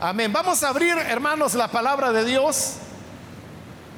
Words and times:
Amén. 0.00 0.32
Vamos 0.32 0.62
a 0.62 0.68
abrir, 0.68 0.96
hermanos, 0.96 1.54
la 1.54 1.66
palabra 1.66 2.12
de 2.12 2.24
Dios 2.24 2.74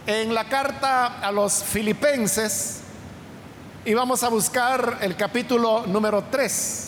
en 0.06 0.32
la 0.32 0.48
carta 0.48 1.18
a 1.20 1.30
los 1.30 1.62
filipenses 1.62 2.80
y 3.84 3.92
vamos 3.92 4.22
a 4.22 4.30
buscar 4.30 4.96
el 5.02 5.14
capítulo 5.14 5.86
número 5.86 6.24
3. 6.30 6.86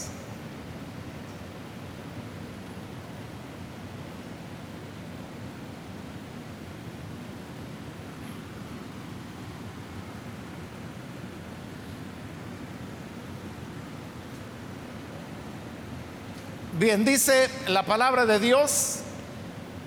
Bien, 16.78 17.04
dice 17.04 17.50
la 17.68 17.82
palabra 17.84 18.24
de 18.24 18.40
Dios 18.40 19.01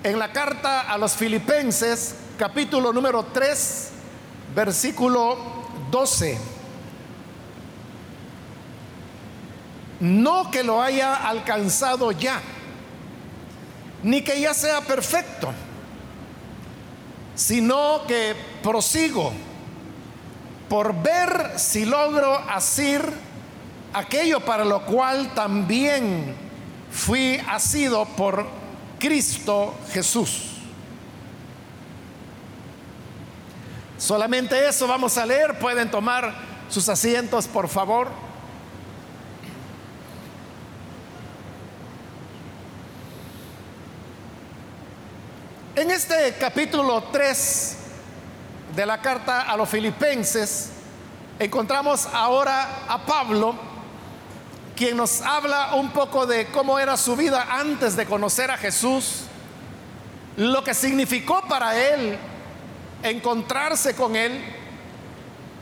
en 0.06 0.20
la 0.20 0.30
carta 0.30 0.82
a 0.82 0.96
los 0.98 1.14
filipenses, 1.14 2.14
capítulo 2.38 2.92
número 2.92 3.24
3, 3.24 3.90
versículo 4.54 5.36
12. 5.90 6.38
No 9.98 10.48
que 10.52 10.62
lo 10.62 10.80
haya 10.80 11.16
alcanzado 11.16 12.12
ya, 12.12 12.40
ni 14.04 14.22
que 14.22 14.40
ya 14.40 14.54
sea 14.54 14.80
perfecto, 14.82 15.48
sino 17.34 18.06
que 18.06 18.36
prosigo 18.62 19.32
por 20.68 20.94
ver 21.02 21.54
si 21.56 21.84
logro 21.84 22.32
hacer 22.48 23.12
aquello 23.92 24.38
para 24.38 24.64
lo 24.64 24.86
cual 24.86 25.34
también 25.34 26.36
fui 26.92 27.42
asido 27.48 28.04
por 28.04 28.65
Cristo 28.98 29.74
Jesús. 29.92 30.52
Solamente 33.98 34.68
eso 34.68 34.86
vamos 34.86 35.16
a 35.16 35.26
leer. 35.26 35.58
Pueden 35.58 35.90
tomar 35.90 36.34
sus 36.68 36.88
asientos, 36.88 37.46
por 37.46 37.68
favor. 37.68 38.08
En 45.74 45.90
este 45.90 46.34
capítulo 46.40 47.04
3 47.12 47.76
de 48.74 48.86
la 48.86 49.00
carta 49.00 49.42
a 49.42 49.56
los 49.56 49.68
filipenses, 49.68 50.70
encontramos 51.38 52.06
ahora 52.12 52.84
a 52.88 53.04
Pablo 53.04 53.75
quien 54.76 54.96
nos 54.98 55.22
habla 55.22 55.74
un 55.74 55.90
poco 55.90 56.26
de 56.26 56.46
cómo 56.48 56.78
era 56.78 56.96
su 56.98 57.16
vida 57.16 57.46
antes 57.50 57.96
de 57.96 58.04
conocer 58.04 58.50
a 58.50 58.58
Jesús, 58.58 59.22
lo 60.36 60.62
que 60.62 60.74
significó 60.74 61.42
para 61.48 61.76
él 61.76 62.18
encontrarse 63.02 63.96
con 63.96 64.14
él 64.14 64.38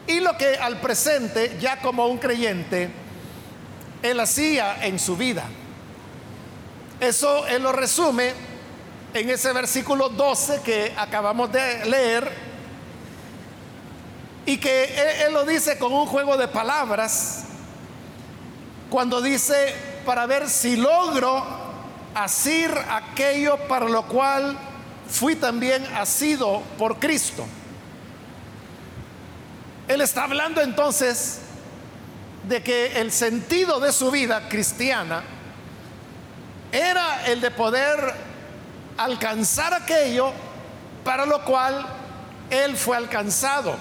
y 0.09 0.19
lo 0.21 0.37
que 0.37 0.57
al 0.57 0.81
presente, 0.81 1.57
ya 1.61 1.81
como 1.81 2.09
un 2.09 2.19
creyente, 2.19 2.91
él 4.03 4.19
hacía 4.19 4.85
en 4.85 4.99
su 4.99 5.17
vida. 5.17 5.45
Eso 6.99 7.47
él 7.47 7.63
lo 7.63 7.73
resume 7.73 8.33
en 9.15 9.31
ese 9.31 9.53
versículo 9.53 10.09
12 10.09 10.61
que 10.63 10.93
acabamos 10.97 11.53
de 11.53 11.85
leer 11.87 12.33
y 14.45 14.59
que 14.59 14.85
él, 14.85 15.29
él 15.29 15.33
lo 15.33 15.45
dice 15.45 15.79
con 15.79 15.93
un 15.93 16.07
juego 16.07 16.37
de 16.37 16.49
palabras 16.49 17.45
cuando 18.91 19.21
dice, 19.21 19.75
para 20.05 20.27
ver 20.27 20.49
si 20.49 20.77
logro 20.77 21.45
hacer 22.15 22.77
aquello 22.91 23.59
para 23.69 23.89
lo 23.89 24.07
cual 24.07 24.57
fui 25.09 25.35
también 25.37 25.85
asido 25.97 26.63
por 26.79 26.99
Cristo. 26.99 27.45
Él 29.89 30.01
está 30.01 30.25
hablando 30.25 30.61
entonces 30.63 31.41
de 32.49 32.63
que 32.63 33.01
el 33.01 33.13
sentido 33.13 33.81
de 33.81 33.93
su 33.93 34.11
vida 34.11 34.49
cristiana 34.49 35.23
era 36.73 37.27
el 37.27 37.41
de 37.41 37.51
poder 37.51 38.15
alcanzar 38.97 39.75
aquello 39.75 40.33
para 41.05 41.27
lo 41.27 41.45
cual 41.45 41.87
él 42.51 42.77
fue 42.77 42.97
alcanzado. 42.97 43.77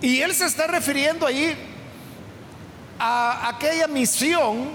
Y 0.00 0.20
él 0.20 0.34
se 0.34 0.46
está 0.46 0.66
refiriendo 0.66 1.26
ahí 1.26 1.56
a 3.04 3.48
aquella 3.48 3.88
misión 3.88 4.70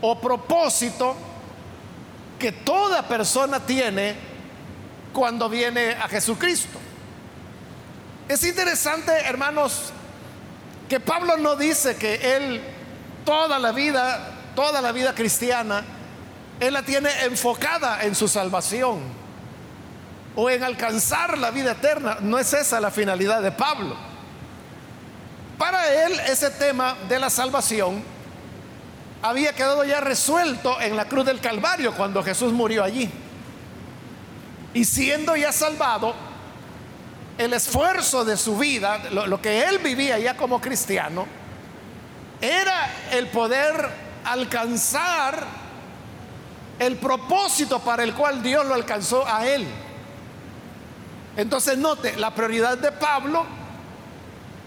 o 0.00 0.14
propósito 0.20 1.16
que 2.38 2.52
toda 2.52 3.02
persona 3.02 3.58
tiene 3.58 4.14
cuando 5.12 5.48
viene 5.48 5.90
a 5.90 6.06
Jesucristo. 6.08 6.78
Es 8.28 8.44
interesante, 8.44 9.10
hermanos, 9.26 9.92
que 10.88 11.00
Pablo 11.00 11.36
no 11.36 11.56
dice 11.56 11.96
que 11.96 12.36
él 12.36 12.62
toda 13.24 13.58
la 13.58 13.72
vida, 13.72 14.30
toda 14.54 14.80
la 14.80 14.92
vida 14.92 15.12
cristiana, 15.12 15.82
él 16.60 16.74
la 16.74 16.82
tiene 16.82 17.10
enfocada 17.24 18.04
en 18.04 18.14
su 18.14 18.28
salvación 18.28 19.00
o 20.36 20.48
en 20.48 20.62
alcanzar 20.62 21.38
la 21.38 21.50
vida 21.50 21.72
eterna. 21.72 22.18
No 22.20 22.38
es 22.38 22.52
esa 22.52 22.80
la 22.80 22.92
finalidad 22.92 23.42
de 23.42 23.50
Pablo. 23.50 24.11
Para 25.62 26.06
él 26.06 26.18
ese 26.26 26.50
tema 26.50 26.96
de 27.08 27.20
la 27.20 27.30
salvación 27.30 28.02
había 29.22 29.52
quedado 29.52 29.84
ya 29.84 30.00
resuelto 30.00 30.80
en 30.80 30.96
la 30.96 31.04
cruz 31.04 31.24
del 31.24 31.38
Calvario 31.38 31.94
cuando 31.94 32.20
Jesús 32.20 32.52
murió 32.52 32.82
allí. 32.82 33.08
Y 34.74 34.84
siendo 34.84 35.36
ya 35.36 35.52
salvado, 35.52 36.16
el 37.38 37.52
esfuerzo 37.52 38.24
de 38.24 38.36
su 38.36 38.58
vida, 38.58 39.08
lo, 39.12 39.40
que 39.40 39.62
él 39.62 39.78
vivía 39.78 40.18
ya 40.18 40.36
como 40.36 40.60
cristiano, 40.60 41.28
era 42.40 42.90
el 43.12 43.28
poder 43.28 43.88
alcanzar 44.24 45.44
el 46.80 46.96
propósito 46.96 47.78
para 47.78 48.02
el 48.02 48.14
cual 48.14 48.42
Dios 48.42 48.66
lo 48.66 48.74
alcanzó 48.74 49.24
a 49.28 49.46
él. 49.46 49.64
Entonces 51.36 51.78
note, 51.78 52.16
la 52.16 52.34
prioridad 52.34 52.76
de 52.78 52.90
Pablo 52.90 53.61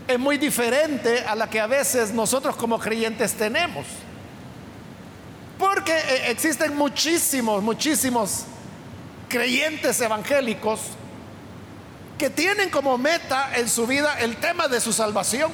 es 0.07 0.19
muy 0.19 0.37
diferente 0.37 1.23
a 1.25 1.35
la 1.35 1.49
que 1.49 1.59
a 1.59 1.67
veces 1.67 2.11
nosotros 2.11 2.55
como 2.55 2.79
creyentes 2.79 3.33
tenemos. 3.33 3.85
Porque 5.57 5.93
eh, 5.93 6.31
existen 6.31 6.75
muchísimos, 6.75 7.63
muchísimos 7.63 8.43
creyentes 9.29 9.99
evangélicos 10.01 10.81
que 12.17 12.29
tienen 12.29 12.69
como 12.69 12.97
meta 12.97 13.51
en 13.55 13.67
su 13.67 13.87
vida 13.87 14.19
el 14.19 14.37
tema 14.37 14.67
de 14.67 14.79
su 14.79 14.93
salvación. 14.93 15.51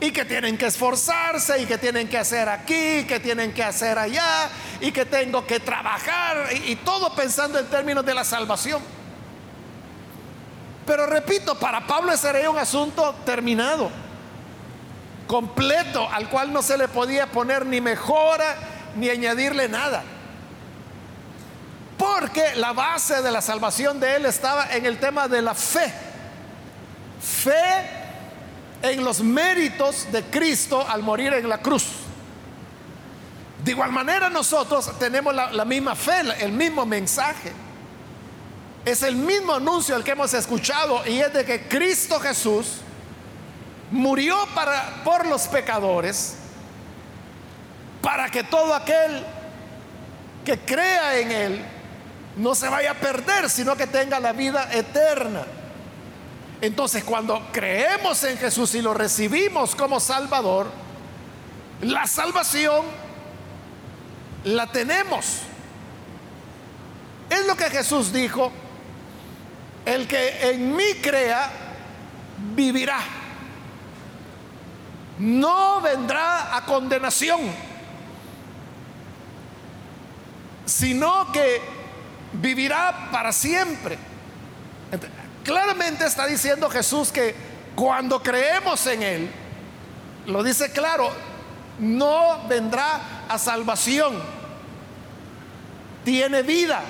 Y 0.00 0.10
que 0.10 0.24
tienen 0.24 0.58
que 0.58 0.66
esforzarse 0.66 1.62
y 1.62 1.66
que 1.66 1.78
tienen 1.78 2.08
que 2.08 2.18
hacer 2.18 2.48
aquí, 2.48 3.04
que 3.04 3.20
tienen 3.22 3.54
que 3.54 3.62
hacer 3.62 3.98
allá 3.98 4.50
y 4.80 4.92
que 4.92 5.06
tengo 5.06 5.46
que 5.46 5.60
trabajar 5.60 6.48
y, 6.52 6.72
y 6.72 6.76
todo 6.76 7.14
pensando 7.14 7.58
en 7.58 7.66
términos 7.66 8.04
de 8.04 8.12
la 8.12 8.24
salvación. 8.24 8.82
Pero 10.86 11.06
repito, 11.06 11.54
para 11.58 11.86
Pablo 11.86 12.12
ese 12.12 12.28
era 12.28 12.50
un 12.50 12.58
asunto 12.58 13.14
terminado, 13.24 13.90
completo, 15.26 16.08
al 16.10 16.28
cual 16.28 16.52
no 16.52 16.62
se 16.62 16.76
le 16.76 16.88
podía 16.88 17.26
poner 17.26 17.64
ni 17.64 17.80
mejora 17.80 18.56
ni 18.96 19.08
añadirle 19.08 19.68
nada. 19.68 20.02
Porque 21.96 22.54
la 22.56 22.72
base 22.72 23.22
de 23.22 23.30
la 23.30 23.40
salvación 23.40 23.98
de 23.98 24.16
él 24.16 24.26
estaba 24.26 24.74
en 24.74 24.84
el 24.84 24.98
tema 24.98 25.28
de 25.28 25.40
la 25.40 25.54
fe. 25.54 25.92
Fe 27.20 28.04
en 28.82 29.02
los 29.02 29.20
méritos 29.20 30.12
de 30.12 30.22
Cristo 30.24 30.84
al 30.86 31.02
morir 31.02 31.32
en 31.32 31.48
la 31.48 31.58
cruz. 31.58 31.86
De 33.64 33.70
igual 33.70 33.90
manera 33.90 34.28
nosotros 34.28 34.98
tenemos 34.98 35.34
la, 35.34 35.64
misma 35.64 35.94
fe, 35.94 36.20
el 36.40 36.52
mismo 36.52 36.84
mensaje. 36.84 37.52
Es 38.84 39.02
el 39.02 39.16
mismo 39.16 39.54
anuncio 39.54 39.96
el 39.96 40.04
que 40.04 40.10
hemos 40.10 40.34
escuchado 40.34 41.06
y 41.06 41.18
es 41.20 41.32
de 41.32 41.44
que 41.44 41.68
Cristo 41.68 42.20
Jesús 42.20 42.78
murió 43.90 44.36
para, 44.54 45.02
por 45.04 45.26
los 45.26 45.42
pecadores 45.48 46.36
para 48.02 48.28
que 48.28 48.44
todo 48.44 48.74
aquel 48.74 49.24
que 50.44 50.58
crea 50.58 51.18
en 51.18 51.32
Él 51.32 51.64
no 52.36 52.54
se 52.54 52.68
vaya 52.68 52.90
a 52.90 52.94
perder, 52.94 53.48
sino 53.48 53.74
que 53.76 53.86
tenga 53.86 54.20
la 54.20 54.32
vida 54.32 54.68
eterna. 54.72 55.46
Entonces, 56.60 57.02
cuando 57.02 57.48
creemos 57.52 58.22
en 58.24 58.36
Jesús 58.36 58.74
y 58.74 58.82
lo 58.82 58.92
recibimos 58.92 59.74
como 59.74 60.00
Salvador, 60.00 60.66
la 61.80 62.06
salvación 62.06 62.84
la 64.44 64.70
tenemos. 64.70 65.40
Es 67.30 67.46
lo 67.46 67.56
que 67.56 67.70
Jesús 67.70 68.12
dijo 68.12 68.52
el 69.84 70.06
que 70.08 70.50
en 70.50 70.74
mí 70.74 70.94
crea, 71.02 71.50
vivirá. 72.54 73.00
No 75.18 75.80
vendrá 75.80 76.56
a 76.56 76.64
condenación, 76.64 77.40
sino 80.64 81.30
que 81.30 81.60
vivirá 82.32 83.10
para 83.12 83.32
siempre. 83.32 83.98
Claramente 85.44 86.06
está 86.06 86.26
diciendo 86.26 86.70
Jesús 86.70 87.12
que 87.12 87.34
cuando 87.74 88.22
creemos 88.22 88.86
en 88.86 89.02
Él, 89.02 89.30
lo 90.26 90.42
dice 90.42 90.72
claro, 90.72 91.10
no 91.78 92.48
vendrá 92.48 93.26
a 93.28 93.38
salvación, 93.38 94.20
tiene 96.04 96.42
vida. 96.42 96.82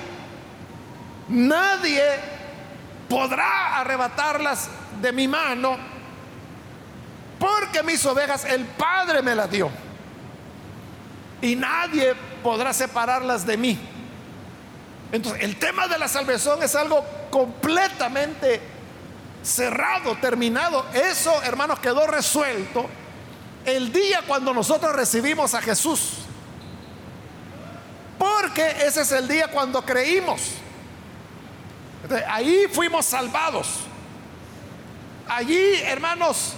Nadie 1.27 2.34
podrá 3.09 3.79
arrebatarlas 3.79 4.69
de 5.01 5.11
mi 5.11 5.27
mano 5.27 5.77
porque 7.39 7.83
mis 7.83 8.05
ovejas 8.05 8.45
el 8.45 8.65
Padre 8.65 9.21
me 9.21 9.35
las 9.35 9.49
dio. 9.49 9.69
Y 11.41 11.55
nadie 11.55 12.15
podrá 12.41 12.73
separarlas 12.73 13.45
de 13.45 13.57
mí. 13.57 13.79
Entonces, 15.11 15.43
el 15.43 15.57
tema 15.57 15.87
de 15.87 15.97
la 15.97 16.07
salvación 16.07 16.63
es 16.63 16.75
algo 16.75 17.05
completamente 17.29 18.61
cerrado, 19.43 20.15
terminado. 20.17 20.85
Eso, 20.93 21.43
hermanos, 21.43 21.79
quedó 21.79 22.07
resuelto 22.07 22.89
el 23.65 23.91
día 23.91 24.21
cuando 24.27 24.53
nosotros 24.53 24.95
recibimos 24.95 25.53
a 25.53 25.61
Jesús. 25.61 26.19
Porque 28.17 28.67
ese 28.85 29.01
es 29.01 29.11
el 29.11 29.27
día 29.27 29.49
cuando 29.49 29.83
creímos. 29.83 30.41
Ahí 32.27 32.67
fuimos 32.71 33.05
salvados. 33.05 33.79
Allí, 35.27 35.75
hermanos, 35.83 36.53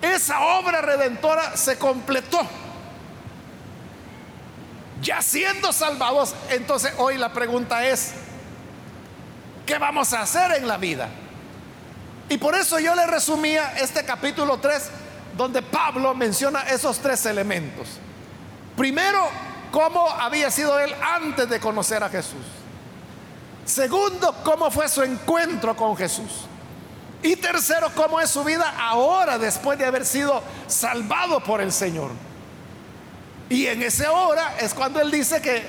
esa 0.00 0.40
obra 0.40 0.80
redentora 0.80 1.56
se 1.56 1.78
completó. 1.78 2.40
Ya 5.02 5.20
siendo 5.20 5.72
salvados, 5.72 6.34
entonces 6.50 6.92
hoy 6.96 7.18
la 7.18 7.32
pregunta 7.32 7.86
es, 7.86 8.12
¿qué 9.66 9.78
vamos 9.78 10.12
a 10.12 10.22
hacer 10.22 10.52
en 10.52 10.66
la 10.66 10.78
vida? 10.78 11.08
Y 12.28 12.38
por 12.38 12.54
eso 12.54 12.78
yo 12.78 12.94
le 12.94 13.06
resumía 13.06 13.74
este 13.78 14.04
capítulo 14.04 14.58
3, 14.58 14.90
donde 15.36 15.62
Pablo 15.62 16.14
menciona 16.14 16.62
esos 16.62 16.98
tres 16.98 17.24
elementos. 17.26 17.86
Primero, 18.76 19.28
cómo 19.70 20.08
había 20.08 20.50
sido 20.50 20.78
él 20.80 20.94
antes 21.02 21.48
de 21.48 21.60
conocer 21.60 22.02
a 22.02 22.08
Jesús. 22.08 22.44
Segundo, 23.66 24.32
cómo 24.44 24.70
fue 24.70 24.88
su 24.88 25.02
encuentro 25.02 25.76
con 25.76 25.96
Jesús. 25.96 26.46
Y 27.22 27.34
tercero, 27.34 27.90
cómo 27.96 28.20
es 28.20 28.30
su 28.30 28.44
vida 28.44 28.72
ahora 28.78 29.38
después 29.38 29.76
de 29.76 29.84
haber 29.84 30.06
sido 30.06 30.40
salvado 30.68 31.40
por 31.40 31.60
el 31.60 31.72
Señor. 31.72 32.12
Y 33.48 33.66
en 33.66 33.82
ese 33.82 34.06
hora 34.06 34.56
es 34.60 34.72
cuando 34.72 35.00
él 35.00 35.10
dice 35.10 35.42
que 35.42 35.68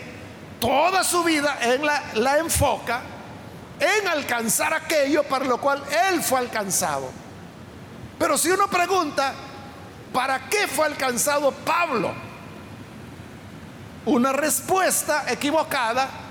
toda 0.60 1.04
su 1.04 1.24
vida 1.24 1.58
él 1.62 1.84
la, 1.84 2.04
la 2.14 2.38
enfoca 2.38 3.02
en 3.80 4.08
alcanzar 4.08 4.74
aquello 4.76 5.24
para 5.24 5.46
lo 5.46 5.60
cual 5.60 5.84
él 6.10 6.22
fue 6.22 6.38
alcanzado. 6.38 7.10
Pero 8.20 8.38
si 8.38 8.52
uno 8.52 8.68
pregunta, 8.68 9.34
¿para 10.14 10.48
qué 10.48 10.68
fue 10.68 10.86
alcanzado 10.86 11.52
Pablo? 11.52 12.14
Una 14.06 14.34
respuesta 14.34 15.26
equivocada 15.28 16.27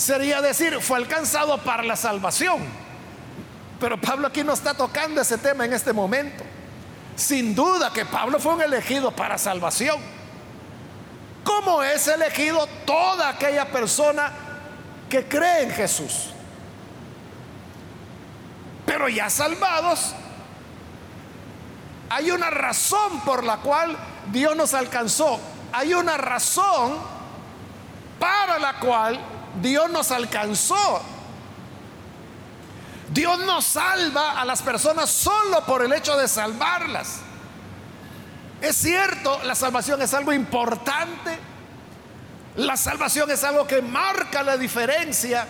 sería 0.00 0.40
decir, 0.40 0.80
fue 0.80 0.96
alcanzado 0.96 1.58
para 1.58 1.82
la 1.82 1.94
salvación. 1.94 2.60
Pero 3.78 4.00
Pablo 4.00 4.28
aquí 4.28 4.42
no 4.42 4.54
está 4.54 4.72
tocando 4.72 5.20
ese 5.20 5.36
tema 5.36 5.66
en 5.66 5.74
este 5.74 5.92
momento. 5.92 6.42
Sin 7.16 7.54
duda 7.54 7.92
que 7.92 8.06
Pablo 8.06 8.38
fue 8.38 8.54
un 8.54 8.62
elegido 8.62 9.10
para 9.10 9.36
salvación. 9.36 9.98
¿Cómo 11.44 11.82
es 11.82 12.08
elegido 12.08 12.66
toda 12.86 13.28
aquella 13.28 13.66
persona 13.66 14.32
que 15.10 15.28
cree 15.28 15.64
en 15.64 15.70
Jesús? 15.70 16.30
Pero 18.86 19.06
ya 19.10 19.28
salvados, 19.28 20.14
hay 22.08 22.30
una 22.30 22.48
razón 22.48 23.20
por 23.20 23.44
la 23.44 23.58
cual 23.58 23.98
Dios 24.32 24.56
nos 24.56 24.72
alcanzó. 24.72 25.38
Hay 25.72 25.92
una 25.92 26.16
razón 26.16 26.96
para 28.18 28.58
la 28.58 28.78
cual 28.78 29.20
Dios 29.60 29.90
nos 29.90 30.10
alcanzó. 30.10 31.02
Dios 33.12 33.40
no 33.40 33.60
salva 33.60 34.40
a 34.40 34.44
las 34.44 34.62
personas 34.62 35.10
solo 35.10 35.64
por 35.66 35.82
el 35.82 35.92
hecho 35.92 36.16
de 36.16 36.28
salvarlas. 36.28 37.20
Es 38.60 38.76
cierto, 38.76 39.40
la 39.44 39.54
salvación 39.54 40.00
es 40.02 40.14
algo 40.14 40.32
importante. 40.32 41.38
La 42.56 42.76
salvación 42.76 43.30
es 43.30 43.42
algo 43.42 43.66
que 43.66 43.82
marca 43.82 44.42
la 44.42 44.56
diferencia 44.56 45.46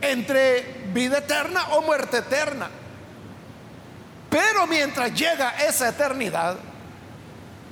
entre 0.00 0.88
vida 0.92 1.18
eterna 1.18 1.68
o 1.72 1.82
muerte 1.82 2.18
eterna. 2.18 2.68
Pero 4.28 4.66
mientras 4.66 5.12
llega 5.12 5.50
esa 5.64 5.88
eternidad, 5.88 6.56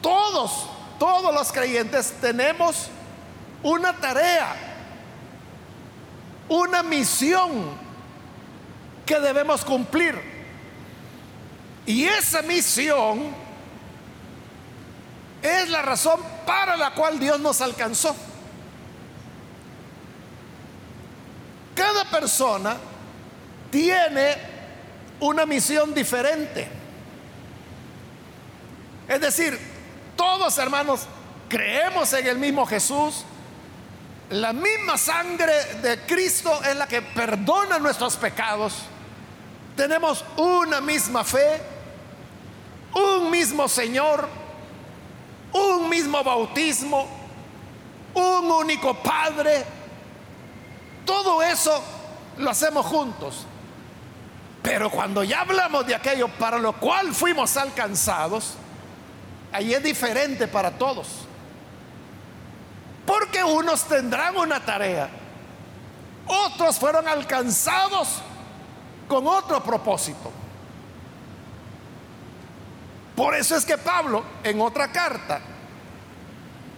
todos, 0.00 0.68
todos 0.98 1.32
los 1.34 1.52
creyentes 1.52 2.14
tenemos 2.20 2.88
una 3.62 3.92
tarea, 3.94 4.67
una 6.48 6.82
misión 6.82 7.76
que 9.04 9.18
debemos 9.20 9.64
cumplir. 9.64 10.20
Y 11.86 12.04
esa 12.04 12.42
misión 12.42 13.34
es 15.42 15.68
la 15.70 15.82
razón 15.82 16.20
para 16.46 16.76
la 16.76 16.92
cual 16.92 17.18
Dios 17.18 17.40
nos 17.40 17.60
alcanzó. 17.60 18.14
Cada 21.74 22.04
persona 22.04 22.76
tiene 23.70 24.36
una 25.20 25.46
misión 25.46 25.94
diferente. 25.94 26.68
Es 29.08 29.20
decir, 29.20 29.58
todos 30.16 30.58
hermanos 30.58 31.06
creemos 31.48 32.12
en 32.12 32.26
el 32.26 32.38
mismo 32.38 32.66
Jesús. 32.66 33.24
La 34.30 34.52
misma 34.52 34.98
sangre 34.98 35.76
de 35.80 36.00
Cristo 36.00 36.60
es 36.62 36.76
la 36.76 36.86
que 36.86 37.00
perdona 37.00 37.78
nuestros 37.78 38.16
pecados. 38.16 38.74
Tenemos 39.74 40.22
una 40.36 40.82
misma 40.82 41.24
fe, 41.24 41.62
un 42.94 43.30
mismo 43.30 43.66
Señor, 43.68 44.28
un 45.52 45.88
mismo 45.88 46.22
bautismo, 46.22 47.08
un 48.12 48.50
único 48.50 48.94
Padre. 49.02 49.64
Todo 51.06 51.42
eso 51.42 51.82
lo 52.36 52.50
hacemos 52.50 52.84
juntos. 52.84 53.46
Pero 54.62 54.90
cuando 54.90 55.24
ya 55.24 55.40
hablamos 55.40 55.86
de 55.86 55.94
aquello 55.94 56.28
para 56.28 56.58
lo 56.58 56.74
cual 56.74 57.14
fuimos 57.14 57.56
alcanzados, 57.56 58.56
ahí 59.52 59.72
es 59.72 59.82
diferente 59.82 60.48
para 60.48 60.72
todos. 60.72 61.27
Porque 63.08 63.42
unos 63.42 63.84
tendrán 63.84 64.36
una 64.36 64.60
tarea, 64.60 65.08
otros 66.26 66.78
fueron 66.78 67.08
alcanzados 67.08 68.20
con 69.08 69.26
otro 69.26 69.64
propósito. 69.64 70.30
Por 73.16 73.34
eso 73.34 73.56
es 73.56 73.64
que 73.64 73.78
Pablo, 73.78 74.22
en 74.44 74.60
otra 74.60 74.92
carta, 74.92 75.40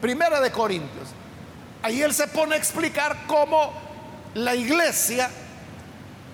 primera 0.00 0.40
de 0.40 0.52
Corintios, 0.52 1.08
ahí 1.82 2.00
él 2.00 2.14
se 2.14 2.28
pone 2.28 2.54
a 2.54 2.58
explicar 2.58 3.26
cómo 3.26 3.72
la 4.34 4.54
iglesia, 4.54 5.28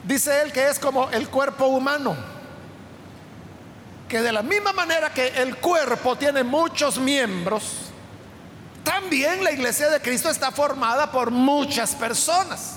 dice 0.05 0.43
él 0.43 0.53
que 0.53 0.69
es 0.69 0.79
como 0.79 1.09
el 1.09 1.31
cuerpo 1.31 1.69
humano, 1.69 2.15
que 4.11 4.21
de 4.21 4.31
la 4.31 4.43
misma 4.43 4.75
manera 4.75 5.15
que 5.15 5.29
el 5.29 5.57
cuerpo 5.57 6.17
tiene 6.17 6.45
muchos 6.45 6.99
miembros, 6.99 7.86
también 8.87 9.43
la 9.43 9.51
iglesia 9.51 9.91
de 9.91 10.01
Cristo 10.01 10.31
está 10.31 10.53
formada 10.53 11.11
por 11.11 11.33
muchas 11.33 11.97
personas. 11.97 12.77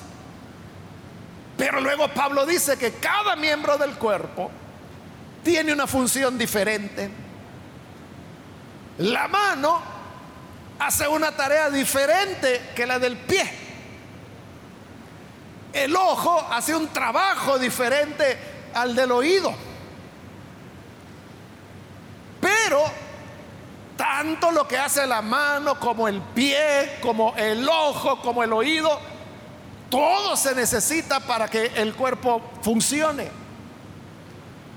Pero 1.55 1.79
luego 1.79 2.07
Pablo 2.07 2.47
dice 2.47 2.79
que 2.79 2.93
cada 2.93 3.35
miembro 3.35 3.77
del 3.77 3.93
cuerpo 3.93 4.49
tiene 5.43 5.71
una 5.71 5.85
función 5.85 6.35
diferente. 6.35 7.11
La 8.97 9.27
mano 9.27 9.79
hace 10.79 11.07
una 11.07 11.31
tarea 11.31 11.69
diferente 11.69 12.71
que 12.75 12.87
la 12.87 12.97
del 12.97 13.15
pie. 13.15 13.47
El 15.71 15.95
ojo 15.95 16.41
hace 16.51 16.75
un 16.75 16.87
trabajo 16.87 17.59
diferente 17.59 18.35
al 18.73 18.95
del 18.95 19.11
oído. 19.11 19.53
Pero 22.41 23.08
tanto 23.99 24.49
lo 24.51 24.65
que 24.65 24.77
hace 24.77 25.05
la 25.05 25.21
mano 25.21 25.77
como 25.77 26.07
el 26.07 26.21
pie, 26.21 26.99
como 27.01 27.35
el 27.35 27.67
ojo, 27.67 28.21
como 28.21 28.45
el 28.45 28.53
oído, 28.53 28.97
todo 29.89 30.37
se 30.37 30.55
necesita 30.55 31.19
para 31.19 31.49
que 31.49 31.65
el 31.75 31.93
cuerpo 31.93 32.41
funcione. 32.61 33.29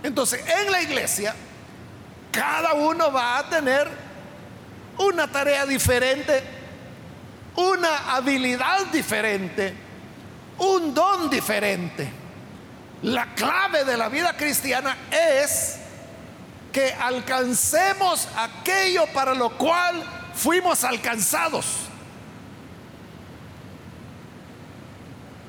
Entonces, 0.02 0.44
en 0.44 0.72
la 0.72 0.82
iglesia, 0.82 1.36
cada 2.32 2.72
uno 2.72 3.12
va 3.12 3.38
a 3.38 3.48
tener 3.48 3.88
una 4.98 5.30
tarea 5.30 5.66
diferente 5.66 6.42
una 7.56 8.14
habilidad 8.14 8.86
diferente, 8.86 9.74
un 10.58 10.94
don 10.94 11.28
diferente. 11.28 12.10
La 13.02 13.34
clave 13.34 13.84
de 13.84 13.96
la 13.96 14.08
vida 14.08 14.36
cristiana 14.36 14.96
es 15.10 15.78
que 16.72 16.92
alcancemos 16.92 18.26
aquello 18.36 19.06
para 19.12 19.34
lo 19.34 19.50
cual 19.58 20.02
fuimos 20.34 20.82
alcanzados. 20.84 21.66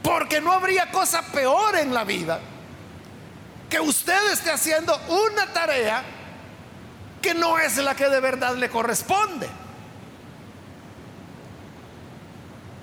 Porque 0.04 0.42
no 0.42 0.52
habría 0.52 0.92
cosa 0.92 1.22
peor 1.22 1.78
en 1.78 1.94
la 1.94 2.04
vida 2.04 2.40
que 3.70 3.80
usted 3.80 4.34
esté 4.34 4.52
haciendo 4.52 4.96
una 5.08 5.52
tarea 5.52 6.04
que 7.22 7.34
no 7.34 7.58
es 7.58 7.78
la 7.78 7.96
que 7.96 8.10
de 8.10 8.20
verdad 8.20 8.56
le 8.56 8.70
corresponde. 8.70 9.48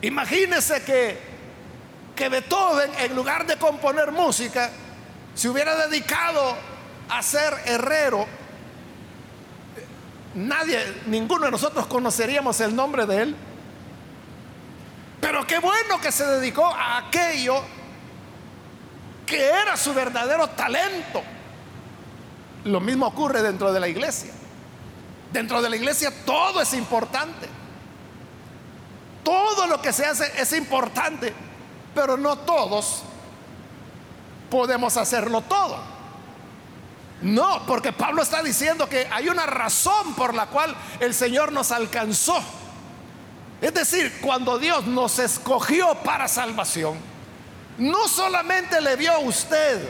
Imagínese 0.03 0.83
que, 0.83 1.19
que 2.17 2.29
Beethoven, 2.31 2.91
en 2.99 3.15
lugar 3.15 3.47
de 3.47 3.57
componer 3.59 4.11
música, 4.13 4.71
se 5.35 5.49
hubiera 5.49 5.87
dedicado 5.87 6.57
a 7.11 7.23
ser 7.23 7.55
herrero. 7.67 8.26
Nadie, 10.35 11.02
ninguno 11.07 11.47
de 11.47 11.50
nosotros 11.50 11.87
conoceríamos 11.87 12.61
el 12.61 12.75
nombre 12.75 13.07
de 13.07 13.23
él. 13.23 13.37
Pero 15.21 15.47
qué 15.47 15.59
bueno 15.59 16.00
que 16.00 16.12
se 16.12 16.25
dedicó 16.25 16.67
a 16.67 16.99
aquello 16.99 17.62
que 19.26 19.45
era 19.47 19.76
su 19.76 19.93
verdadero 19.93 20.49
talento. 20.49 21.23
Lo 22.64 22.81
mismo 22.81 23.07
ocurre 23.07 23.43
dentro 23.43 23.73
de 23.73 23.81
la 23.81 23.88
iglesia. 23.88 24.33
Dentro 25.33 25.62
de 25.62 25.71
la 25.71 25.76
iglesia 25.76 26.12
todo 26.25 26.61
es 26.61 26.73
importante. 26.75 27.49
Todo 29.23 29.67
lo 29.67 29.81
que 29.81 29.93
se 29.93 30.05
hace 30.07 30.33
es 30.40 30.52
importante, 30.52 31.33
pero 31.95 32.17
no 32.17 32.38
todos 32.38 33.02
podemos 34.50 34.97
hacerlo 34.97 35.43
todo. 35.43 35.79
No, 37.23 37.67
porque 37.67 37.93
Pablo 37.93 38.23
está 38.23 38.43
diciendo 38.43 38.89
que 38.89 39.07
hay 39.11 39.29
una 39.29 39.45
razón 39.45 40.15
por 40.15 40.35
la 40.35 40.47
cual 40.47 40.75
el 41.00 41.15
Señor 41.15 41.53
nos 41.53 41.71
alcanzó. 41.71 42.43
Es 43.61 43.75
decir, 43.75 44.21
cuando 44.23 44.59
Dios 44.59 44.87
nos 44.87 45.19
escogió 45.19 45.95
para 45.97 46.29
salvación, 46.29 46.99
no 47.77 48.09
solamente 48.09 48.81
le 48.81 48.97
vio 48.97 49.12
a 49.12 49.19
usted. 49.19 49.83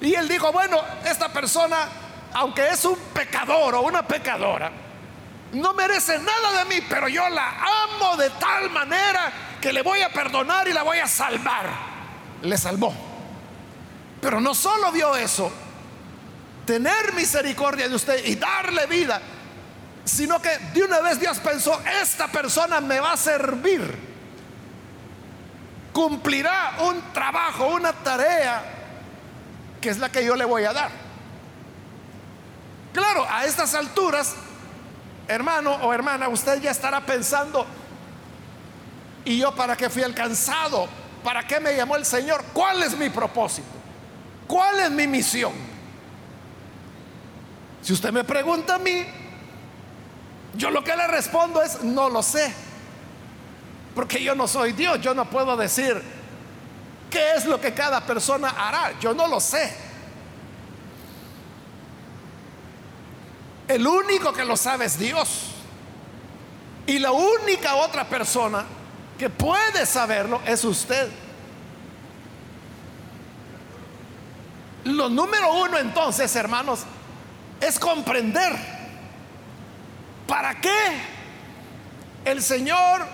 Y 0.00 0.14
él 0.14 0.28
dijo, 0.28 0.52
bueno, 0.52 0.80
esta 1.04 1.32
persona, 1.32 1.88
aunque 2.32 2.68
es 2.68 2.84
un 2.84 2.98
pecador 3.14 3.76
o 3.76 3.82
una 3.82 4.06
pecadora, 4.06 4.72
no 5.52 5.72
merece 5.74 6.18
nada 6.18 6.58
de 6.58 6.64
mí, 6.64 6.84
pero 6.88 7.06
yo 7.08 7.28
la 7.28 7.50
amo 7.84 8.16
de 8.16 8.30
tal 8.30 8.68
manera 8.70 9.32
que 9.60 9.72
le 9.72 9.82
voy 9.82 10.02
a 10.02 10.12
perdonar 10.12 10.66
y 10.66 10.72
la 10.72 10.82
voy 10.82 10.98
a 10.98 11.06
salvar. 11.06 11.70
Le 12.42 12.58
salvó. 12.58 12.92
Pero 14.20 14.40
no 14.40 14.54
solo 14.54 14.90
vio 14.90 15.14
eso, 15.14 15.52
tener 16.66 17.12
misericordia 17.14 17.88
de 17.88 17.94
usted 17.94 18.24
y 18.24 18.36
darle 18.36 18.86
vida, 18.86 19.20
sino 20.04 20.40
que 20.40 20.50
de 20.72 20.82
una 20.82 21.00
vez 21.00 21.20
Dios 21.20 21.38
pensó, 21.38 21.80
esta 22.02 22.28
persona 22.28 22.80
me 22.80 23.00
va 23.00 23.12
a 23.12 23.16
servir 23.16 24.14
cumplirá 25.94 26.74
un 26.80 27.00
trabajo, 27.12 27.68
una 27.68 27.92
tarea, 27.92 28.62
que 29.80 29.88
es 29.88 29.98
la 29.98 30.10
que 30.10 30.24
yo 30.24 30.34
le 30.34 30.44
voy 30.44 30.64
a 30.64 30.72
dar. 30.72 30.90
Claro, 32.92 33.24
a 33.30 33.44
estas 33.44 33.74
alturas, 33.74 34.34
hermano 35.28 35.72
o 35.72 35.94
hermana, 35.94 36.28
usted 36.28 36.60
ya 36.60 36.72
estará 36.72 37.00
pensando, 37.06 37.64
¿y 39.24 39.38
yo 39.38 39.54
para 39.54 39.76
qué 39.76 39.88
fui 39.88 40.02
alcanzado? 40.02 40.88
¿Para 41.22 41.46
qué 41.46 41.60
me 41.60 41.74
llamó 41.76 41.96
el 41.96 42.04
Señor? 42.04 42.44
¿Cuál 42.52 42.82
es 42.82 42.96
mi 42.98 43.08
propósito? 43.08 43.68
¿Cuál 44.48 44.80
es 44.80 44.90
mi 44.90 45.06
misión? 45.06 45.52
Si 47.84 47.92
usted 47.92 48.12
me 48.12 48.24
pregunta 48.24 48.76
a 48.76 48.78
mí, 48.78 49.04
yo 50.54 50.70
lo 50.70 50.82
que 50.82 50.96
le 50.96 51.06
respondo 51.06 51.62
es, 51.62 51.82
no 51.82 52.08
lo 52.08 52.22
sé. 52.22 52.50
Porque 53.94 54.22
yo 54.22 54.34
no 54.34 54.48
soy 54.48 54.72
Dios, 54.72 55.02
yo 55.02 55.12
no 55.12 55.28
puedo 55.28 55.54
decir 55.54 56.02
qué 57.10 57.34
es 57.34 57.44
lo 57.44 57.60
que 57.60 57.74
cada 57.74 58.00
persona 58.00 58.48
hará, 58.48 58.98
yo 59.00 59.12
no 59.12 59.28
lo 59.28 59.38
sé. 59.38 59.70
El 63.68 63.86
único 63.86 64.32
que 64.32 64.46
lo 64.46 64.56
sabe 64.56 64.86
es 64.86 64.98
Dios. 64.98 65.50
Y 66.86 66.98
la 66.98 67.12
única 67.12 67.74
otra 67.74 68.08
persona 68.08 68.64
que 69.18 69.28
puede 69.28 69.84
saberlo 69.84 70.40
es 70.46 70.64
usted. 70.64 71.10
Lo 74.84 75.10
número 75.10 75.52
uno 75.52 75.76
entonces, 75.76 76.34
hermanos, 76.34 76.80
es 77.66 77.78
comprender 77.78 78.54
para 80.26 80.60
qué 80.60 80.76
el 82.24 82.42
Señor 82.42 83.06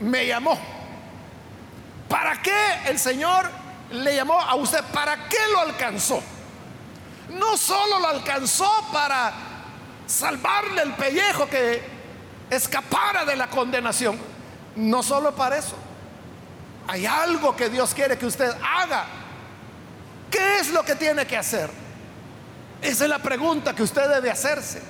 me 0.00 0.26
llamó. 0.26 0.58
¿Para 2.08 2.40
qué 2.40 2.52
el 2.86 2.98
Señor 2.98 3.50
le 3.90 4.14
llamó 4.14 4.40
a 4.40 4.54
usted? 4.54 4.82
¿Para 4.92 5.28
qué 5.28 5.38
lo 5.52 5.60
alcanzó? 5.60 6.22
No 7.30 7.56
solo 7.56 7.98
lo 7.98 8.08
alcanzó 8.08 8.70
para 8.92 9.32
salvarle 10.06 10.82
el 10.82 10.92
pellejo 10.92 11.48
que 11.48 11.82
escapara 12.50 13.24
de 13.24 13.36
la 13.36 13.48
condenación. 13.48 14.18
No 14.76 15.02
solo 15.02 15.34
para 15.34 15.58
eso. 15.58 15.76
Hay 16.86 17.06
algo 17.06 17.56
que 17.56 17.70
Dios 17.70 17.94
quiere 17.94 18.18
que 18.18 18.26
usted 18.26 18.52
haga. 18.62 19.06
¿Qué 20.30 20.58
es 20.58 20.70
lo 20.70 20.84
que 20.84 20.94
tiene 20.94 21.26
que 21.26 21.36
hacer? 21.36 21.83
Esa 22.84 23.04
es 23.04 23.10
la 23.10 23.18
pregunta 23.18 23.74
que 23.74 23.82
usted 23.82 24.06
debe 24.10 24.30
hacerse. 24.30 24.82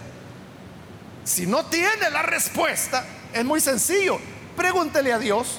Si 1.23 1.47
no 1.47 1.65
tiene 1.67 2.11
la 2.11 2.23
respuesta, 2.23 3.05
es 3.33 3.45
muy 3.45 3.61
sencillo. 3.61 4.19
Pregúntele 4.57 5.13
a 5.13 5.19
Dios, 5.21 5.59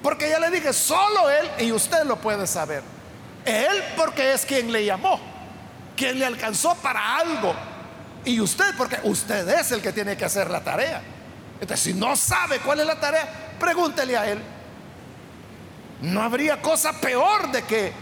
porque 0.00 0.30
ya 0.30 0.38
le 0.38 0.50
dije, 0.50 0.72
solo 0.72 1.28
Él 1.28 1.50
y 1.58 1.72
usted 1.72 2.04
lo 2.04 2.16
puede 2.16 2.46
saber. 2.46 2.84
Él 3.44 3.82
porque 3.96 4.32
es 4.32 4.46
quien 4.46 4.70
le 4.70 4.84
llamó, 4.84 5.20
quien 5.96 6.20
le 6.20 6.26
alcanzó 6.26 6.76
para 6.76 7.16
algo. 7.16 7.52
Y 8.24 8.40
usted 8.40 8.72
porque 8.78 9.00
usted 9.02 9.48
es 9.48 9.72
el 9.72 9.82
que 9.82 9.92
tiene 9.92 10.16
que 10.16 10.24
hacer 10.24 10.48
la 10.50 10.62
tarea. 10.62 11.02
Entonces, 11.60 11.80
si 11.80 11.92
no 11.92 12.14
sabe 12.14 12.60
cuál 12.60 12.78
es 12.78 12.86
la 12.86 13.00
tarea, 13.00 13.28
pregúntele 13.58 14.16
a 14.16 14.30
Él. 14.30 14.38
No 16.02 16.22
habría 16.22 16.62
cosa 16.62 16.92
peor 16.92 17.50
de 17.50 17.64
que 17.64 17.92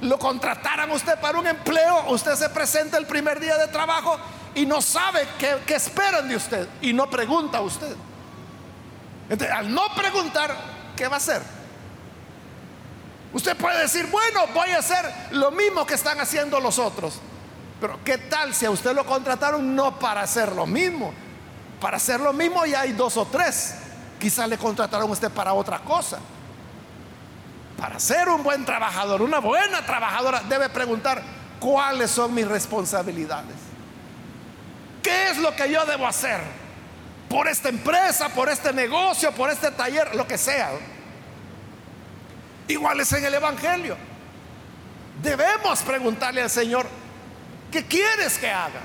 lo 0.00 0.18
contrataran 0.18 0.90
usted 0.90 1.18
para 1.20 1.38
un 1.38 1.46
empleo, 1.46 2.10
usted 2.10 2.34
se 2.34 2.48
presenta 2.50 2.98
el 2.98 3.06
primer 3.06 3.40
día 3.40 3.56
de 3.56 3.68
trabajo 3.68 4.18
y 4.54 4.66
no 4.66 4.80
sabe 4.82 5.26
qué, 5.38 5.56
qué 5.66 5.74
esperan 5.74 6.28
de 6.28 6.36
usted 6.36 6.68
y 6.82 6.92
no 6.92 7.08
pregunta 7.08 7.58
a 7.58 7.62
usted 7.62 7.96
al 9.52 9.72
no 9.72 9.82
preguntar, 9.94 10.54
¿qué 10.96 11.08
va 11.08 11.14
a 11.14 11.18
hacer? 11.18 11.42
Usted 13.32 13.56
puede 13.56 13.82
decir, 13.82 14.06
bueno, 14.06 14.46
voy 14.54 14.70
a 14.70 14.78
hacer 14.78 15.04
lo 15.32 15.50
mismo 15.50 15.84
que 15.84 15.94
están 15.94 16.20
haciendo 16.20 16.60
los 16.60 16.78
otros. 16.78 17.18
Pero 17.80 17.98
¿qué 18.04 18.16
tal 18.16 18.54
si 18.54 18.64
a 18.64 18.70
usted 18.70 18.94
lo 18.94 19.04
contrataron 19.04 19.74
no 19.74 19.98
para 19.98 20.22
hacer 20.22 20.52
lo 20.52 20.66
mismo? 20.66 21.12
Para 21.80 21.98
hacer 21.98 22.20
lo 22.20 22.32
mismo 22.32 22.64
ya 22.64 22.82
hay 22.82 22.92
dos 22.92 23.16
o 23.16 23.26
tres. 23.26 23.74
Quizás 24.18 24.48
le 24.48 24.56
contrataron 24.56 25.10
a 25.10 25.12
usted 25.12 25.30
para 25.30 25.52
otra 25.52 25.80
cosa. 25.80 26.18
Para 27.76 28.00
ser 28.00 28.28
un 28.28 28.42
buen 28.42 28.64
trabajador, 28.64 29.22
una 29.22 29.38
buena 29.38 29.84
trabajadora, 29.84 30.42
debe 30.48 30.68
preguntar 30.68 31.22
cuáles 31.60 32.10
son 32.10 32.34
mis 32.34 32.48
responsabilidades. 32.48 33.56
¿Qué 35.02 35.30
es 35.30 35.38
lo 35.38 35.54
que 35.54 35.70
yo 35.70 35.84
debo 35.84 36.06
hacer? 36.06 36.40
por 37.28 37.48
esta 37.48 37.68
empresa, 37.68 38.28
por 38.28 38.48
este 38.48 38.72
negocio, 38.72 39.32
por 39.32 39.50
este 39.50 39.70
taller, 39.70 40.14
lo 40.14 40.26
que 40.26 40.38
sea. 40.38 40.70
Igual 42.68 43.00
es 43.00 43.12
en 43.12 43.24
el 43.24 43.34
Evangelio. 43.34 43.96
Debemos 45.22 45.80
preguntarle 45.82 46.42
al 46.42 46.50
Señor, 46.50 46.86
¿qué 47.72 47.84
quieres 47.84 48.38
que 48.38 48.50
haga? 48.50 48.80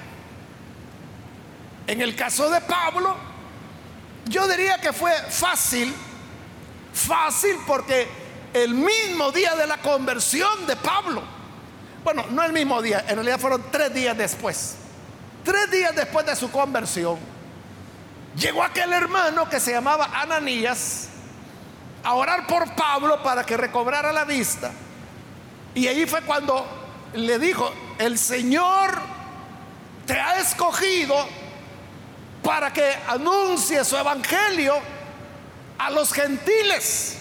En 1.87 2.01
el 2.01 2.15
caso 2.15 2.49
de 2.49 2.61
Pablo, 2.61 3.15
yo 4.25 4.47
diría 4.47 4.79
que 4.79 4.93
fue 4.93 5.13
fácil, 5.29 5.93
fácil 6.93 7.57
porque 7.67 8.07
el 8.53 8.73
mismo 8.73 9.31
día 9.31 9.55
de 9.55 9.67
la 9.67 9.77
conversión 9.77 10.65
de 10.67 10.75
Pablo, 10.75 11.23
bueno, 12.03 12.25
no 12.31 12.43
el 12.43 12.53
mismo 12.53 12.81
día, 12.81 13.05
en 13.07 13.15
realidad 13.15 13.39
fueron 13.39 13.63
tres 13.71 13.93
días 13.93 14.17
después, 14.17 14.75
tres 15.43 15.69
días 15.71 15.95
después 15.95 16.25
de 16.25 16.35
su 16.35 16.51
conversión, 16.51 17.17
Llegó 18.37 18.63
aquel 18.63 18.93
hermano 18.93 19.49
que 19.49 19.59
se 19.59 19.71
llamaba 19.71 20.09
Ananías 20.13 21.09
a 22.03 22.13
orar 22.13 22.47
por 22.47 22.73
Pablo 22.75 23.21
para 23.21 23.43
que 23.43 23.57
recobrara 23.57 24.13
la 24.13 24.23
vista. 24.23 24.71
Y 25.75 25.87
ahí 25.87 26.05
fue 26.05 26.21
cuando 26.21 26.65
le 27.13 27.37
dijo, 27.39 27.71
el 27.99 28.17
Señor 28.17 28.99
te 30.05 30.13
ha 30.13 30.39
escogido 30.39 31.15
para 32.41 32.71
que 32.71 32.95
anuncie 33.07 33.83
su 33.83 33.97
evangelio 33.97 34.75
a 35.77 35.89
los 35.91 36.13
gentiles 36.13 37.17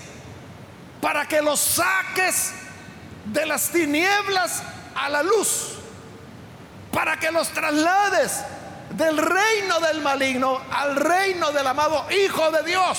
para 1.00 1.26
que 1.26 1.40
los 1.40 1.60
saques 1.60 2.52
de 3.24 3.46
las 3.46 3.70
tinieblas 3.70 4.62
a 4.94 5.08
la 5.08 5.22
luz, 5.22 5.76
para 6.92 7.18
que 7.18 7.30
los 7.30 7.48
traslades 7.48 8.44
del 8.90 9.16
reino 9.16 9.80
del 9.80 10.00
maligno 10.00 10.60
al 10.72 10.96
reino 10.96 11.52
del 11.52 11.66
amado 11.66 12.06
Hijo 12.10 12.50
de 12.50 12.62
Dios. 12.64 12.98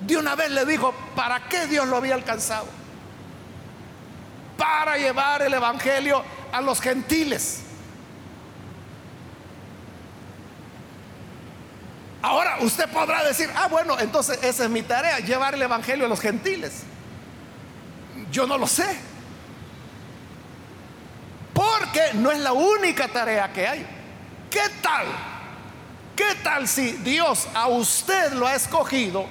De 0.00 0.16
una 0.16 0.34
vez 0.34 0.50
le 0.50 0.64
dijo, 0.66 0.92
¿para 1.14 1.48
qué 1.48 1.66
Dios 1.66 1.86
lo 1.88 1.96
había 1.96 2.14
alcanzado? 2.14 2.66
Para 4.58 4.96
llevar 4.96 5.42
el 5.42 5.54
Evangelio 5.54 6.22
a 6.52 6.60
los 6.60 6.80
gentiles. 6.80 7.62
Ahora 12.26 12.56
usted 12.58 12.88
podrá 12.88 13.22
decir, 13.22 13.48
ah, 13.54 13.68
bueno, 13.68 13.96
entonces 14.00 14.40
esa 14.42 14.64
es 14.64 14.70
mi 14.70 14.82
tarea, 14.82 15.20
llevar 15.20 15.54
el 15.54 15.62
Evangelio 15.62 16.06
a 16.06 16.08
los 16.08 16.18
gentiles. 16.18 16.82
Yo 18.32 18.48
no 18.48 18.58
lo 18.58 18.66
sé. 18.66 18.98
Porque 21.54 22.14
no 22.14 22.32
es 22.32 22.40
la 22.40 22.52
única 22.52 23.06
tarea 23.06 23.52
que 23.52 23.68
hay. 23.68 23.86
¿Qué 24.50 24.64
tal? 24.82 25.06
¿Qué 26.16 26.34
tal 26.42 26.66
si 26.66 26.94
Dios 26.94 27.46
a 27.54 27.68
usted 27.68 28.32
lo 28.32 28.48
ha 28.48 28.56
escogido 28.56 29.26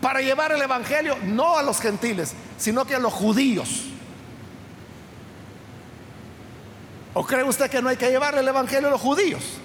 para 0.00 0.22
llevar 0.22 0.52
el 0.52 0.62
Evangelio 0.62 1.18
no 1.24 1.58
a 1.58 1.62
los 1.62 1.78
gentiles, 1.78 2.32
sino 2.56 2.86
que 2.86 2.94
a 2.94 2.98
los 2.98 3.12
judíos? 3.12 3.82
¿O 7.12 7.22
cree 7.26 7.44
usted 7.44 7.68
que 7.68 7.82
no 7.82 7.90
hay 7.90 7.98
que 7.98 8.08
llevar 8.08 8.34
el 8.34 8.48
Evangelio 8.48 8.88
a 8.88 8.92
los 8.92 9.00
judíos? 9.02 9.60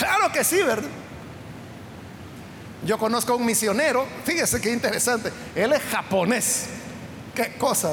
Claro 0.00 0.32
que 0.32 0.42
sí, 0.44 0.62
¿verdad? 0.62 0.88
Yo 2.86 2.96
conozco 2.96 3.34
a 3.34 3.36
un 3.36 3.44
misionero, 3.44 4.06
fíjese 4.24 4.58
qué 4.58 4.72
interesante, 4.72 5.30
él 5.54 5.74
es 5.74 5.82
japonés. 5.82 6.68
Qué 7.34 7.52
cosa, 7.58 7.92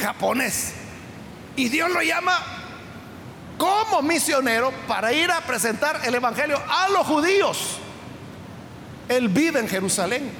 japonés. 0.00 0.72
Y 1.54 1.68
Dios 1.68 1.90
lo 1.90 2.00
llama 2.00 2.34
como 3.58 4.00
misionero 4.00 4.72
para 4.88 5.12
ir 5.12 5.30
a 5.30 5.42
presentar 5.42 6.00
el 6.02 6.14
Evangelio 6.14 6.58
a 6.66 6.88
los 6.88 7.06
judíos. 7.06 7.76
Él 9.06 9.28
vive 9.28 9.60
en 9.60 9.68
Jerusalén, 9.68 10.30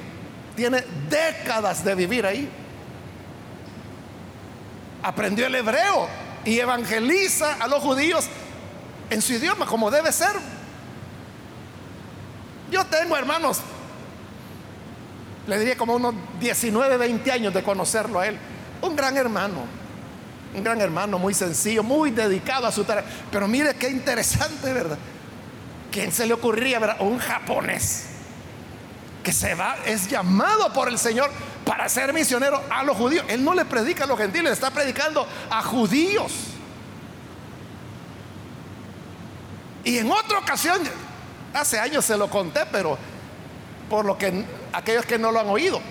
tiene 0.55 0.83
décadas 1.07 1.85
de 1.85 1.93
vivir 1.93 2.25
ahí. 2.25 2.49
Aprendió 5.03 5.45
el 5.45 5.53
hebreo 5.53 6.09
y 6.45 6.57
evangeliza 6.57 7.57
a 7.59 7.67
los 7.67 7.83
judíos 7.83 8.27
en 9.11 9.21
su 9.21 9.33
idioma 9.33 9.65
como 9.67 9.91
debe 9.91 10.11
ser. 10.11 10.31
Yo 12.71 12.85
tengo 12.85 13.15
hermanos, 13.17 13.59
le 15.45 15.59
diría 15.59 15.77
como 15.77 15.95
unos 15.95 16.15
19, 16.39 16.97
20 16.97 17.31
años 17.31 17.53
de 17.53 17.61
conocerlo 17.61 18.19
a 18.19 18.27
él. 18.27 18.37
Un 18.81 18.95
gran 18.95 19.17
hermano, 19.17 19.65
un 20.55 20.63
gran 20.63 20.79
hermano 20.79 21.19
muy 21.19 21.33
sencillo, 21.33 21.83
muy 21.83 22.11
dedicado 22.11 22.65
a 22.65 22.71
su 22.71 22.85
tarea. 22.85 23.03
Pero 23.29 23.47
mire 23.49 23.75
qué 23.75 23.89
interesante, 23.89 24.71
¿verdad? 24.71 24.97
¿Quién 25.91 26.13
se 26.13 26.25
le 26.25 26.33
ocurriría, 26.33 26.79
ver 26.79 26.95
Un 27.01 27.19
japonés 27.19 28.05
que 29.21 29.33
se 29.33 29.53
va, 29.53 29.75
es 29.85 30.07
llamado 30.07 30.73
por 30.73 30.87
el 30.87 30.97
Señor 30.97 31.29
para 31.65 31.87
ser 31.89 32.11
misionero 32.13 32.63
a 32.69 32.83
los 32.83 32.95
judíos. 32.97 33.25
Él 33.27 33.43
no 33.43 33.53
le 33.53 33.65
predica 33.65 34.05
a 34.05 34.07
los 34.07 34.17
gentiles, 34.17 34.53
está 34.53 34.71
predicando 34.71 35.27
a 35.49 35.61
judíos. 35.61 36.50
Y 39.83 39.97
en 39.97 40.11
otra 40.11 40.39
ocasión, 40.39 40.79
hace 41.53 41.79
años 41.79 42.05
se 42.05 42.17
lo 42.17 42.29
conté, 42.29 42.61
pero 42.71 42.97
por 43.89 44.05
lo 44.05 44.17
que 44.17 44.45
aquellos 44.73 45.05
que 45.05 45.17
no 45.17 45.31
lo 45.31 45.39
han 45.39 45.49
oído, 45.49 45.81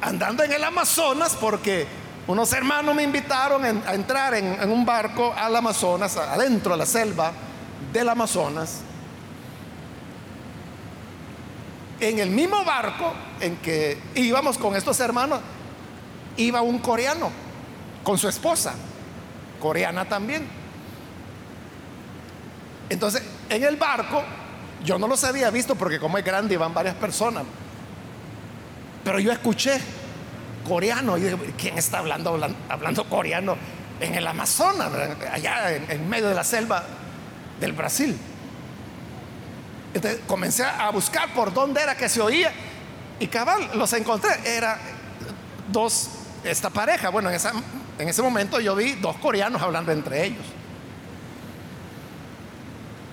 andando 0.00 0.42
en 0.44 0.52
el 0.52 0.62
Amazonas, 0.62 1.36
porque 1.40 1.86
unos 2.26 2.52
hermanos 2.52 2.94
me 2.94 3.02
invitaron 3.02 3.64
a 3.64 3.94
entrar 3.94 4.34
en, 4.34 4.70
un 4.70 4.84
barco 4.84 5.34
al 5.36 5.56
Amazonas, 5.56 6.16
adentro 6.16 6.72
de 6.72 6.78
la 6.78 6.86
selva 6.86 7.32
del 7.92 8.08
Amazonas. 8.08 8.80
En 11.98 12.18
el 12.18 12.30
mismo 12.30 12.64
barco 12.64 13.12
en 13.40 13.56
que 13.56 13.98
íbamos 14.14 14.58
con 14.58 14.76
estos 14.76 14.98
hermanos, 15.00 15.40
iba 16.36 16.62
un 16.62 16.78
coreano 16.78 17.30
con 18.02 18.18
su 18.18 18.28
esposa, 18.28 18.74
coreana 19.60 20.04
también. 20.04 20.61
Entonces, 22.88 23.22
en 23.48 23.64
el 23.64 23.76
barco, 23.76 24.22
yo 24.84 24.98
no 24.98 25.06
los 25.06 25.22
había 25.24 25.50
visto 25.50 25.74
porque 25.74 25.98
como 25.98 26.18
es 26.18 26.24
grande 26.24 26.54
y 26.54 26.56
van 26.56 26.74
varias 26.74 26.94
personas. 26.96 27.44
Pero 29.04 29.18
yo 29.18 29.32
escuché 29.32 29.80
coreano 30.66 31.16
¿quién 31.58 31.76
está 31.76 31.98
hablando, 31.98 32.38
hablando, 32.68 33.04
coreano 33.08 33.56
en 34.00 34.14
el 34.14 34.26
Amazonas, 34.26 34.90
allá 35.32 35.72
en, 35.72 36.08
medio 36.08 36.28
de 36.28 36.34
la 36.34 36.44
selva 36.44 36.84
del 37.60 37.72
Brasil? 37.72 38.16
Entonces 39.94 40.20
comencé 40.26 40.64
a 40.64 40.90
buscar 40.90 41.34
por 41.34 41.52
dónde 41.52 41.82
era 41.82 41.96
que 41.96 42.08
se 42.08 42.20
oía 42.20 42.52
y 43.20 43.26
cabal, 43.26 43.70
los 43.74 43.92
encontré. 43.92 44.30
Era 44.44 44.78
dos, 45.70 46.10
esta 46.44 46.70
pareja. 46.70 47.10
Bueno, 47.10 47.30
en, 47.30 47.38
en 47.98 48.08
ese 48.08 48.22
momento 48.22 48.58
yo 48.58 48.74
vi 48.74 48.92
dos 48.94 49.16
coreanos 49.18 49.60
hablando 49.60 49.92
entre 49.92 50.24
ellos. 50.24 50.44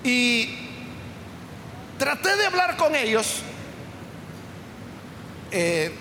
Y 0.04 0.54
traté 1.98 2.36
de 2.36 2.46
hablar 2.46 2.76
con 2.76 2.94
ellos 2.96 3.42
eh, 5.50 5.92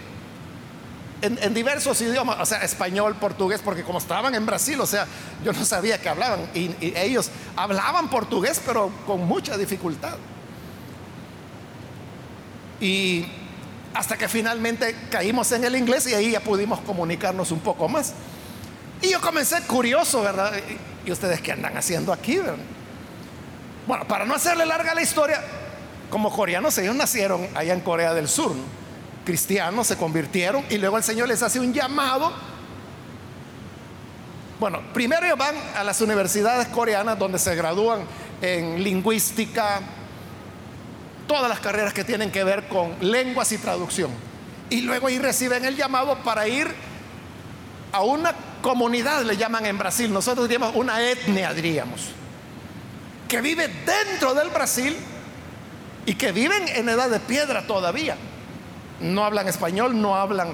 en, 1.21 1.53
diversos 1.53 1.99
idiomas, 1.99 2.37
o 2.39 2.45
sea, 2.45 2.59
español, 2.59 3.15
portugués, 3.15 3.59
porque 3.63 3.83
como 3.83 3.97
estaban 3.97 4.33
en 4.35 4.45
Brasil, 4.45 4.79
o 4.79 4.85
sea, 4.85 5.05
yo 5.43 5.51
no 5.51 5.65
sabía 5.65 5.99
que 5.99 6.07
hablaban. 6.07 6.49
Y, 6.53 6.67
y 6.79 6.93
ellos 6.95 7.29
hablaban 7.57 8.09
portugués, 8.09 8.61
pero 8.65 8.89
con 9.05 9.27
mucha 9.27 9.57
dificultad. 9.57 10.15
Y 12.79 13.25
hasta 13.93 14.17
que 14.17 14.29
finalmente 14.29 14.95
caímos 15.09 15.51
en 15.51 15.65
el 15.65 15.75
inglés 15.75 16.07
y 16.07 16.13
ahí 16.13 16.31
ya 16.31 16.39
pudimos 16.39 16.79
comunicarnos 16.79 17.51
un 17.51 17.59
poco 17.59 17.89
más. 17.89 18.13
Y 19.01 19.09
yo 19.09 19.19
comencé 19.19 19.61
curioso, 19.63 20.21
¿verdad? 20.21 20.53
¿Y 21.05 21.11
ustedes 21.11 21.41
qué 21.41 21.51
andan 21.51 21.75
haciendo 21.75 22.13
aquí, 22.13 22.37
verdad? 22.37 22.55
Bueno, 23.89 24.07
para 24.07 24.23
no 24.23 24.35
hacerle 24.35 24.67
larga 24.67 24.93
la 24.93 25.01
historia, 25.01 25.41
como 26.11 26.31
coreanos 26.31 26.77
ellos 26.77 26.95
nacieron 26.95 27.47
allá 27.55 27.73
en 27.73 27.79
Corea 27.79 28.13
del 28.13 28.27
Sur, 28.29 28.55
cristianos 29.25 29.87
se 29.87 29.97
convirtieron 29.97 30.63
y 30.69 30.77
luego 30.77 30.97
el 30.97 31.03
Señor 31.03 31.27
les 31.27 31.41
hace 31.41 31.59
un 31.59 31.73
llamado. 31.73 32.31
Bueno, 34.59 34.79
primero 34.93 35.25
ellos 35.25 35.39
van 35.39 35.55
a 35.75 35.83
las 35.83 35.99
universidades 36.01 36.67
coreanas 36.67 37.17
donde 37.17 37.39
se 37.39 37.55
gradúan 37.55 38.01
en 38.43 38.83
lingüística, 38.83 39.81
todas 41.27 41.49
las 41.49 41.59
carreras 41.59 41.91
que 41.91 42.03
tienen 42.03 42.31
que 42.31 42.43
ver 42.43 42.67
con 42.67 42.93
lenguas 43.01 43.51
y 43.53 43.57
traducción. 43.57 44.11
Y 44.69 44.81
luego 44.81 45.07
ahí 45.07 45.17
reciben 45.17 45.65
el 45.65 45.75
llamado 45.75 46.15
para 46.19 46.47
ir 46.47 46.67
a 47.91 48.03
una 48.03 48.35
comunidad, 48.61 49.23
le 49.23 49.35
llaman 49.35 49.65
en 49.65 49.79
Brasil, 49.79 50.13
nosotros 50.13 50.47
diríamos 50.47 50.75
una 50.75 51.01
etnia, 51.01 51.55
diríamos 51.55 52.18
que 53.29 53.39
vive 53.39 53.69
dentro 53.85 54.33
del 54.33 54.49
Brasil 54.49 54.97
y 56.05 56.15
que 56.15 56.33
viven 56.33 56.67
en 56.67 56.89
edad 56.89 57.09
de 57.09 57.19
piedra 57.19 57.65
todavía. 57.65 58.17
No 58.99 59.23
hablan 59.23 59.47
español, 59.47 60.01
no 60.01 60.15
hablan 60.15 60.53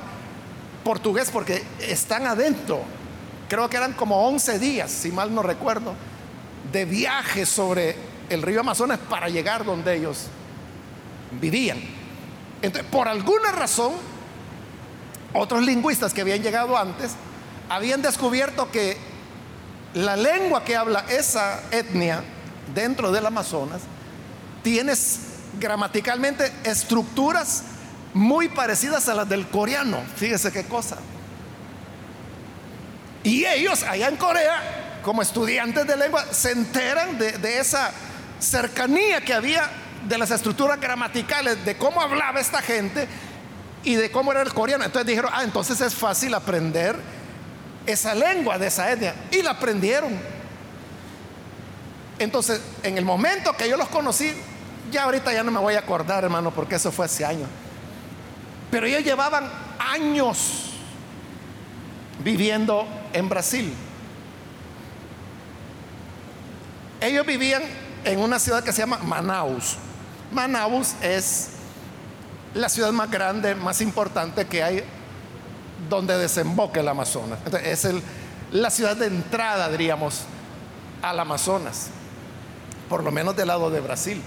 portugués 0.84 1.32
porque 1.32 1.64
están 1.80 2.28
adentro. 2.28 2.82
Creo 3.48 3.70
que 3.70 3.78
eran 3.78 3.94
como 3.94 4.28
11 4.28 4.60
días, 4.60 4.92
si 4.92 5.12
mal 5.12 5.34
no 5.34 5.42
recuerdo, 5.42 5.94
de 6.72 6.86
viaje 6.86 7.46
sobre 7.46 7.96
el 8.30 8.42
río 8.42 8.60
Amazonas 8.60 9.00
para 9.10 9.30
llegar 9.30 9.64
donde 9.66 9.96
ellos 9.96 10.28
vivían. 11.40 11.80
Entonces, 12.62 12.90
por 12.92 13.08
alguna 13.08 13.52
razón, 13.52 13.94
otros 15.34 15.64
lingüistas 15.64 16.14
que 16.14 16.22
habían 16.22 16.44
llegado 16.44 16.78
antes 16.78 17.14
habían 17.70 18.02
descubierto 18.02 18.70
que 18.70 18.98
la 19.94 20.18
lengua 20.18 20.64
que 20.66 20.76
habla 20.76 21.06
esa 21.10 21.64
etnia 21.72 22.24
dentro 22.74 23.12
del 23.12 23.26
Amazonas, 23.26 23.82
tienes 24.64 25.20
gramaticalmente 25.60 26.52
estructuras 26.64 27.64
muy 28.14 28.48
parecidas 28.50 29.08
a 29.10 29.14
las 29.14 29.28
del 29.28 29.48
coreano. 29.48 30.00
Fíjese 30.16 30.52
qué 30.52 30.64
cosa. 30.64 30.98
Y 33.24 33.46
ellos 33.46 33.84
allá 33.84 34.08
en 34.08 34.18
Corea, 34.18 35.00
como 35.04 35.22
estudiantes 35.22 35.86
de 35.88 35.98
lengua, 35.98 36.26
se 36.32 36.52
enteran 36.52 37.18
de, 37.18 37.60
esa 37.60 37.92
cercanía 38.40 39.22
que 39.22 39.34
había 39.34 39.70
de 40.08 40.18
las 40.18 40.32
estructuras 40.32 40.80
gramaticales, 40.80 41.66
de 41.66 41.76
cómo 41.76 42.02
hablaba 42.02 42.40
esta 42.40 42.62
gente 42.62 43.08
y 43.84 43.96
de 43.96 44.12
cómo 44.12 44.32
era 44.32 44.44
el 44.44 44.54
coreano. 44.54 44.86
Entonces 44.86 45.08
dijeron, 45.08 45.32
ah, 45.34 45.44
entonces 45.44 45.82
es 45.82 45.96
fácil 45.96 46.34
aprender 46.36 46.96
esa 47.86 48.14
lengua 48.14 48.58
de 48.58 48.68
esa 48.68 48.92
etnia. 48.92 49.16
Y 49.32 49.42
la 49.42 49.52
aprendieron. 49.52 50.35
Entonces, 52.20 52.62
en 52.84 52.98
el 52.98 53.06
momento 53.06 53.54
que 53.54 53.70
yo 53.70 53.78
los 53.78 53.90
conocí, 53.90 54.34
Ya 54.92 55.04
ahorita 55.04 55.34
ya 55.34 55.44
no 55.44 55.52
me 55.52 55.60
voy 55.60 55.74
a 55.74 55.80
acordar, 55.80 56.24
hermano, 56.24 56.52
porque 56.52 56.76
eso 56.76 56.92
fue 56.92 57.06
hace 57.06 57.26
años. 57.26 57.50
Pero 58.70 58.86
ellos 58.86 59.04
llevaban 59.04 59.50
años 59.80 60.74
viviendo 62.24 62.88
en 63.12 63.28
Brasil. 63.28 63.74
Ellos 67.02 67.26
vivían 67.26 67.64
en 68.04 68.20
una 68.20 68.40
ciudad 68.40 68.64
que 68.64 68.72
se 68.72 68.80
llama 68.80 69.00
Manaus. 69.00 69.78
Manaus 70.32 70.94
es 71.02 71.50
la 72.54 72.70
ciudad 72.70 72.92
más 72.92 73.10
grande, 73.12 73.56
más 73.56 73.82
importante 73.82 74.46
que 74.46 74.64
hay 74.64 74.84
donde 75.90 76.18
desemboca 76.18 76.80
el 76.80 76.88
Amazonas. 76.88 77.40
es 77.64 77.88
la 78.52 78.70
ciudad 78.70 78.96
de 78.96 79.08
entrada, 79.08 79.70
diríamos, 79.70 80.22
al 81.02 81.20
Amazonas, 81.20 81.90
por 82.90 83.04
lo 83.04 83.12
menos 83.12 83.36
del 83.36 83.48
lado 83.48 83.70
de 83.70 83.82
Brasil. 83.82 84.22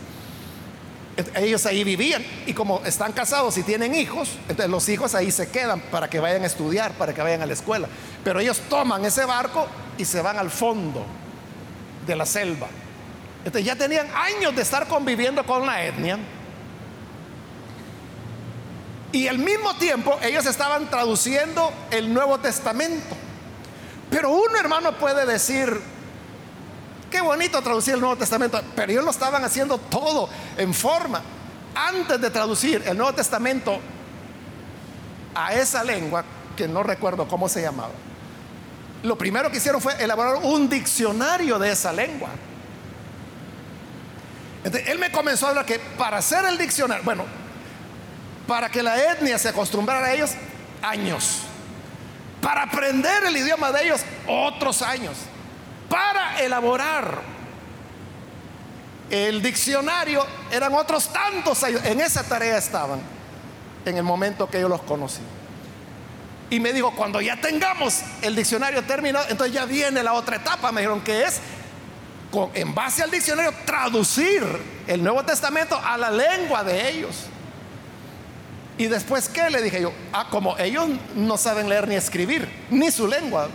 Ellos 1.34 1.66
ahí 1.66 1.82
vivían 1.82 2.24
y 2.46 2.52
como 2.52 2.80
están 2.84 3.12
casados 3.12 3.58
y 3.58 3.64
tienen 3.64 3.92
hijos, 3.94 4.30
entonces 4.42 4.70
los 4.70 4.88
hijos 4.88 5.16
ahí 5.16 5.32
se 5.32 5.50
quedan 5.50 5.80
para 5.80 6.08
que 6.08 6.20
vayan 6.20 6.44
a 6.44 6.46
estudiar, 6.46 6.92
para 6.92 7.12
que 7.12 7.20
vayan 7.20 7.42
a 7.42 7.46
la 7.46 7.54
escuela. 7.54 7.88
Pero 8.22 8.38
ellos 8.38 8.60
toman 8.68 9.04
ese 9.04 9.24
barco 9.24 9.66
y 9.96 10.04
se 10.04 10.22
van 10.22 10.38
al 10.38 10.50
fondo 10.50 11.04
de 12.06 12.14
la 12.14 12.24
selva. 12.24 12.68
Entonces 13.38 13.64
ya 13.64 13.74
tenían 13.74 14.06
años 14.14 14.54
de 14.54 14.62
estar 14.62 14.86
conviviendo 14.86 15.44
con 15.44 15.66
la 15.66 15.84
etnia. 15.84 16.18
Y 19.10 19.26
al 19.26 19.38
mismo 19.38 19.74
tiempo 19.74 20.18
ellos 20.22 20.46
estaban 20.46 20.88
traduciendo 20.88 21.72
el 21.90 22.12
Nuevo 22.12 22.38
Testamento. 22.38 23.16
Pero 24.10 24.30
uno 24.30 24.58
hermano 24.58 24.92
puede 24.98 25.26
decir, 25.26 25.80
qué 27.10 27.20
bonito 27.20 27.60
traducir 27.62 27.94
el 27.94 28.00
Nuevo 28.00 28.16
Testamento, 28.16 28.60
pero 28.74 28.92
ellos 28.92 29.04
lo 29.04 29.10
estaban 29.10 29.44
haciendo 29.44 29.78
todo 29.78 30.28
en 30.56 30.72
forma. 30.74 31.22
Antes 31.74 32.20
de 32.20 32.30
traducir 32.30 32.82
el 32.86 32.96
Nuevo 32.96 33.12
Testamento 33.12 33.78
a 35.34 35.54
esa 35.54 35.84
lengua, 35.84 36.24
que 36.56 36.66
no 36.66 36.82
recuerdo 36.82 37.28
cómo 37.28 37.48
se 37.48 37.62
llamaba, 37.62 37.92
lo 39.02 39.16
primero 39.16 39.50
que 39.50 39.58
hicieron 39.58 39.80
fue 39.80 39.94
elaborar 40.02 40.36
un 40.42 40.68
diccionario 40.68 41.58
de 41.58 41.70
esa 41.70 41.92
lengua. 41.92 42.30
Entonces, 44.64 44.88
él 44.88 44.98
me 44.98 45.12
comenzó 45.12 45.46
a 45.46 45.50
hablar 45.50 45.66
que 45.66 45.78
para 45.78 46.18
hacer 46.18 46.44
el 46.44 46.58
diccionario, 46.58 47.04
bueno, 47.04 47.24
para 48.46 48.68
que 48.70 48.82
la 48.82 49.12
etnia 49.12 49.38
se 49.38 49.50
acostumbrara 49.50 50.06
a 50.06 50.14
ellos, 50.14 50.30
años. 50.82 51.42
Para 52.40 52.62
aprender 52.62 53.24
el 53.24 53.36
idioma 53.36 53.70
de 53.70 53.84
ellos, 53.84 54.00
otros 54.26 54.82
años. 54.82 55.16
Para 55.88 56.40
elaborar 56.40 57.22
el 59.10 59.40
diccionario, 59.42 60.24
eran 60.50 60.74
otros 60.74 61.08
tantos. 61.08 61.62
En 61.62 62.00
esa 62.00 62.22
tarea 62.22 62.58
estaban 62.58 63.00
en 63.84 63.96
el 63.96 64.02
momento 64.02 64.48
que 64.48 64.60
yo 64.60 64.68
los 64.68 64.82
conocí. 64.82 65.20
Y 66.50 66.60
me 66.60 66.72
dijo, 66.72 66.92
cuando 66.94 67.20
ya 67.20 67.40
tengamos 67.40 68.00
el 68.22 68.34
diccionario 68.34 68.82
terminado, 68.84 69.26
entonces 69.28 69.54
ya 69.54 69.64
viene 69.64 70.02
la 70.02 70.14
otra 70.14 70.36
etapa. 70.36 70.72
Me 70.72 70.80
dijeron 70.80 71.00
que 71.02 71.24
es, 71.24 71.40
con, 72.30 72.50
en 72.54 72.74
base 72.74 73.02
al 73.02 73.10
diccionario, 73.10 73.52
traducir 73.66 74.42
el 74.86 75.02
Nuevo 75.02 75.22
Testamento 75.24 75.78
a 75.82 75.96
la 75.98 76.10
lengua 76.10 76.64
de 76.64 76.88
ellos. 76.90 77.26
Y 78.78 78.86
después, 78.86 79.28
¿qué? 79.28 79.50
Le 79.50 79.60
dije 79.60 79.82
yo, 79.82 79.92
ah, 80.12 80.28
como 80.30 80.56
ellos 80.56 80.88
no 81.14 81.36
saben 81.36 81.68
leer 81.68 81.88
ni 81.88 81.96
escribir, 81.96 82.48
ni 82.70 82.90
su 82.90 83.06
lengua. 83.08 83.48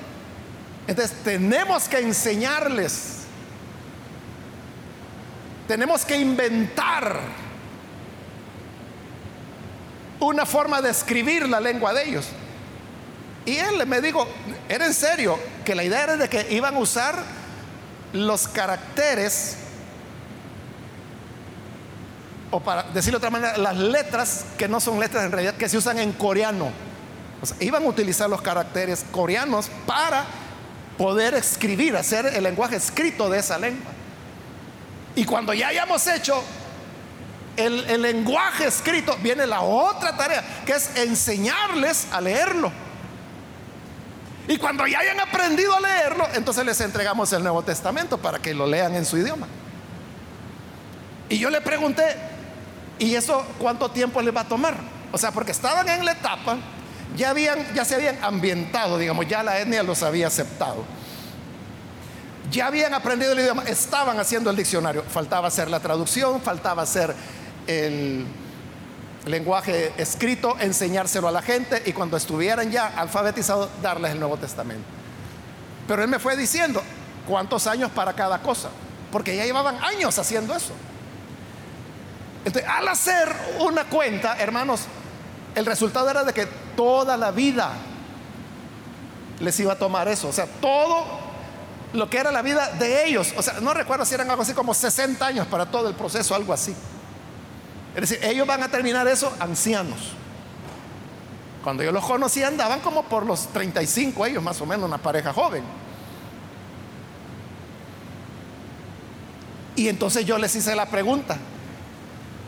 Entonces, 0.88 1.16
tenemos 1.24 1.88
que 1.88 2.00
enseñarles. 2.00 3.20
Tenemos 5.68 6.04
que 6.04 6.18
inventar 6.18 7.20
una 10.20 10.46
forma 10.46 10.82
de 10.82 10.90
escribir 10.90 11.48
la 11.48 11.60
lengua 11.60 11.94
de 11.94 12.10
ellos. 12.10 12.28
Y 13.46 13.58
él 13.58 13.86
me 13.88 14.02
dijo, 14.02 14.28
era 14.70 14.86
en 14.86 14.94
serio, 14.94 15.38
que 15.66 15.76
la 15.76 15.84
idea 15.84 16.04
era 16.04 16.18
de 16.18 16.30
que 16.30 16.48
iban 16.52 16.76
a 16.76 16.80
usar 16.80 17.16
los 18.14 18.48
caracteres, 18.48 19.58
o 22.52 22.60
para 22.60 22.84
decirlo 22.84 23.20
de 23.20 23.28
otra 23.28 23.30
manera, 23.32 23.58
las 23.58 23.76
letras 23.76 24.46
que 24.58 24.68
no 24.68 24.80
son 24.80 25.00
letras 25.00 25.26
en 25.26 25.32
realidad, 25.32 25.56
que 25.56 25.68
se 25.68 25.78
usan 25.78 26.00
en 26.00 26.14
coreano. 26.14 26.72
Iban 27.60 27.84
a 27.84 27.88
utilizar 27.88 28.30
los 28.30 28.42
caracteres 28.42 29.04
coreanos 29.12 29.70
para 29.86 30.24
poder 30.98 31.34
escribir, 31.34 31.96
hacer 31.96 32.26
el 32.26 32.44
lenguaje 32.44 32.76
escrito 32.76 33.30
de 33.30 33.40
esa 33.40 33.58
lengua. 33.58 33.92
Y 35.16 35.26
cuando 35.26 35.54
ya 35.54 35.68
hayamos 35.68 36.06
hecho 36.08 36.44
el, 37.56 38.02
lenguaje 38.02 38.66
escrito, 38.66 39.16
viene 39.22 39.46
la 39.46 39.62
otra 39.62 40.16
tarea, 40.18 40.44
que 40.66 40.74
es 40.74 40.96
enseñarles 40.98 42.08
a 42.12 42.20
leerlo. 42.20 42.72
Y 44.48 44.58
cuando 44.58 44.86
ya 44.88 45.00
hayan 45.00 45.20
aprendido 45.20 45.74
a 45.76 45.80
leerlo, 45.80 46.28
entonces 46.34 46.66
les 46.66 46.82
entregamos 46.82 47.32
el 47.32 47.44
Nuevo 47.44 47.62
Testamento 47.62 48.18
para 48.18 48.40
que 48.40 48.54
lo 48.54 48.68
lean 48.68 48.96
en 48.96 49.06
su 49.06 49.18
idioma. 49.18 49.48
Y 51.30 51.38
yo 51.38 51.50
le 51.50 51.62
pregunté, 51.62 52.04
¿y 53.00 53.16
eso 53.16 53.46
cuánto 53.60 53.90
tiempo 53.90 54.22
les 54.22 54.36
va 54.36 54.42
a 54.42 54.48
tomar? 54.48 54.76
O 55.12 55.18
sea, 55.18 55.32
porque 55.32 55.52
estaban 55.52 55.88
en 55.88 56.04
la 56.04 56.14
etapa, 56.14 56.58
ya, 57.16 57.30
habían, 57.30 57.74
ya 57.74 57.86
se 57.86 57.96
habían 57.96 58.24
ambientado, 58.24 58.98
digamos, 58.98 59.28
ya 59.28 59.44
la 59.44 59.60
etnia 59.60 59.84
los 59.84 60.04
había 60.04 60.28
aceptado. 60.28 60.84
Ya 62.52 62.68
habían 62.68 62.94
aprendido 62.94 63.32
el 63.32 63.40
idioma, 63.40 63.64
estaban 63.64 64.20
haciendo 64.20 64.50
el 64.50 64.56
diccionario. 64.56 65.04
Faltaba 65.04 65.48
hacer 65.48 65.70
la 65.70 65.80
traducción, 65.80 66.42
faltaba 66.42 66.84
hacer 66.84 67.16
el, 67.68 68.28
lenguaje 69.26 69.94
escrito, 69.98 70.58
enseñárselo 70.60 71.28
a 71.28 71.32
la 71.32 71.42
gente 71.42 71.82
y 71.86 71.94
cuando 71.94 72.18
estuvieran 72.18 72.72
ya 72.72 72.88
alfabetizados, 72.88 73.70
darles 73.82 74.12
el 74.12 74.20
Nuevo 74.20 74.38
Testamento. 74.38 74.86
Pero 75.88 76.04
él 76.04 76.10
me 76.10 76.20
fue 76.20 76.36
diciendo 76.36 76.82
cuántos 77.28 77.68
años 77.68 77.92
para 77.92 78.14
cada 78.14 78.42
cosa, 78.42 78.70
porque 79.12 79.36
ya 79.36 79.46
llevaban 79.46 79.82
años 79.84 80.18
haciendo 80.20 80.56
eso. 80.56 80.74
Entonces, 82.46 82.70
al 82.70 82.88
hacer 82.88 83.34
una 83.60 83.86
cuenta, 83.86 84.38
hermanos, 84.38 84.82
el 85.56 85.66
resultado 85.66 86.10
era 86.10 86.24
de 86.24 86.34
que 86.34 86.46
toda 86.76 87.18
la 87.18 87.32
vida 87.32 87.74
les 89.40 89.60
iba 89.60 89.74
a 89.74 89.78
tomar 89.78 90.08
eso, 90.08 90.30
o 90.30 90.34
sea, 90.34 90.46
todo 90.46 91.06
lo 91.94 92.10
que 92.10 92.18
era 92.18 92.32
la 92.32 92.42
vida 92.42 92.72
de 92.80 93.06
ellos, 93.06 93.34
o 93.38 93.42
sea, 93.42 93.60
no 93.62 93.74
recuerdo 93.74 94.06
si 94.06 94.16
eran 94.16 94.30
algo 94.30 94.42
así 94.42 94.54
como 94.54 94.74
60 94.74 95.26
años 95.26 95.48
para 95.48 95.66
todo 95.66 95.90
el 95.90 95.96
proceso, 95.96 96.34
algo 96.34 96.54
así. 96.54 96.76
Es 97.96 98.10
decir, 98.10 98.20
ellos 98.24 98.48
van 98.48 98.64
a 98.64 98.70
terminar 98.70 99.08
eso 99.08 99.32
ancianos. 99.40 100.00
Cuando 101.64 101.84
yo 101.84 101.92
los 101.92 102.04
conocí 102.04 102.44
andaban 102.44 102.80
como 102.82 103.04
por 103.04 103.26
los 103.26 103.48
35 103.50 104.26
ellos, 104.26 104.44
más 104.44 104.60
o 104.60 104.66
menos, 104.66 104.86
una 104.86 104.98
pareja 104.98 105.32
joven. 105.32 105.64
Y 109.76 109.88
entonces 109.88 110.26
yo 110.26 110.38
les 110.38 110.56
hice 110.56 110.76
la 110.76 110.88
pregunta, 110.88 111.38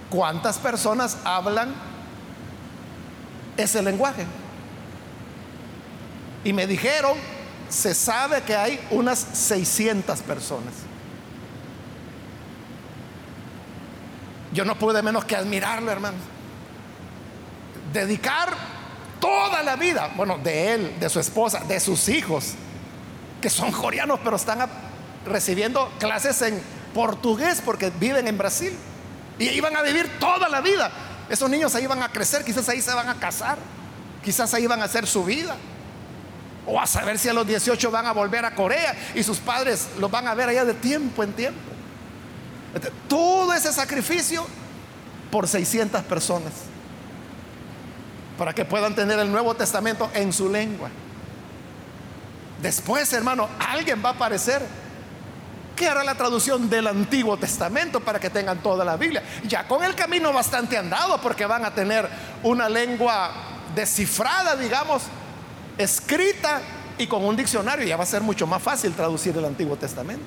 ¿cuántas 0.09 0.57
personas 0.57 1.17
hablan 1.23 1.73
ese 3.57 3.81
lenguaje? 3.81 4.25
Y 6.43 6.53
me 6.53 6.67
dijeron, 6.67 7.17
se 7.69 7.93
sabe 7.93 8.41
que 8.43 8.55
hay 8.55 8.79
unas 8.91 9.19
600 9.19 10.21
personas. 10.21 10.73
Yo 14.53 14.63
no 14.63 14.77
pude 14.77 15.01
menos 15.01 15.25
que 15.25 15.35
admirarlo, 15.35 15.91
hermano. 15.91 16.17
Dedicar 17.91 18.53
toda 19.19 19.63
la 19.63 19.75
vida, 19.75 20.11
bueno, 20.15 20.37
de 20.37 20.73
él, 20.73 20.99
de 20.99 21.09
su 21.09 21.19
esposa, 21.19 21.59
de 21.67 21.79
sus 21.79 22.07
hijos, 22.09 22.53
que 23.41 23.49
son 23.49 23.71
coreanos, 23.71 24.19
pero 24.23 24.35
están 24.35 24.69
recibiendo 25.25 25.91
clases 25.99 26.41
en 26.43 26.61
portugués 26.93 27.61
porque 27.65 27.89
viven 27.89 28.27
en 28.27 28.37
Brasil. 28.37 28.73
Y 29.37 29.49
iban 29.49 29.75
a 29.75 29.81
vivir 29.81 30.19
toda 30.19 30.47
la 30.47 30.61
vida. 30.61 30.89
Esos 31.29 31.49
niños 31.49 31.73
ahí 31.75 31.87
van 31.87 32.03
a 32.03 32.09
crecer, 32.09 32.43
quizás 32.43 32.67
ahí 32.69 32.81
se 32.81 32.93
van 32.93 33.09
a 33.09 33.15
casar, 33.15 33.57
quizás 34.23 34.53
ahí 34.53 34.67
van 34.67 34.81
a 34.81 34.85
hacer 34.85 35.07
su 35.07 35.23
vida. 35.23 35.55
O 36.67 36.79
a 36.79 36.87
saber 36.87 37.19
si 37.19 37.29
a 37.29 37.33
los 37.33 37.45
18 37.45 37.91
van 37.91 38.05
a 38.05 38.11
volver 38.11 38.43
a 38.45 38.55
Corea 38.55 38.95
y 39.13 39.21
sus 39.23 39.37
padres 39.37 39.87
los 39.99 40.09
van 40.09 40.27
a 40.27 40.33
ver 40.33 40.49
allá 40.49 40.65
de 40.65 40.73
tiempo 40.73 41.23
en 41.23 41.33
tiempo. 41.33 41.59
Todo 43.07 43.53
ese 43.53 43.71
sacrificio 43.71 44.45
por 45.31 45.47
600 45.47 46.03
personas 46.03 46.51
para 48.37 48.53
que 48.53 48.65
puedan 48.65 48.95
tener 48.95 49.19
el 49.19 49.31
Nuevo 49.31 49.55
Testamento 49.55 50.09
en 50.13 50.33
su 50.33 50.49
lengua. 50.49 50.89
Después, 52.61 53.11
hermano, 53.13 53.47
alguien 53.59 54.01
va 54.03 54.09
a 54.09 54.13
aparecer 54.13 54.61
que 55.75 55.87
hará 55.87 56.03
la 56.03 56.15
traducción 56.15 56.69
del 56.69 56.87
Antiguo 56.87 57.37
Testamento 57.37 57.99
para 57.99 58.19
que 58.19 58.29
tengan 58.29 58.59
toda 58.59 58.85
la 58.85 58.95
Biblia. 58.97 59.23
Ya 59.43 59.67
con 59.67 59.83
el 59.83 59.93
camino 59.93 60.31
bastante 60.31 60.77
andado 60.77 61.19
porque 61.21 61.45
van 61.45 61.65
a 61.65 61.73
tener 61.73 62.09
una 62.43 62.69
lengua 62.69 63.31
descifrada, 63.75 64.55
digamos, 64.55 65.03
escrita 65.77 66.61
y 66.97 67.07
con 67.07 67.25
un 67.25 67.35
diccionario. 67.35 67.85
Ya 67.85 67.97
va 67.97 68.03
a 68.03 68.07
ser 68.07 68.21
mucho 68.21 68.47
más 68.47 68.61
fácil 68.61 68.93
traducir 68.93 69.37
el 69.37 69.45
Antiguo 69.45 69.75
Testamento. 69.75 70.25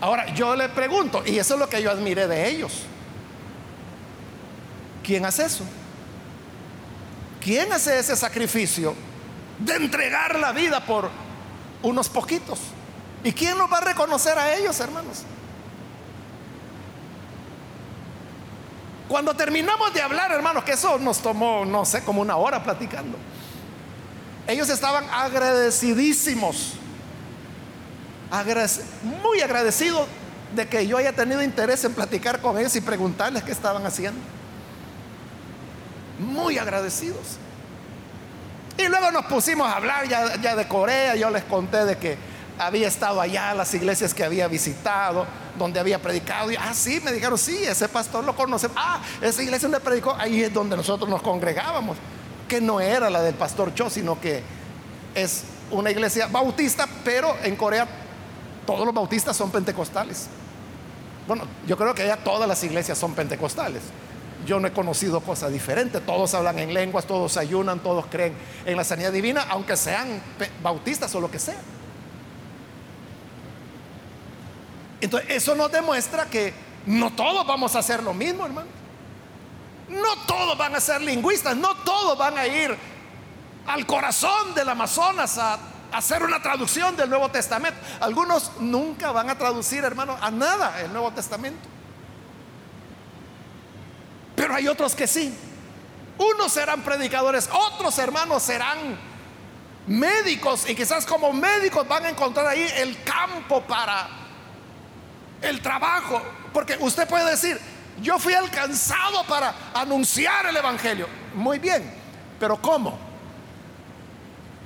Ahora, 0.00 0.32
yo 0.34 0.56
le 0.56 0.68
pregunto, 0.70 1.22
y 1.24 1.38
eso 1.38 1.54
es 1.54 1.60
lo 1.60 1.68
que 1.68 1.82
yo 1.82 1.90
admiré 1.90 2.26
de 2.26 2.48
ellos. 2.48 2.84
¿Quién 5.04 5.26
hace 5.26 5.44
eso? 5.44 5.64
¿Quién 7.40 7.72
hace 7.72 7.98
ese 7.98 8.16
sacrificio 8.16 8.94
de 9.58 9.76
entregar 9.76 10.38
la 10.38 10.52
vida 10.52 10.84
por 10.84 11.10
unos 11.82 12.08
poquitos? 12.08 12.58
¿Y 13.22 13.32
quién 13.32 13.58
nos 13.58 13.70
va 13.70 13.78
a 13.78 13.82
reconocer 13.82 14.38
a 14.38 14.54
ellos, 14.54 14.78
hermanos? 14.80 15.24
Cuando 19.08 19.34
terminamos 19.34 19.92
de 19.92 20.00
hablar, 20.00 20.30
hermanos, 20.30 20.64
que 20.64 20.72
eso 20.72 20.98
nos 20.98 21.18
tomó, 21.18 21.64
no 21.64 21.84
sé, 21.84 22.02
como 22.02 22.22
una 22.22 22.36
hora 22.36 22.62
platicando. 22.62 23.18
Ellos 24.46 24.70
estaban 24.70 25.04
agradecidísimos, 25.10 26.74
muy 29.22 29.40
agradecidos 29.40 30.06
de 30.54 30.68
que 30.68 30.86
yo 30.86 30.96
haya 30.96 31.12
tenido 31.12 31.42
interés 31.42 31.84
en 31.84 31.92
platicar 31.92 32.40
con 32.40 32.58
ellos 32.58 32.74
y 32.76 32.80
preguntarles 32.80 33.42
qué 33.42 33.52
estaban 33.52 33.84
haciendo. 33.84 34.20
Muy 36.20 36.58
agradecidos. 36.58 37.38
Y 38.78 38.86
luego 38.88 39.10
nos 39.10 39.26
pusimos 39.26 39.66
a 39.66 39.76
hablar 39.76 40.08
ya, 40.08 40.36
ya 40.36 40.56
de 40.56 40.66
Corea, 40.68 41.16
yo 41.16 41.30
les 41.30 41.44
conté 41.44 41.84
de 41.84 41.98
que 41.98 42.29
había 42.60 42.88
estado 42.88 43.20
allá, 43.20 43.54
las 43.54 43.72
iglesias 43.72 44.12
que 44.12 44.22
había 44.22 44.46
visitado, 44.46 45.26
donde 45.58 45.80
había 45.80 46.00
predicado. 46.00 46.52
Y, 46.52 46.56
ah, 46.56 46.74
sí, 46.74 47.00
me 47.02 47.10
dijeron, 47.10 47.38
sí, 47.38 47.56
ese 47.64 47.88
pastor 47.88 48.22
lo 48.22 48.36
conoce. 48.36 48.68
Ah, 48.76 49.00
esa 49.22 49.42
iglesia 49.42 49.66
donde 49.66 49.82
predicó, 49.82 50.14
ahí 50.18 50.42
es 50.42 50.52
donde 50.52 50.76
nosotros 50.76 51.08
nos 51.08 51.22
congregábamos. 51.22 51.96
Que 52.46 52.60
no 52.60 52.78
era 52.80 53.08
la 53.08 53.22
del 53.22 53.34
pastor 53.34 53.74
Cho, 53.74 53.88
sino 53.88 54.20
que 54.20 54.42
es 55.14 55.44
una 55.70 55.90
iglesia 55.90 56.26
bautista, 56.26 56.86
pero 57.02 57.34
en 57.42 57.56
Corea 57.56 57.88
todos 58.66 58.84
los 58.84 58.94
bautistas 58.94 59.36
son 59.36 59.50
pentecostales. 59.50 60.26
Bueno, 61.26 61.44
yo 61.66 61.78
creo 61.78 61.94
que 61.94 62.02
allá 62.02 62.18
todas 62.18 62.46
las 62.46 62.62
iglesias 62.62 62.98
son 62.98 63.14
pentecostales. 63.14 63.82
Yo 64.46 64.60
no 64.60 64.68
he 64.68 64.72
conocido 64.72 65.20
cosas 65.20 65.50
diferentes. 65.50 66.04
Todos 66.04 66.34
hablan 66.34 66.58
en 66.58 66.74
lenguas, 66.74 67.06
todos 67.06 67.38
ayunan, 67.38 67.80
todos 67.80 68.04
creen 68.10 68.34
en 68.66 68.76
la 68.76 68.84
sanidad 68.84 69.12
divina, 69.12 69.46
aunque 69.48 69.76
sean 69.76 70.20
bautistas 70.62 71.14
o 71.14 71.20
lo 71.20 71.30
que 71.30 71.38
sea. 71.38 71.58
Entonces, 75.00 75.30
eso 75.30 75.54
nos 75.54 75.70
demuestra 75.72 76.26
que 76.26 76.52
no 76.86 77.12
todos 77.12 77.46
vamos 77.46 77.74
a 77.76 77.80
hacer 77.80 78.02
lo 78.02 78.14
mismo, 78.14 78.46
hermano. 78.46 78.68
No 79.88 80.16
todos 80.26 80.56
van 80.56 80.74
a 80.74 80.80
ser 80.80 81.00
lingüistas, 81.00 81.56
no 81.56 81.74
todos 81.76 82.16
van 82.16 82.38
a 82.38 82.46
ir 82.46 82.76
al 83.66 83.86
corazón 83.86 84.54
del 84.54 84.68
Amazonas 84.68 85.38
a 85.38 85.58
hacer 85.92 86.22
una 86.22 86.40
traducción 86.40 86.96
del 86.96 87.10
Nuevo 87.10 87.28
Testamento. 87.30 87.78
Algunos 88.00 88.52
nunca 88.60 89.10
van 89.12 89.30
a 89.30 89.36
traducir, 89.36 89.84
hermano, 89.84 90.16
a 90.20 90.30
nada 90.30 90.80
el 90.80 90.92
Nuevo 90.92 91.10
Testamento. 91.12 91.68
Pero 94.36 94.54
hay 94.54 94.68
otros 94.68 94.94
que 94.94 95.06
sí. 95.06 95.34
Unos 96.18 96.52
serán 96.52 96.82
predicadores, 96.82 97.48
otros 97.52 97.98
hermanos 97.98 98.42
serán 98.42 98.98
médicos 99.86 100.68
y 100.68 100.74
quizás 100.74 101.06
como 101.06 101.32
médicos 101.32 101.88
van 101.88 102.04
a 102.04 102.10
encontrar 102.10 102.46
ahí 102.46 102.70
el 102.76 103.02
campo 103.02 103.62
para 103.62 104.19
el 105.42 105.60
trabajo. 105.60 106.22
Porque 106.52 106.76
usted 106.80 107.08
puede 107.08 107.30
decir, 107.30 107.60
yo 108.00 108.18
fui 108.18 108.34
alcanzado 108.34 109.24
para 109.24 109.54
anunciar 109.74 110.46
el 110.46 110.56
Evangelio. 110.56 111.06
Muy 111.34 111.58
bien, 111.58 111.92
pero 112.38 112.60
¿cómo? 112.60 112.98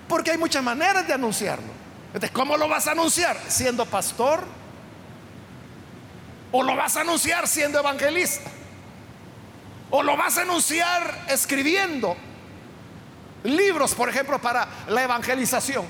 Porque 0.09 0.31
hay 0.31 0.39
muchas 0.39 0.63
maneras 0.63 1.07
de 1.07 1.15
anunciarlo. 1.15 1.85
¿cómo 2.33 2.57
lo 2.57 2.69
vas 2.69 2.87
a 2.87 2.93
anunciar? 2.93 3.37
¿Siendo 3.49 3.87
pastor? 3.87 4.45
¿O 6.53 6.63
lo 6.63 6.77
vas 6.77 6.97
a 6.97 7.01
anunciar 7.01 7.49
siendo 7.49 7.81
evangelista? 7.81 8.49
¿O 9.91 10.03
lo 10.03 10.17
vas 10.17 10.39
a 10.39 10.43
anunciar 10.43 11.25
escribiendo 11.29 12.17
libros, 13.43 13.95
por 13.95 14.09
ejemplo, 14.09 14.41
para 14.41 14.69
la 14.89 15.03
evangelización? 15.03 15.85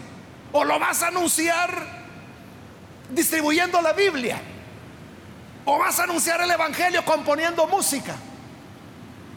¿O 0.53 0.65
lo 0.65 0.79
vas 0.79 1.03
a 1.03 1.09
anunciar 1.09 1.87
distribuyendo 3.11 3.83
la 3.83 3.93
Biblia? 3.93 4.41
O 5.65 5.79
vas 5.79 5.99
a 5.99 6.05
anunciar 6.05 6.41
el 6.41 6.51
Evangelio 6.51 7.05
componiendo 7.05 7.67
música. 7.67 8.15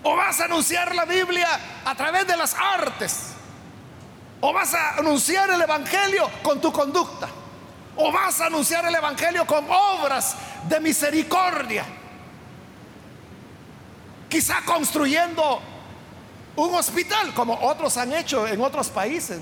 O 0.03 0.15
vas 0.15 0.39
a 0.39 0.45
anunciar 0.45 0.93
la 0.93 1.05
Biblia 1.05 1.47
a 1.85 1.95
través 1.95 2.27
de 2.27 2.35
las 2.35 2.53
artes. 2.53 3.33
O 4.41 4.53
vas 4.53 4.73
a 4.73 4.97
anunciar 4.97 5.49
el 5.49 5.61
Evangelio 5.61 6.29
con 6.43 6.59
tu 6.59 6.71
conducta. 6.71 7.27
O 7.95 8.11
vas 8.11 8.39
a 8.41 8.47
anunciar 8.47 8.85
el 8.85 8.95
Evangelio 8.95 9.45
con 9.45 9.65
obras 9.69 10.35
de 10.67 10.79
misericordia. 10.79 11.85
Quizá 14.29 14.61
construyendo 14.65 15.61
un 16.57 16.75
hospital 16.75 17.33
como 17.33 17.53
otros 17.53 17.95
han 17.97 18.11
hecho 18.13 18.45
en 18.47 18.61
otros 18.61 18.89
países. 18.89 19.39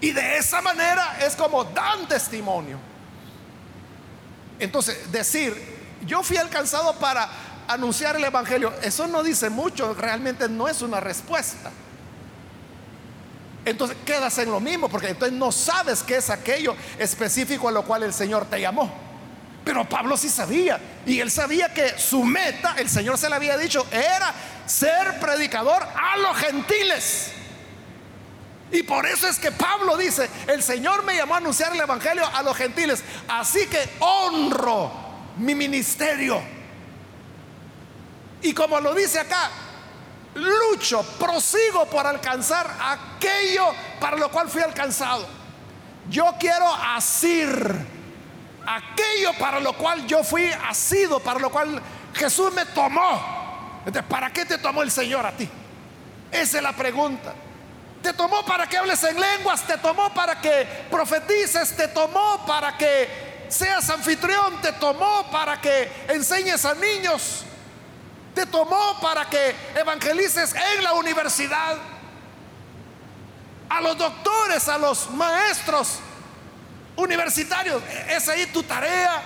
Y 0.00 0.10
de 0.10 0.36
esa 0.36 0.60
manera 0.60 1.16
es 1.20 1.34
como 1.34 1.64
dan 1.64 2.06
testimonio. 2.06 2.91
Entonces, 4.62 5.10
decir, 5.10 5.60
yo 6.06 6.22
fui 6.22 6.36
alcanzado 6.36 6.94
para 6.94 7.28
anunciar 7.66 8.14
el 8.14 8.22
Evangelio, 8.22 8.72
eso 8.80 9.08
no 9.08 9.24
dice 9.24 9.50
mucho, 9.50 9.92
realmente 9.92 10.48
no 10.48 10.68
es 10.68 10.82
una 10.82 11.00
respuesta. 11.00 11.72
Entonces 13.64 13.96
quedas 14.06 14.38
en 14.38 14.52
lo 14.52 14.60
mismo, 14.60 14.88
porque 14.88 15.08
entonces 15.08 15.36
no 15.36 15.50
sabes 15.50 16.04
qué 16.04 16.18
es 16.18 16.30
aquello 16.30 16.76
específico 16.96 17.68
a 17.68 17.72
lo 17.72 17.84
cual 17.84 18.04
el 18.04 18.14
Señor 18.14 18.44
te 18.44 18.60
llamó. 18.60 18.88
Pero 19.64 19.88
Pablo 19.88 20.16
sí 20.16 20.28
sabía, 20.28 20.78
y 21.04 21.18
él 21.18 21.32
sabía 21.32 21.74
que 21.74 21.98
su 21.98 22.22
meta, 22.22 22.76
el 22.78 22.88
Señor 22.88 23.18
se 23.18 23.28
le 23.28 23.34
había 23.34 23.58
dicho, 23.58 23.84
era 23.90 24.32
ser 24.64 25.18
predicador 25.18 25.82
a 25.82 26.16
los 26.18 26.36
gentiles. 26.36 27.32
Y 28.72 28.82
por 28.84 29.04
eso 29.04 29.28
es 29.28 29.38
que 29.38 29.52
Pablo 29.52 29.98
dice, 29.98 30.28
el 30.46 30.62
Señor 30.62 31.04
me 31.04 31.14
llamó 31.14 31.34
a 31.34 31.36
anunciar 31.36 31.72
el 31.72 31.80
Evangelio 31.80 32.26
a 32.26 32.42
los 32.42 32.56
gentiles. 32.56 33.04
Así 33.28 33.66
que 33.66 33.96
honro 34.00 34.90
mi 35.36 35.54
ministerio. 35.54 36.40
Y 38.40 38.54
como 38.54 38.80
lo 38.80 38.94
dice 38.94 39.20
acá, 39.20 39.50
lucho, 40.34 41.02
prosigo 41.18 41.84
por 41.86 42.06
alcanzar 42.06 42.66
aquello 42.80 43.66
para 44.00 44.16
lo 44.16 44.30
cual 44.30 44.48
fui 44.48 44.62
alcanzado. 44.62 45.26
Yo 46.08 46.34
quiero 46.40 46.66
asir 46.74 47.48
aquello 48.66 49.32
para 49.38 49.60
lo 49.60 49.74
cual 49.74 50.06
yo 50.06 50.24
fui 50.24 50.50
asido, 50.66 51.20
para 51.20 51.38
lo 51.38 51.50
cual 51.50 51.80
Jesús 52.14 52.52
me 52.54 52.64
tomó. 52.66 53.80
Entonces, 53.84 54.04
¿para 54.08 54.32
qué 54.32 54.46
te 54.46 54.56
tomó 54.56 54.82
el 54.82 54.90
Señor 54.90 55.26
a 55.26 55.32
ti? 55.32 55.48
Esa 56.30 56.56
es 56.56 56.62
la 56.62 56.72
pregunta. 56.72 57.34
Te 58.02 58.12
tomó 58.12 58.44
para 58.44 58.66
que 58.66 58.76
hables 58.76 59.02
en 59.04 59.18
lenguas, 59.18 59.64
te 59.64 59.78
tomó 59.78 60.12
para 60.12 60.40
que 60.40 60.66
profetices, 60.90 61.76
te 61.76 61.86
tomó 61.88 62.44
para 62.44 62.76
que 62.76 63.46
seas 63.48 63.88
anfitrión, 63.90 64.60
te 64.60 64.72
tomó 64.72 65.30
para 65.30 65.60
que 65.60 65.90
enseñes 66.08 66.64
a 66.64 66.74
niños, 66.74 67.44
te 68.34 68.44
tomó 68.46 68.98
para 69.00 69.26
que 69.26 69.54
evangelices 69.76 70.54
en 70.54 70.82
la 70.82 70.94
universidad, 70.94 71.76
a 73.68 73.80
los 73.80 73.96
doctores, 73.96 74.68
a 74.68 74.78
los 74.78 75.08
maestros 75.10 76.00
universitarios. 76.96 77.82
Es 78.08 78.28
ahí 78.28 78.46
tu 78.46 78.64
tarea. 78.64 79.22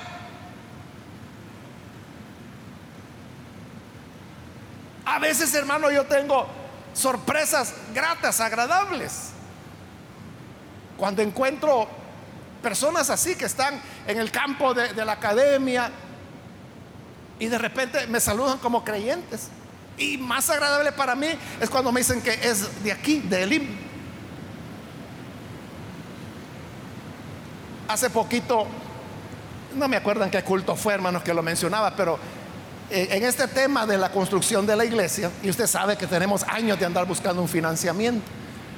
A 5.07 5.19
veces, 5.19 5.55
hermano, 5.55 5.91
yo 5.91 6.05
tengo 6.05 6.66
sorpresas 6.97 7.75
gratas, 7.95 8.41
agradables. 8.41 9.31
Cuando 10.97 11.23
encuentro 11.23 11.87
personas 12.63 13.11
así 13.11 13.37
que 13.37 13.45
están 13.45 13.81
en 14.07 14.19
el 14.19 14.31
campo 14.31 14.73
de, 14.75 15.05
la 15.05 15.13
academia 15.13 15.91
y 17.39 17.47
de 17.47 17.59
repente 17.59 18.07
me 18.07 18.19
saludan 18.19 18.59
como 18.59 18.83
creyentes. 18.83 19.49
Y 19.99 20.19
más 20.19 20.51
agradable 20.51 20.93
para 20.93 21.15
mí 21.15 21.29
es 21.61 21.71
cuando 21.71 21.93
me 21.93 22.01
dicen 22.01 22.23
que 22.23 22.33
es 22.33 22.83
de 22.83 22.93
aquí, 22.93 23.21
de 23.21 23.43
Elim. 23.43 23.67
Hace 27.89 28.11
poquito, 28.11 28.67
no 29.75 29.87
me 29.87 29.97
acuerdo 29.97 30.25
en 30.25 30.31
qué 30.31 30.43
culto 30.43 30.75
fue, 30.77 30.95
hermanos, 30.95 31.23
que 31.23 31.33
lo 31.33 31.43
mencionaba, 31.43 31.95
pero 31.95 32.19
en 32.91 33.25
este 33.25 33.49
tema 33.49 33.87
de 33.87 33.99
la 33.99 34.11
construcción 34.11 34.67
de 34.67 34.77
la 34.77 34.85
iglesia, 34.85 35.31
y 35.43 35.51
usted 35.51 35.67
sabe 35.67 35.97
que 35.97 36.07
tenemos 36.07 36.45
años 36.45 36.79
de 36.79 36.87
andar 36.87 37.07
buscando 37.07 37.43
un 37.43 37.49
financiamiento, 37.49 38.25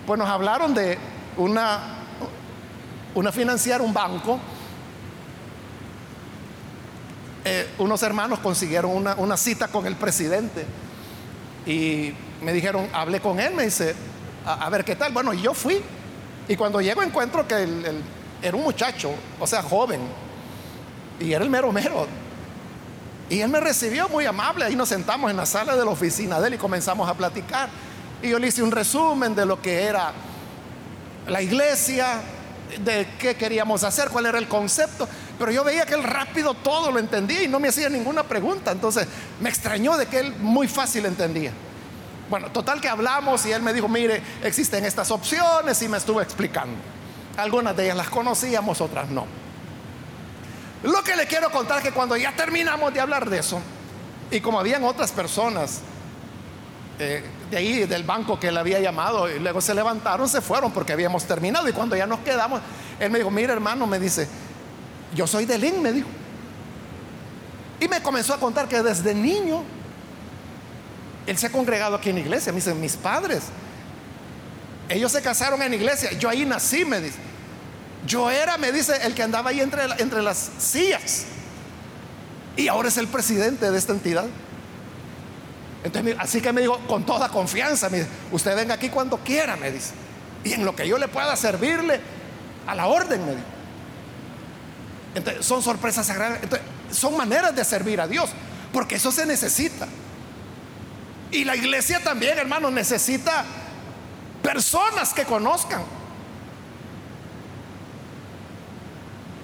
pues 0.07 0.19
nos 0.19 0.29
hablaron 0.29 0.73
de 0.73 0.97
una, 1.37 1.81
una 3.15 3.31
financiar 3.33 3.83
un 3.83 3.93
banco. 3.93 4.39
Eh, 7.45 7.67
unos 7.79 8.03
hermanos 8.03 8.39
consiguieron 8.41 8.91
una, 8.91 9.37
cita 9.37 9.69
con 9.69 9.87
el 9.87 9.97
presidente 9.97 10.67
y 11.67 12.13
me 12.43 12.53
dijeron, 12.53 12.89
hablé 12.93 13.21
con 13.21 13.39
él, 13.39 13.55
me 13.55 13.65
dice, 13.65 13.95
a, 14.45 14.69
ver 14.71 14.85
qué 14.85 14.97
tal. 14.97 15.13
Bueno, 15.13 15.33
yo 15.35 15.53
fui 15.53 15.81
y 16.49 16.57
cuando 16.57 16.81
llego 16.81 17.03
encuentro 17.03 17.47
que 17.47 17.69
era 18.41 18.57
un 18.57 18.63
muchacho, 18.63 19.11
o 19.39 19.47
sea, 19.47 19.63
joven, 19.63 20.01
Y 21.21 21.33
era 21.33 21.45
el 21.45 21.51
mero 21.51 21.71
mero. 21.73 22.07
Y 23.31 23.41
él 23.41 23.49
me 23.49 23.61
recibió 23.61 24.09
muy 24.09 24.25
amable. 24.25 24.65
Ahí 24.65 24.77
nos 24.77 24.89
sentamos 24.89 25.31
en 25.31 25.37
la 25.37 25.47
sala 25.47 25.77
de 25.77 25.85
la 25.85 25.91
oficina 25.91 26.41
de 26.41 26.49
él 26.49 26.55
y 26.55 26.59
comenzamos 26.59 27.09
a 27.09 27.15
platicar. 27.15 27.69
Y 28.23 28.31
yo 28.31 28.39
le 28.39 28.49
hice 28.49 28.63
un 28.63 28.71
resumen 28.71 29.35
de 29.35 29.45
lo 29.45 29.61
que 29.61 29.83
era 29.83 30.13
la 31.27 31.43
iglesia, 31.43 32.21
de 32.85 33.07
qué 33.19 33.37
queríamos 33.37 33.85
hacer, 33.85 34.09
cuál 34.09 34.27
era 34.27 34.39
el 34.39 34.49
concepto. 34.49 35.09
Pero 35.39 35.53
yo 35.53 35.63
veía 35.63 35.85
que 35.85 35.95
él 35.95 36.03
rápido 36.03 36.55
todo 36.55 36.91
lo 36.91 36.99
entendía 36.99 37.43
y 37.43 37.49
no 37.49 37.61
me 37.61 37.69
hacía 37.69 37.89
ninguna 37.89 38.23
pregunta. 38.23 38.73
Entonces 38.73 39.07
me 39.41 39.49
extrañó 39.49 39.97
de 39.97 40.07
que 40.07 40.21
él 40.21 40.35
muy 40.37 40.67
fácil 40.67 41.05
entendía. 41.07 41.53
Bueno, 42.31 42.51
total 42.51 42.81
que 42.81 42.89
hablamos 42.89 43.45
y 43.47 43.53
él 43.53 43.63
me 43.63 43.73
dijo, 43.73 43.89
mire, 43.89 44.23
existen 44.43 44.85
estas 44.85 45.11
opciones 45.11 45.81
y 45.83 45.89
me 45.89 45.99
estuvo 45.99 46.21
explicando. 46.21 46.77
Algunas 47.37 47.77
de 47.77 47.85
ellas 47.85 47.97
las 47.97 48.09
conocíamos, 48.09 48.81
otras 48.81 49.09
no. 49.11 49.27
Lo 50.83 51.03
que 51.03 51.17
le 51.17 51.27
quiero 51.27 51.51
contar 51.51 51.79
es 51.79 51.85
que 51.85 51.93
cuando 51.93 52.17
ya 52.17 52.35
terminamos 52.37 52.93
de 52.95 53.01
hablar 53.01 53.29
de 53.29 53.39
eso, 53.39 53.61
y 54.31 54.41
como 54.41 54.61
habían 54.61 54.85
otras 54.85 55.11
personas 55.11 55.81
eh, 56.99 57.25
de 57.51 57.57
ahí, 57.57 57.85
del 57.85 58.05
banco 58.05 58.39
que 58.39 58.53
le 58.53 58.61
había 58.61 58.79
llamado, 58.81 59.29
y 59.29 59.39
luego 59.39 59.61
se 59.61 59.75
levantaron, 59.75 60.29
se 60.29 60.41
fueron 60.41 60.73
porque 60.73 60.93
habíamos 60.93 61.25
terminado, 61.25 61.69
y 61.69 61.73
cuando 61.73 61.97
ya 61.97 62.07
nos 62.07 62.21
quedamos, 62.21 62.61
él 63.01 63.11
me 63.11 63.19
dijo, 63.19 63.31
mira 63.31 63.53
hermano, 63.53 63.87
me 63.87 63.99
dice, 63.99 64.29
yo 65.15 65.27
soy 65.27 65.47
de 65.47 65.59
Lin, 65.59 65.83
me 65.83 65.93
dijo. 65.93 66.09
Y 67.81 67.89
me 67.89 68.03
comenzó 68.03 68.35
a 68.35 68.39
contar 68.39 68.69
que 68.69 68.83
desde 68.83 69.15
niño 69.15 69.63
él 71.27 71.39
se 71.39 71.47
ha 71.47 71.53
congregado 71.53 71.97
aquí 71.97 72.09
en 72.11 72.17
la 72.17 72.23
iglesia. 72.23 72.53
Me 72.53 72.57
dice, 72.57 72.75
mis 72.75 72.97
padres, 72.97 73.45
ellos 74.89 75.13
se 75.13 75.23
casaron 75.23 75.63
en 75.63 75.75
iglesia. 75.75 76.13
Yo 76.13 76.29
ahí 76.29 76.45
nací, 76.45 76.85
me 76.85 77.01
dice. 77.01 77.19
Yo 78.07 78.31
era, 78.31 78.57
me 78.59 78.73
dice, 78.73 78.95
el 79.03 79.15
que 79.15 79.23
andaba 79.23 79.51
ahí 79.51 79.61
entre, 79.61 79.85
entre 79.99 80.23
las 80.23 80.51
sillas. 80.59 81.25
Y 82.57 82.69
ahora 82.69 82.89
es 82.89 82.97
el 82.97 83.09
presidente 83.09 83.71
de 83.71 83.79
esta 83.79 83.93
entidad. 83.93 84.27
Entonces, 85.85 86.17
así 86.19 86.41
que 86.41 86.53
me 86.53 86.61
dijo, 86.61 86.79
con 86.87 87.05
toda 87.05 87.29
confianza, 87.29 87.89
me 87.89 87.99
dice, 87.99 88.11
usted 88.33 88.57
venga 88.57 88.75
aquí 88.75 88.89
cuando 88.89 89.19
quiera, 89.19 89.57
me 89.57 89.71
dice. 89.71 89.93
Y 90.45 90.53
en 90.53 90.65
lo 90.65 90.75
que 90.75 90.87
yo 90.87 90.99
le 90.99 91.09
pueda 91.09 91.35
servirle, 91.37 92.01
a 92.67 92.75
la 92.75 92.87
orden, 92.87 93.25
me 93.25 93.33
dijo. 93.33 93.47
Entonces, 95.15 95.45
son 95.45 95.63
sorpresas 95.63 96.07
sagradas. 96.07 96.41
Son 96.91 97.17
maneras 97.17 97.55
de 97.55 97.65
servir 97.65 98.01
a 98.01 98.07
Dios, 98.07 98.31
porque 98.73 98.97
eso 98.97 99.13
se 99.13 99.27
necesita. 99.27 99.87
Y 101.31 101.45
la 101.45 101.57
iglesia 101.57 102.03
también, 102.03 102.39
hermano, 102.39 102.71
necesita 102.71 103.45
personas 104.43 105.13
que 105.13 105.25
conozcan. 105.25 105.83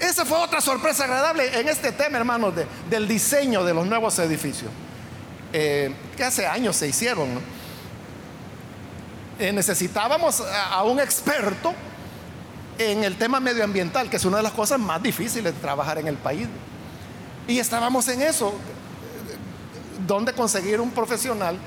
Esa 0.04 0.26
fue 0.26 0.38
otra 0.38 0.60
sorpresa 0.60 1.04
agradable 1.04 1.58
en 1.58 1.68
este 1.68 1.90
tema, 1.92 2.18
hermano, 2.18 2.52
del 2.90 3.08
diseño 3.08 3.64
de 3.64 3.72
los 3.72 3.86
nuevos 3.86 4.18
edificios, 4.18 4.70
eh, 5.52 5.94
que 6.16 6.24
hace 6.24 6.46
años 6.46 6.76
se 6.76 6.88
hicieron. 6.88 7.40
Eh, 9.38 9.50
necesitábamos 9.52 10.40
a, 10.42 10.74
a 10.74 10.82
un 10.84 11.00
experto 11.00 11.72
en 12.78 13.02
el 13.02 13.16
tema 13.16 13.40
medioambiental, 13.40 14.10
que 14.10 14.16
es 14.16 14.24
una 14.24 14.36
de 14.36 14.42
las 14.42 14.52
cosas 14.52 14.78
más 14.78 15.02
difíciles 15.02 15.54
de 15.54 15.60
trabajar 15.60 15.98
en 15.98 16.06
el 16.06 16.16
país. 16.16 16.48
Y 17.48 17.58
estábamos 17.58 18.06
en 18.08 18.20
eso, 18.20 18.54
¿dónde 20.06 20.34
conseguir 20.34 20.80
un 20.80 20.90
profesional 20.90 21.58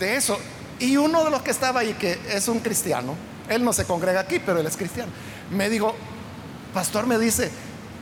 de 0.00 0.16
eso. 0.16 0.36
Y 0.80 0.96
uno 0.96 1.22
de 1.24 1.30
los 1.30 1.42
que 1.42 1.52
estaba 1.52 1.80
ahí, 1.80 1.92
que 1.92 2.18
es 2.32 2.48
un 2.48 2.58
cristiano, 2.58 3.14
él 3.48 3.62
no 3.62 3.72
se 3.72 3.84
congrega 3.84 4.20
aquí, 4.20 4.40
pero 4.44 4.58
él 4.58 4.66
es 4.66 4.76
cristiano, 4.76 5.12
me 5.50 5.68
dijo, 5.68 5.94
pastor 6.70 7.06
me 7.06 7.18
dice, 7.18 7.50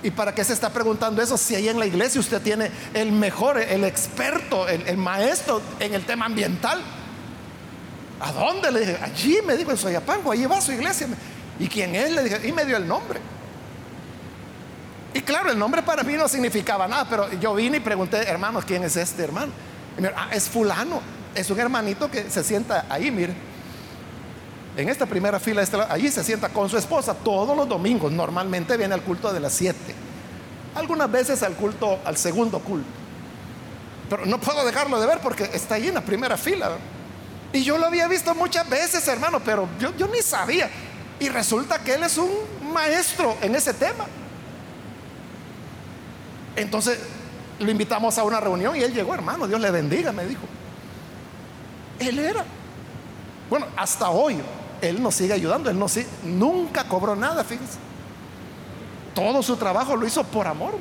¿y 0.03 0.11
para 0.11 0.35
qué 0.35 0.45
se 0.45 0.53
está 0.53 0.71
preguntando 0.71 1.23
eso 1.23 1.37
si 1.37 1.55
ahí 1.55 1.69
en 1.69 1.79
la 1.79 1.87
iglesia 1.87 2.21
usted 2.21 2.41
tiene 2.41 2.71
el 2.95 3.13
mejor, 3.13 3.59
el 3.59 3.85
experto, 3.85 4.69
el, 4.69 4.97
maestro 4.97 5.61
en 5.81 5.95
el 5.95 6.05
tema 6.05 6.27
ambiental? 6.27 6.81
¿A 8.21 8.33
dónde? 8.33 8.73
Le 8.73 8.81
dije, 8.81 8.99
allí 9.03 9.39
me 9.47 9.57
dijo 9.57 9.71
en 9.71 9.77
Soyapango, 9.77 10.33
allí 10.33 10.47
va 10.47 10.61
su 10.61 10.73
iglesia. 10.73 11.07
¿Y 11.59 11.69
quién 11.69 11.95
es? 11.95 12.11
Le 12.11 12.25
dije, 12.25 12.47
y 12.49 12.53
me 12.53 12.65
dio 12.65 12.77
el 12.77 12.87
nombre. 12.87 13.21
Y 15.15 15.21
claro, 15.21 15.51
el 15.51 15.59
nombre 15.59 15.83
para 15.83 16.03
mí 16.03 16.15
no 16.15 16.29
significaba 16.29 16.87
nada, 16.87 17.07
pero 17.09 17.33
yo 17.41 17.55
vine 17.55 17.79
y 17.79 17.81
pregunté, 17.81 18.19
hermanos, 18.19 18.65
¿quién 18.65 18.85
es 18.85 18.97
este 18.97 19.25
hermano? 19.25 19.53
Ah, 20.15 20.29
es 20.33 20.49
fulano 20.49 21.01
es 21.35 21.51
un 21.51 21.61
hermanito 21.61 22.11
que 22.11 22.29
se 22.31 22.43
sienta 22.43 22.87
ahí, 22.89 23.11
mire. 23.11 23.33
En 24.79 24.89
esta 24.89 25.07
primera 25.07 25.41
fila, 25.41 25.65
allí 25.91 26.09
se 26.09 26.23
sienta 26.23 26.51
con 26.51 26.69
su 26.69 26.79
esposa 26.79 27.13
todos 27.13 27.57
los 27.57 27.69
domingos. 27.69 28.13
Normalmente 28.13 28.77
viene 28.77 28.95
al 28.95 29.03
culto 29.03 29.33
de 29.33 29.41
las 29.41 29.53
7. 29.55 29.77
Algunas 30.77 31.11
veces 31.11 31.43
al 31.43 31.55
culto, 31.55 31.99
al 32.05 32.17
segundo 32.17 32.61
culto. 32.61 32.87
Pero 34.09 34.25
no 34.27 34.39
puedo 34.39 34.65
dejarlo 34.65 35.01
de 35.01 35.09
ver 35.09 35.19
porque 35.19 35.51
está 35.53 35.75
ahí 35.75 35.89
en 35.89 35.95
la 35.95 36.01
primera 36.01 36.37
fila. 36.37 36.71
Y 37.53 37.65
yo 37.65 37.77
lo 37.77 37.87
había 37.87 38.07
visto 38.07 38.33
muchas 38.37 38.71
veces, 38.71 39.09
hermano, 39.09 39.41
pero 39.45 39.69
yo, 39.81 39.97
yo 39.97 40.07
ni 40.07 40.23
sabía. 40.23 40.71
Y 41.19 41.29
resulta 41.29 41.81
que 41.81 41.95
él 41.95 42.05
es 42.05 42.17
un 42.17 42.31
maestro 42.73 43.37
en 43.41 43.57
ese 43.57 43.75
tema. 43.75 44.07
Entonces 46.55 47.01
lo 47.59 47.69
invitamos 47.69 48.17
a 48.17 48.23
una 48.23 48.39
reunión 48.39 48.77
y 48.77 48.85
él 48.85 48.95
llegó, 48.95 49.13
hermano, 49.13 49.49
Dios 49.49 49.61
le 49.61 49.73
bendiga, 49.73 50.13
me 50.13 50.25
dijo. 50.25 50.43
Él 51.99 52.21
era. 52.21 52.45
Bueno, 53.51 53.67
hasta 53.77 54.11
hoy 54.11 54.41
Él 54.81 55.03
nos 55.03 55.15
sigue 55.15 55.33
ayudando. 55.33 55.71
Él 55.71 55.79
no 55.79 55.87
nunca 56.25 56.85
cobró 56.85 57.17
nada, 57.17 57.45
fíjense. 57.45 57.79
Todo 59.15 59.43
su 59.43 59.57
trabajo 59.57 59.97
lo 59.97 60.07
hizo 60.07 60.23
por 60.25 60.47
amor. 60.47 60.75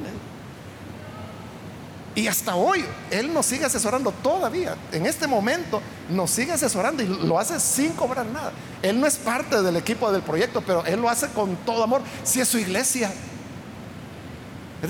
Y 2.17 2.27
hasta 2.27 2.55
hoy 2.55 2.83
Él 3.11 3.31
nos 3.31 3.45
sigue 3.45 3.65
asesorando 3.65 4.11
todavía. 4.11 4.75
En 4.91 5.05
este 5.05 5.27
momento 5.27 5.81
nos 6.09 6.31
sigue 6.31 6.51
asesorando 6.51 7.03
y 7.03 7.05
lo 7.07 7.39
hace 7.39 7.59
sin 7.59 7.93
cobrar 7.93 8.25
nada. 8.25 8.51
Él 8.81 8.99
no 8.99 9.05
es 9.05 9.17
parte 9.17 9.61
del 9.61 9.77
equipo 9.77 10.11
del 10.11 10.23
proyecto, 10.23 10.61
pero 10.61 10.83
Él 10.85 10.99
lo 10.99 11.09
hace 11.09 11.27
con 11.29 11.55
todo 11.57 11.83
amor. 11.83 12.01
Si 12.23 12.41
es 12.41 12.47
su 12.47 12.57
iglesia, 12.57 13.11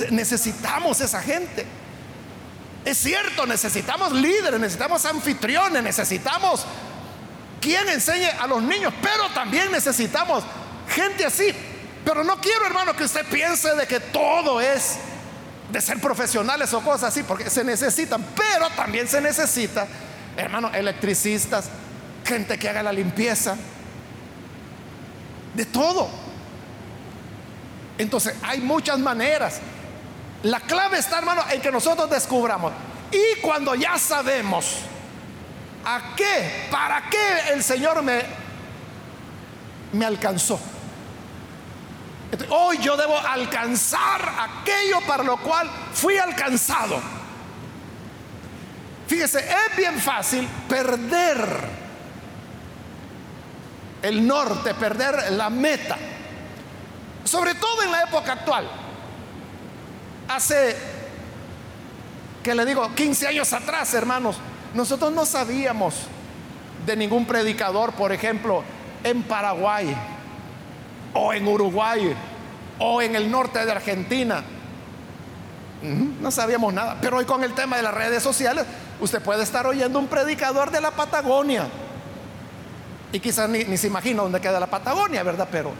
necesitamos 0.09 1.01
esa 1.01 1.21
gente. 1.21 1.65
Es 2.85 2.97
cierto, 2.97 3.45
necesitamos 3.45 4.13
líderes, 4.13 4.59
necesitamos 4.59 5.05
anfitriones, 5.05 5.83
necesitamos 5.83 6.65
quien 7.67 7.89
enseñe 7.89 8.29
a 8.39 8.47
los 8.47 8.63
niños, 8.63 8.93
pero 9.01 9.29
también 9.33 9.69
necesitamos 9.69 10.41
gente 10.87 11.25
así. 11.25 11.53
Pero 12.05 12.23
no 12.23 12.39
quiero, 12.39 12.65
hermano, 12.65 12.95
que 12.95 13.03
usted 13.03 13.25
piense 13.25 13.75
de 13.75 13.85
que 13.85 13.99
todo 13.99 14.61
es 14.61 14.97
de 15.69 15.81
ser 15.81 15.99
profesionales 15.99 16.73
o 16.73 16.79
cosas 16.79 17.09
así, 17.09 17.23
porque 17.23 17.49
se 17.49 17.65
necesitan, 17.65 18.25
pero 18.37 18.69
también 18.69 19.05
se 19.09 19.19
necesita, 19.19 19.85
hermano, 20.37 20.71
electricistas, 20.73 21.65
gente 22.23 22.57
que 22.57 22.69
haga 22.69 22.83
la 22.83 22.93
limpieza, 22.93 23.57
de 25.53 25.65
todo. 25.65 26.07
Entonces, 27.97 28.33
hay 28.43 28.61
muchas 28.61 28.97
maneras. 28.97 29.59
La 30.43 30.61
clave 30.61 30.99
está, 30.99 31.17
hermano, 31.17 31.43
en 31.51 31.59
que 31.59 31.69
nosotros 31.69 32.09
descubramos. 32.09 32.71
Y 33.11 33.41
cuando 33.41 33.75
ya 33.75 33.97
sabemos 33.97 34.83
a 35.89 36.15
qué, 36.17 36.67
para 36.69 37.09
qué 37.09 37.53
el 37.53 37.63
Señor 37.63 38.03
me, 38.03 38.21
me 39.93 40.05
alcanzó. 40.05 40.59
hoy 42.49 42.77
yo 42.79 42.97
debo 42.97 43.17
alcanzar 43.17 44.33
aquello 44.37 44.99
para 45.07 45.23
lo 45.23 45.37
cual 45.37 45.69
fui 45.93 46.17
alcanzado. 46.17 46.99
Fíjese, 49.07 49.39
es 49.39 49.77
bien 49.77 49.97
fácil 49.97 50.45
perder 50.67 51.39
el 54.01 54.27
norte, 54.27 54.73
perder 54.73 55.31
la 55.31 55.49
meta. 55.49 55.97
Sobre 57.23 57.55
todo 57.55 57.83
en 57.83 57.91
la 57.91 58.03
época 58.03 58.33
actual. 58.33 58.69
Hace, 60.27 60.75
que 62.43 62.53
le 62.53 62.65
digo, 62.65 62.93
15 62.93 63.27
años 63.27 63.53
atrás, 63.53 63.93
hermanos, 63.93 64.37
nosotros 64.73 65.11
no 65.11 65.25
sabíamos 65.25 65.95
de 66.85 66.95
ningún 66.95 67.25
predicador, 67.25 67.93
por 67.93 68.11
ejemplo, 68.11 68.63
en 69.03 69.23
Paraguay 69.23 69.95
o 71.13 71.33
en 71.33 71.47
Uruguay 71.47 72.15
o 72.79 73.01
en 73.01 73.15
el 73.15 73.29
norte 73.29 73.65
de 73.65 73.71
Argentina. 73.71 74.43
No 75.81 76.31
sabíamos 76.31 76.73
nada. 76.73 76.97
Pero 77.01 77.17
hoy 77.17 77.25
con 77.25 77.43
el 77.43 77.53
tema 77.53 77.77
de 77.77 77.83
las 77.83 77.93
redes 77.93 78.23
sociales, 78.23 78.65
usted 78.99 79.21
puede 79.21 79.43
estar 79.43 79.67
oyendo 79.67 79.99
un 79.99 80.07
predicador 80.07 80.71
de 80.71 80.81
la 80.81 80.91
Patagonia. 80.91 81.67
Y 83.11 83.19
quizás 83.19 83.49
ni, 83.49 83.77
se 83.77 83.87
imagina 83.87 84.23
dónde 84.23 84.41
queda 84.41 84.59
la 84.59 84.67
Patagonia, 84.67 85.23
¿verdad? 85.23 85.47
Pero 85.51 85.71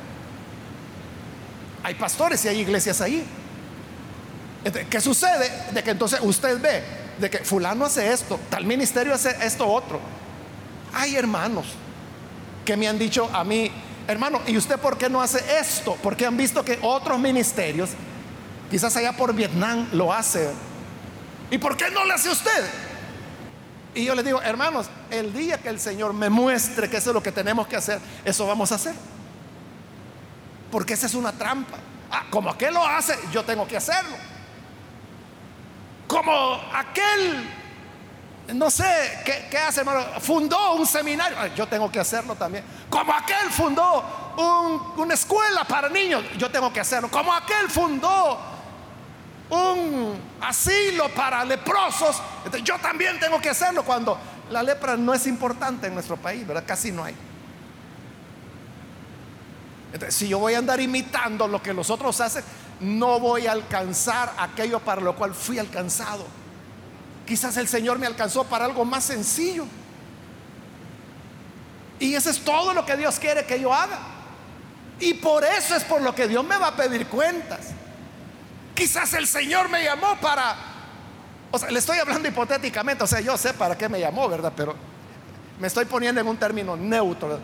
hay 1.83 1.95
pastores 1.95 2.43
y 2.45 2.47
hay 2.47 2.59
iglesias 2.59 3.01
ahí. 3.01 3.25
¿Qué 4.89 5.01
sucede? 5.01 5.71
De 5.71 5.83
que 5.83 5.91
entonces 5.91 6.19
usted 6.21 6.59
ve 6.59 6.83
de 7.19 7.29
que 7.29 7.39
fulano 7.39 7.85
hace 7.85 8.11
esto, 8.11 8.39
tal 8.49 8.65
ministerio 8.65 9.13
hace 9.13 9.35
esto 9.41 9.67
otro. 9.67 9.99
Hay 10.93 11.15
hermanos 11.15 11.65
que 12.65 12.77
me 12.77 12.87
han 12.87 12.97
dicho 12.99 13.29
a 13.33 13.43
mí, 13.43 13.71
hermano, 14.07 14.41
¿y 14.47 14.57
usted 14.57 14.77
por 14.77 14.97
qué 14.97 15.09
no 15.09 15.21
hace 15.21 15.43
esto? 15.59 15.97
Porque 16.01 16.25
han 16.25 16.37
visto 16.37 16.63
que 16.63 16.79
otros 16.81 17.19
ministerios 17.19 17.89
Quizás 18.69 18.95
allá 18.97 19.13
por 19.13 19.33
Vietnam 19.33 19.87
lo 19.93 20.13
hace. 20.13 20.51
¿Y 21.49 21.57
por 21.57 21.77
qué 21.77 21.89
no 21.89 22.03
lo 22.03 22.13
hace 22.13 22.29
usted? 22.29 22.69
Y 23.95 24.03
yo 24.05 24.13
les 24.13 24.25
digo, 24.25 24.41
hermanos, 24.41 24.87
el 25.09 25.33
día 25.33 25.57
que 25.57 25.69
el 25.69 25.79
Señor 25.79 26.13
me 26.13 26.29
muestre 26.29 26.89
que 26.89 26.97
eso 26.97 27.11
es 27.11 27.13
lo 27.13 27.23
que 27.23 27.31
tenemos 27.31 27.67
que 27.67 27.77
hacer, 27.77 27.99
eso 28.25 28.45
vamos 28.45 28.71
a 28.71 28.75
hacer. 28.75 28.93
Porque 30.69 30.93
esa 30.93 31.05
es 31.05 31.13
una 31.13 31.31
trampa. 31.31 31.77
Ah, 32.11 32.25
como 32.29 32.49
aquel 32.49 32.73
lo 32.73 32.85
hace, 32.85 33.17
yo 33.31 33.43
tengo 33.43 33.65
que 33.65 33.77
hacerlo. 33.77 34.15
Como 36.17 36.59
aquel, 36.73 37.47
no 38.55 38.71
sé, 38.71 39.21
¿qué, 39.23 39.55
hace, 39.59 39.81
hermano? 39.81 40.03
Fundó 40.19 40.73
un 40.73 40.87
seminario, 40.87 41.37
yo 41.55 41.67
tengo 41.67 41.91
que 41.91 41.99
hacerlo 41.99 42.33
también. 42.33 42.63
Como 42.89 43.13
aquel 43.13 43.51
fundó 43.51 44.33
una 44.97 45.13
escuela 45.13 45.63
para 45.63 45.89
niños, 45.89 46.23
yo 46.39 46.49
tengo 46.49 46.73
que 46.73 46.79
hacerlo. 46.79 47.11
Como 47.11 47.31
aquel 47.31 47.69
fundó 47.69 48.39
un 49.51 50.19
asilo 50.41 51.07
para 51.09 51.45
leprosos, 51.45 52.19
yo 52.63 52.79
también 52.79 53.19
tengo 53.19 53.39
que 53.39 53.49
hacerlo 53.49 53.83
cuando 53.83 54.17
la 54.49 54.63
lepra 54.63 54.97
no 54.97 55.13
es 55.13 55.27
importante 55.27 55.85
en 55.85 55.93
nuestro 55.93 56.17
país, 56.17 56.47
¿verdad? 56.47 56.63
Casi 56.65 56.91
no 56.91 57.03
hay. 57.03 57.15
Entonces, 59.93 60.15
si 60.15 60.27
yo 60.27 60.39
voy 60.39 60.55
a 60.55 60.57
andar 60.57 60.79
imitando 60.79 61.47
lo 61.47 61.61
que 61.61 61.75
los 61.75 61.91
otros 61.91 62.19
hacen, 62.21 62.43
no 62.79 63.19
voy 63.19 63.47
a 63.47 63.53
alcanzar 63.53 64.33
aquello 64.37 64.79
para 64.79 65.01
lo 65.01 65.15
cual 65.15 65.33
fui 65.33 65.59
alcanzado. 65.59 66.25
Quizás 67.25 67.57
el 67.57 67.67
Señor 67.67 67.99
me 67.99 68.07
alcanzó 68.07 68.43
para 68.43 68.65
algo 68.65 68.85
más 68.85 69.03
sencillo. 69.03 69.65
Y 71.99 72.13
eso 72.13 72.29
es 72.29 72.39
todo 72.39 72.73
lo 72.73 72.85
que 72.85 72.95
Dios 72.95 73.19
quiere 73.19 73.45
que 73.45 73.59
yo 73.59 73.73
haga. 73.73 73.99
Y 74.99 75.15
por 75.15 75.43
eso 75.43 75.75
es 75.75 75.83
por 75.83 76.01
lo 76.01 76.13
que 76.13 76.27
Dios 76.27 76.43
me 76.45 76.57
va 76.57 76.67
a 76.67 76.75
pedir 76.75 77.07
cuentas. 77.07 77.71
Quizás 78.73 79.13
el 79.13 79.27
Señor 79.27 79.69
me 79.69 79.83
llamó 79.83 80.15
para... 80.21 80.55
O 81.51 81.57
sea, 81.57 81.71
le 81.71 81.79
estoy 81.79 81.97
hablando 81.97 82.27
hipotéticamente, 82.27 83.03
o 83.03 83.07
sea, 83.07 83.21
yo 83.21 83.37
sé 83.37 83.53
para 83.53 83.77
qué 83.77 83.89
me 83.89 83.99
llamó, 83.99 84.27
¿verdad? 84.27 84.53
Pero 84.55 84.75
me 85.59 85.67
estoy 85.67 85.85
poniendo 85.85 86.21
en 86.21 86.27
un 86.27 86.37
término 86.37 86.75
neutro. 86.75 87.39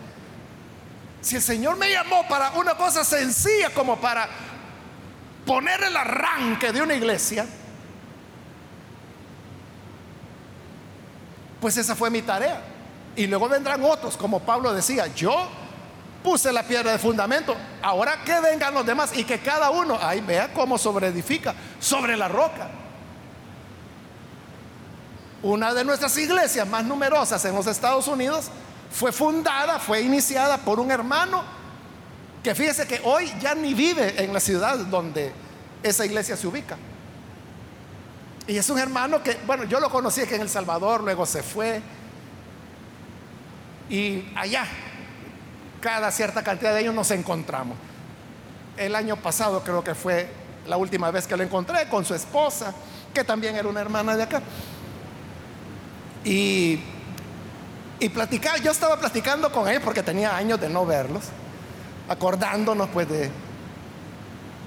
Si 1.21 1.37
el 1.37 1.41
Señor 1.41 1.77
me 1.77 1.89
llamó 1.89 2.27
para 2.27 2.51
una 2.51 2.75
cosa 2.75 3.03
sencilla 3.03 3.69
como 3.69 3.99
para 3.99 4.27
poner 5.45 5.83
el 5.83 5.95
arranque 5.95 6.71
de 6.71 6.81
una 6.81 6.93
iglesia, 6.93 7.45
pues 11.59 11.77
esa 11.77 11.95
fue 11.95 12.09
mi 12.09 12.21
tarea. 12.21 12.61
Y 13.15 13.27
luego 13.27 13.47
vendrán 13.47 13.83
otros, 13.83 14.17
como 14.17 14.39
Pablo 14.39 14.73
decía, 14.73 15.07
yo 15.07 15.47
puse 16.23 16.51
la 16.51 16.63
piedra 16.63 16.91
de 16.91 16.99
fundamento, 16.99 17.55
ahora 17.81 18.23
que 18.23 18.39
vengan 18.39 18.73
los 18.73 18.85
demás 18.85 19.15
y 19.15 19.23
que 19.23 19.39
cada 19.39 19.69
uno, 19.69 19.99
ahí 20.01 20.21
vea 20.21 20.53
cómo 20.53 20.77
sobreedifica 20.77 21.53
sobre 21.79 22.17
la 22.17 22.27
roca. 22.27 22.69
Una 25.43 25.73
de 25.73 25.83
nuestras 25.83 26.17
iglesias 26.17 26.65
más 26.67 26.85
numerosas 26.85 27.43
en 27.43 27.53
los 27.53 27.67
Estados 27.67 28.07
Unidos 28.07 28.49
fue 28.89 29.11
fundada, 29.11 29.77
fue 29.77 30.01
iniciada 30.01 30.57
por 30.57 30.79
un 30.79 30.89
hermano 30.89 31.43
que 32.43 32.53
fíjese 32.53 32.85
que 32.85 33.01
hoy 33.03 33.31
ya 33.41 33.55
ni 33.55 33.73
vive 33.73 34.21
en 34.21 34.33
la 34.33 34.39
ciudad 34.39 34.77
donde 34.77 35.31
esa 35.81 36.05
iglesia 36.05 36.35
se 36.35 36.45
ubica. 36.45 36.77
Y 38.45 38.57
es 38.57 38.69
un 38.69 38.77
hermano 38.77 39.23
que, 39.23 39.37
bueno, 39.47 39.63
yo 39.63 39.79
lo 39.79 39.89
conocí 39.89 40.21
aquí 40.21 40.35
en 40.35 40.41
El 40.41 40.49
Salvador, 40.49 41.01
luego 41.01 41.25
se 41.25 41.41
fue. 41.41 41.81
Y 43.89 44.25
allá, 44.35 44.65
cada 45.79 46.11
cierta 46.11 46.43
cantidad 46.43 46.73
de 46.73 46.81
ellos 46.81 46.93
nos 46.93 47.09
encontramos. 47.11 47.77
El 48.75 48.95
año 48.95 49.15
pasado 49.15 49.63
creo 49.63 49.83
que 49.83 49.95
fue 49.95 50.27
la 50.67 50.75
última 50.77 51.09
vez 51.11 51.25
que 51.25 51.37
lo 51.37 51.43
encontré 51.43 51.87
con 51.87 52.03
su 52.03 52.13
esposa, 52.13 52.73
que 53.13 53.23
también 53.23 53.55
era 53.55 53.67
una 53.69 53.79
hermana 53.79 54.17
de 54.17 54.23
acá. 54.23 54.41
Y 56.25 56.79
y 58.03 58.09
platicar, 58.09 58.61
yo 58.61 58.69
estaba 58.69 58.99
platicando 58.99 59.49
con 59.49 59.69
él 59.69 59.79
porque 59.79 60.03
tenía 60.03 60.35
años 60.35 60.59
de 60.59 60.67
no 60.67 60.85
verlos, 60.85 61.23
acordándonos 62.07 62.89
pues 62.89 63.09
de... 63.09 63.29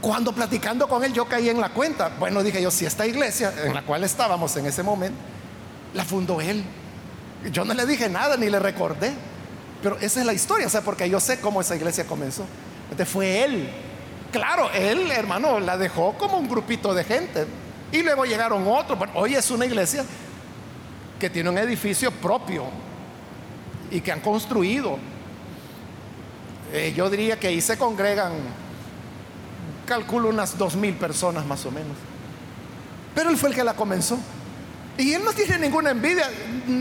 Cuando 0.01 0.33
platicando 0.33 0.87
con 0.89 1.03
él 1.05 1.13
yo 1.13 1.25
caí 1.27 1.49
en 1.49 1.61
la 1.61 1.71
cuenta, 1.71 2.11
bueno 2.19 2.43
dije 2.43 2.63
yo, 2.63 2.71
si 2.71 2.85
esta 2.85 3.07
iglesia 3.07 3.53
en 3.65 3.75
la 3.75 3.83
cual 3.83 4.05
estábamos 4.05 4.57
en 4.57 4.67
ese 4.67 4.83
momento, 4.83 5.19
la 5.95 6.05
fundó 6.05 6.41
él. 6.41 6.63
Yo 7.51 7.65
no 7.65 7.75
le 7.75 7.87
dije 7.87 8.09
nada 8.09 8.37
ni 8.37 8.49
le 8.49 8.59
recordé, 8.59 9.13
pero 9.83 9.97
esa 9.99 10.21
es 10.21 10.27
la 10.27 10.33
historia, 10.33 10.67
o 10.67 10.71
sea, 10.71 10.83
porque 10.83 11.09
yo 11.09 11.19
sé 11.19 11.41
cómo 11.41 11.61
esa 11.61 11.77
iglesia 11.77 12.07
comenzó. 12.07 12.45
Entonces 12.85 13.09
fue 13.09 13.45
él. 13.45 13.71
Claro, 14.33 14.71
él, 14.73 15.11
hermano, 15.11 15.61
la 15.61 15.77
dejó 15.77 16.15
como 16.19 16.39
un 16.39 16.49
grupito 16.49 16.93
de 16.95 17.05
gente. 17.05 17.47
Y 17.93 18.03
luego 18.03 18.25
llegaron 18.25 18.67
otros. 18.67 18.99
hoy 19.15 19.35
es 19.35 19.51
una 19.51 19.65
iglesia 19.65 20.05
que 21.19 21.31
tiene 21.31 21.49
un 21.49 21.59
edificio 21.59 22.11
propio, 22.11 22.65
y 23.91 24.01
que 24.01 24.13
han 24.13 24.21
construido. 24.21 24.99
Eh, 26.73 26.93
yo 26.97 27.09
diría 27.09 27.39
que 27.39 27.49
ahí 27.49 27.61
se 27.61 27.77
congregan, 27.77 28.33
calculo 29.87 30.29
unas 30.29 30.59
dos 30.59 30.77
mil 30.77 30.95
personas 30.95 31.47
más 31.47 31.65
o 31.65 31.71
menos. 31.71 31.97
Pero 33.15 33.31
él 33.31 33.37
fue 33.37 33.51
el 33.51 33.55
que 33.55 33.65
la 33.65 33.75
comenzó. 33.75 34.19
Y 34.99 35.13
él 35.13 35.25
no 35.25 35.33
tiene 35.33 35.59
ninguna 35.59 35.91
envidia. 35.91 36.31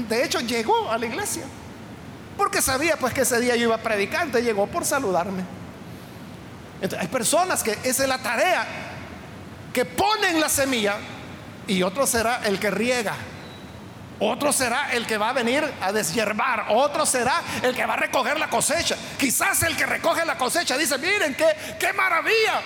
De 0.09 0.23
hecho, 0.23 0.39
llegó 0.39 0.91
a 0.91 0.97
la 0.97 1.05
iglesia. 1.05 1.43
Porque 2.37 2.61
sabía 2.61 2.97
pues 2.97 3.13
que 3.13 3.21
ese 3.21 3.39
día 3.39 3.55
yo 3.55 3.63
iba. 3.63 3.79
Entonces 3.83 4.43
llegó 4.43 4.67
por 4.67 4.85
saludarme. 4.85 5.43
hay 6.99 7.07
personas 7.07 7.63
que 7.63 7.77
esa 7.83 8.03
es 8.03 8.09
la 8.09 8.17
tarea. 8.17 8.67
Que 9.73 9.85
ponen 9.85 10.39
la 10.39 10.49
semilla 10.49 10.97
y 11.67 11.83
otro 11.83 12.05
será 12.07 12.41
el 12.45 12.59
que 12.59 12.71
riega. 12.71 13.15
Otro 14.19 14.53
será 14.53 14.93
el 14.93 15.05
que 15.05 15.17
va 15.17 15.29
a 15.29 15.33
venir 15.33 15.63
a 15.81 15.91
deshiervar. 15.91 16.67
Otro 16.69 17.05
será 17.05 17.41
el 17.61 17.75
que 17.75 17.85
va 17.85 17.95
a 17.95 17.97
recoger 17.97 18.39
la 18.39 18.49
cosecha. 18.49 18.95
Quizás 19.17 19.63
el 19.63 19.75
que 19.75 19.85
recoge 19.85 20.25
la 20.25 20.37
cosecha 20.37 20.77
dice, 20.77 20.97
miren, 20.97 21.35
qué, 21.35 21.75
qué 21.77 21.91
maravilla. 21.91 22.61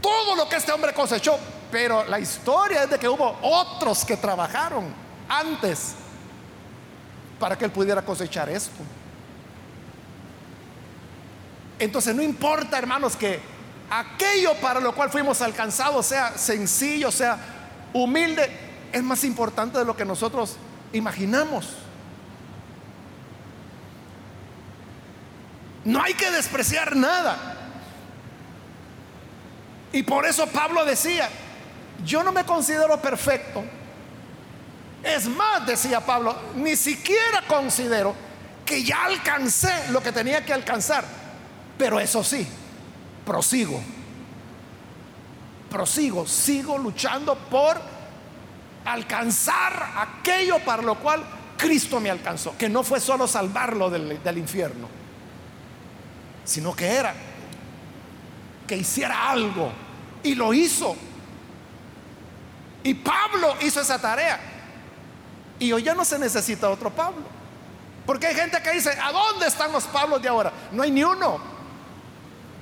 Todo 0.00 0.36
lo 0.36 0.48
que 0.48 0.56
este 0.56 0.70
hombre 0.70 0.92
cosechó. 0.92 1.38
Pero 1.72 2.04
la 2.04 2.20
historia 2.20 2.84
es 2.84 2.90
de 2.90 2.98
que 2.98 3.08
hubo 3.08 3.38
otros 3.42 4.04
que 4.04 4.16
trabajaron 4.16 4.94
antes 5.28 5.94
para 7.38 7.58
que 7.58 7.64
él 7.64 7.72
pudiera 7.72 8.02
cosechar 8.02 8.48
esto. 8.48 8.78
Entonces 11.78 12.14
no 12.14 12.22
importa, 12.22 12.78
hermanos, 12.78 13.16
que 13.16 13.40
aquello 13.90 14.54
para 14.54 14.80
lo 14.80 14.94
cual 14.94 15.10
fuimos 15.10 15.42
alcanzados 15.42 16.06
sea 16.06 16.36
sencillo, 16.36 17.10
sea 17.10 17.38
humilde, 17.92 18.67
es 18.92 19.02
más 19.02 19.24
importante 19.24 19.78
de 19.78 19.84
lo 19.84 19.96
que 19.96 20.04
nosotros 20.04 20.56
imaginamos. 20.92 21.68
No 25.84 26.02
hay 26.02 26.14
que 26.14 26.30
despreciar 26.30 26.96
nada. 26.96 27.54
Y 29.92 30.02
por 30.02 30.26
eso 30.26 30.46
Pablo 30.48 30.84
decía, 30.84 31.28
yo 32.04 32.22
no 32.22 32.32
me 32.32 32.44
considero 32.44 33.00
perfecto. 33.00 33.64
Es 35.02 35.26
más, 35.26 35.66
decía 35.66 36.04
Pablo, 36.04 36.36
ni 36.56 36.76
siquiera 36.76 37.42
considero 37.46 38.14
que 38.66 38.84
ya 38.84 39.04
alcancé 39.04 39.90
lo 39.90 40.02
que 40.02 40.12
tenía 40.12 40.44
que 40.44 40.52
alcanzar. 40.52 41.04
Pero 41.78 41.98
eso 42.00 42.22
sí, 42.22 42.46
prosigo. 43.24 43.80
Prosigo, 45.70 46.26
sigo 46.26 46.76
luchando 46.76 47.34
por 47.34 47.80
alcanzar 48.92 49.92
aquello 49.96 50.58
para 50.60 50.82
lo 50.82 50.96
cual 50.96 51.24
Cristo 51.56 52.00
me 52.00 52.10
alcanzó, 52.10 52.56
que 52.56 52.68
no 52.68 52.82
fue 52.82 53.00
solo 53.00 53.26
salvarlo 53.26 53.90
del, 53.90 54.38
infierno, 54.38 54.88
sino 56.44 56.74
que 56.74 56.86
era 56.86 57.14
que 58.66 58.76
hiciera 58.76 59.30
algo 59.30 59.72
y 60.22 60.34
lo 60.34 60.54
hizo. 60.54 60.94
Y 62.84 62.94
Pablo 62.94 63.56
hizo 63.62 63.80
esa 63.80 63.98
tarea. 63.98 64.38
Y 65.58 65.72
hoy 65.72 65.82
ya 65.82 65.94
no 65.94 66.04
se 66.04 66.18
necesita 66.18 66.68
otro 66.68 66.90
Pablo. 66.90 67.24
Porque 68.06 68.26
hay 68.26 68.34
gente 68.34 68.60
que 68.62 68.70
dice, 68.72 68.90
¿a 68.90 69.10
dónde 69.10 69.46
están 69.46 69.72
los 69.72 69.84
Pablos 69.84 70.22
de 70.22 70.28
ahora? 70.28 70.52
No 70.70 70.82
hay 70.82 70.90
ni 70.90 71.02
uno. 71.02 71.38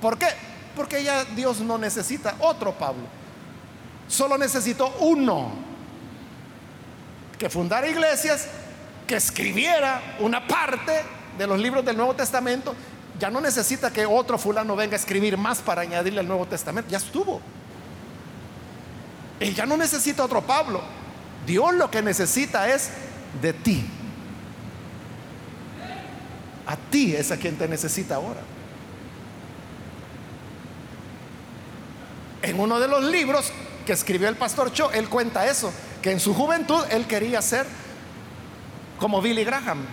¿Por 0.01 0.17
qué? 0.17 0.27
Porque 0.75 1.03
ya 1.03 1.25
Dios 1.25 1.59
no 1.59 1.77
necesita 1.77 2.35
otro 2.39 2.71
Pablo. 2.71 3.03
Solo 4.07 4.37
necesitó 4.37 4.87
uno 4.99 5.66
que 7.37 7.49
fundara 7.49 7.87
iglesias, 7.87 8.47
que 9.05 9.15
escribiera 9.15 10.01
una 10.19 10.47
parte 10.47 11.03
de 11.37 11.47
los 11.47 11.59
libros 11.59 11.85
del 11.85 11.97
Nuevo 11.97 12.15
Testamento, 12.15 12.75
ya 13.19 13.29
no 13.29 13.41
necesita 13.41 13.91
que 13.91 14.05
otro 14.05 14.37
fulano 14.37 14.75
venga 14.75 14.93
a 14.95 14.99
escribir 14.99 15.37
más 15.37 15.59
para 15.59 15.81
añadirle 15.81 16.19
al 16.19 16.27
Nuevo 16.27 16.45
Testamento, 16.45 16.89
ya 16.89 16.97
estuvo. 16.97 17.41
Y 19.39 19.53
ya 19.53 19.65
no 19.65 19.77
necesita 19.77 20.23
otro 20.23 20.41
Pablo. 20.41 20.81
Dios 21.45 21.73
lo 21.73 21.89
que 21.89 22.01
necesita 22.01 22.73
es 22.73 22.89
de 23.41 23.53
ti. 23.53 23.85
A 26.65 26.75
ti 26.75 27.15
es 27.15 27.31
a 27.31 27.37
quien 27.37 27.57
te 27.57 27.67
necesita 27.67 28.15
ahora. 28.15 28.41
en 32.47 32.59
uno 32.59 32.79
de 32.79 32.87
los 32.87 33.03
libros 33.03 33.51
que 33.85 33.93
escribió 33.93 34.29
el 34.29 34.35
pastor 34.35 34.71
Cho, 34.71 34.91
él 34.91 35.09
cuenta 35.09 35.47
eso, 35.47 35.71
que 36.01 36.11
en 36.11 36.19
su 36.19 36.33
juventud 36.33 36.83
él 36.89 37.05
quería 37.07 37.41
ser 37.41 37.65
como 38.99 39.21
Billy 39.21 39.43
Graham. 39.43 39.85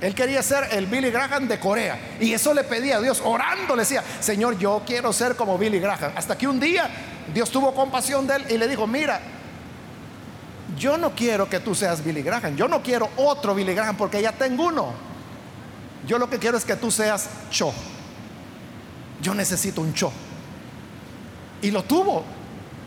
Él 0.00 0.14
quería 0.14 0.42
ser 0.42 0.68
el 0.70 0.86
Billy 0.86 1.10
Graham 1.10 1.48
de 1.48 1.58
Corea. 1.58 1.98
Y 2.20 2.32
eso 2.32 2.54
le 2.54 2.62
pedía 2.64 2.98
a 2.98 3.00
Dios, 3.00 3.20
orando, 3.24 3.74
le 3.74 3.82
decía, 3.82 4.04
Señor, 4.20 4.58
yo 4.58 4.82
quiero 4.86 5.12
ser 5.12 5.34
como 5.34 5.58
Billy 5.58 5.80
Graham. 5.80 6.12
Hasta 6.14 6.38
que 6.38 6.46
un 6.46 6.60
día 6.60 6.88
Dios 7.34 7.50
tuvo 7.50 7.74
compasión 7.74 8.26
de 8.26 8.36
él 8.36 8.46
y 8.50 8.58
le 8.58 8.68
dijo, 8.68 8.86
mira, 8.86 9.20
yo 10.76 10.96
no 10.96 11.14
quiero 11.14 11.48
que 11.48 11.58
tú 11.58 11.74
seas 11.74 12.04
Billy 12.04 12.22
Graham. 12.22 12.54
Yo 12.54 12.68
no 12.68 12.82
quiero 12.82 13.10
otro 13.16 13.54
Billy 13.54 13.74
Graham 13.74 13.96
porque 13.96 14.22
ya 14.22 14.32
tengo 14.32 14.66
uno. 14.66 14.92
Yo 16.06 16.18
lo 16.18 16.30
que 16.30 16.38
quiero 16.38 16.56
es 16.56 16.64
que 16.64 16.76
tú 16.76 16.90
seas 16.90 17.28
Cho. 17.50 17.72
Yo 19.20 19.34
necesito 19.34 19.80
un 19.80 19.92
Cho. 19.94 20.12
Y 21.60 21.72
lo 21.72 21.82
tuvo. 21.82 22.24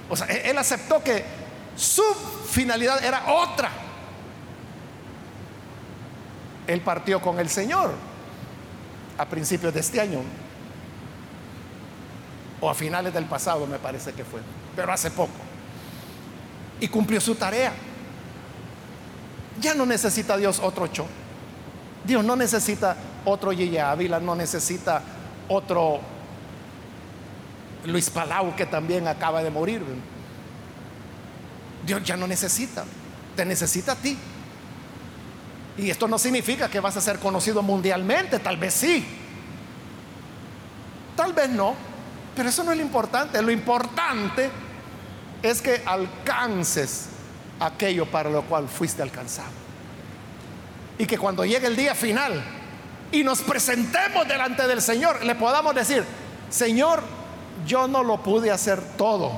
O 0.09 0.15
sea, 0.15 0.27
él 0.27 0.57
aceptó 0.57 1.03
que 1.03 1.40
su 1.75 2.03
finalidad 2.49 3.03
era 3.03 3.31
otra. 3.31 3.69
Él 6.67 6.81
partió 6.81 7.19
con 7.21 7.39
el 7.39 7.49
Señor 7.49 7.91
a 9.17 9.25
principios 9.25 9.73
de 9.73 9.79
este 9.79 9.99
año. 9.99 10.19
O 12.59 12.69
a 12.69 12.75
finales 12.75 13.13
del 13.13 13.25
pasado 13.25 13.65
me 13.65 13.79
parece 13.79 14.13
que 14.13 14.23
fue. 14.23 14.41
Pero 14.75 14.91
hace 14.93 15.11
poco. 15.11 15.31
Y 16.79 16.87
cumplió 16.87 17.19
su 17.19 17.35
tarea. 17.35 17.73
Ya 19.59 19.73
no 19.73 19.85
necesita 19.85 20.37
Dios 20.37 20.59
otro 20.59 20.87
Cho. 20.87 21.05
Dios 22.03 22.23
no 22.23 22.35
necesita 22.35 22.95
otro 23.25 23.51
Yeye 23.51 23.79
Ávila, 23.79 24.19
no 24.19 24.35
necesita 24.35 25.01
otro 25.47 25.99
Luis 27.85 28.09
Palau 28.09 28.55
que 28.55 28.65
también 28.65 29.07
acaba 29.07 29.43
de 29.43 29.51
morir. 29.51 29.83
Dios 31.85 32.03
ya 32.03 32.17
no 32.17 32.27
necesita, 32.27 32.83
te 33.35 33.45
necesita 33.45 33.93
a 33.93 33.95
ti. 33.95 34.17
Y 35.77 35.89
esto 35.89 36.07
no 36.07 36.19
significa 36.19 36.69
que 36.69 36.79
vas 36.79 36.97
a 36.97 37.01
ser 37.01 37.19
conocido 37.19 37.61
mundialmente, 37.61 38.39
tal 38.39 38.57
vez 38.57 38.73
sí. 38.73 39.05
Tal 41.15 41.33
vez 41.33 41.49
no, 41.49 41.75
pero 42.35 42.49
eso 42.49 42.63
no 42.63 42.71
es 42.71 42.77
lo 42.77 42.83
importante. 42.83 43.41
Lo 43.41 43.51
importante 43.51 44.49
es 45.41 45.61
que 45.61 45.81
alcances 45.85 47.07
aquello 47.59 48.05
para 48.05 48.29
lo 48.29 48.43
cual 48.43 48.67
fuiste 48.67 49.01
alcanzado. 49.01 49.51
Y 50.97 51.05
que 51.05 51.17
cuando 51.17 51.45
llegue 51.45 51.67
el 51.67 51.75
día 51.75 51.95
final 51.95 52.43
y 53.11 53.23
nos 53.23 53.41
presentemos 53.41 54.27
delante 54.27 54.67
del 54.67 54.81
Señor, 54.81 55.23
le 55.23 55.35
podamos 55.35 55.73
decir, 55.73 56.03
Señor, 56.49 57.01
yo 57.65 57.87
no 57.87 58.03
lo 58.03 58.21
pude 58.21 58.51
hacer 58.51 58.81
todo, 58.97 59.31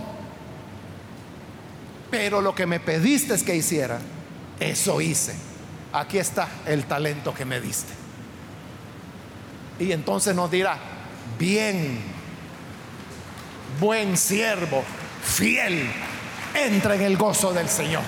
pero 2.14 2.42
lo 2.42 2.54
que 2.54 2.68
me 2.68 2.80
pediste 2.80 3.34
es 3.34 3.42
que 3.42 3.56
hiciera, 3.56 3.98
eso 4.60 5.02
hice. 5.02 5.34
Aquí 5.92 6.20
está 6.20 6.48
el 6.68 6.86
talento 6.86 7.34
que 7.34 7.44
me 7.44 7.60
diste. 7.60 7.92
Y 9.80 9.92
entonces 9.92 10.36
nos 10.36 10.52
dirá, 10.52 10.78
bien, 11.40 12.02
buen 13.80 14.16
siervo, 14.16 14.84
fiel, 15.24 15.90
entra 16.54 16.94
en 16.94 17.02
el 17.02 17.18
gozo 17.18 17.52
del 17.52 17.68
Señor. 17.68 18.04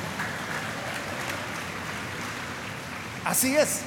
Así 3.23 3.55
es, 3.55 3.79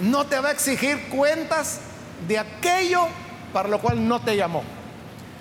no 0.00 0.24
te 0.24 0.40
va 0.40 0.48
a 0.48 0.52
exigir 0.52 1.10
cuentas 1.10 1.80
de 2.26 2.38
aquello 2.38 3.08
para 3.52 3.68
lo 3.68 3.78
cual 3.78 4.08
no 4.08 4.22
te 4.22 4.38
llamó. 4.38 4.75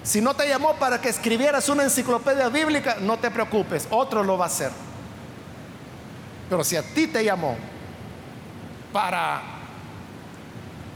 Si 0.06 0.22
no 0.22 0.36
te 0.36 0.48
llamó 0.48 0.76
para 0.76 1.02
que 1.02 1.10
escribieras 1.10 1.68
una 1.68 1.82
enciclopedia 1.82 2.48
bíblica, 2.50 2.98
no 3.02 3.18
te 3.18 3.32
preocupes, 3.32 3.88
otro 3.90 4.24
lo 4.24 4.38
va 4.38 4.46
a 4.46 4.48
hacer. 4.48 4.72
Pero 6.48 6.64
si 6.64 6.76
a 6.76 6.84
ti 6.84 7.08
te 7.08 7.24
llamó 7.26 7.58
para, 8.94 9.42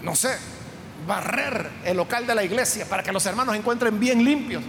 no 0.03 0.15
sé, 0.15 0.37
barrer 1.07 1.71
el 1.85 1.97
local 1.97 2.27
de 2.27 2.35
la 2.35 2.43
iglesia, 2.43 2.85
para 2.85 3.01
que 3.01 3.11
los 3.11 3.25
hermanos 3.25 3.55
encuentren 3.55 3.99
bien 3.99 4.23
limpios 4.23 4.61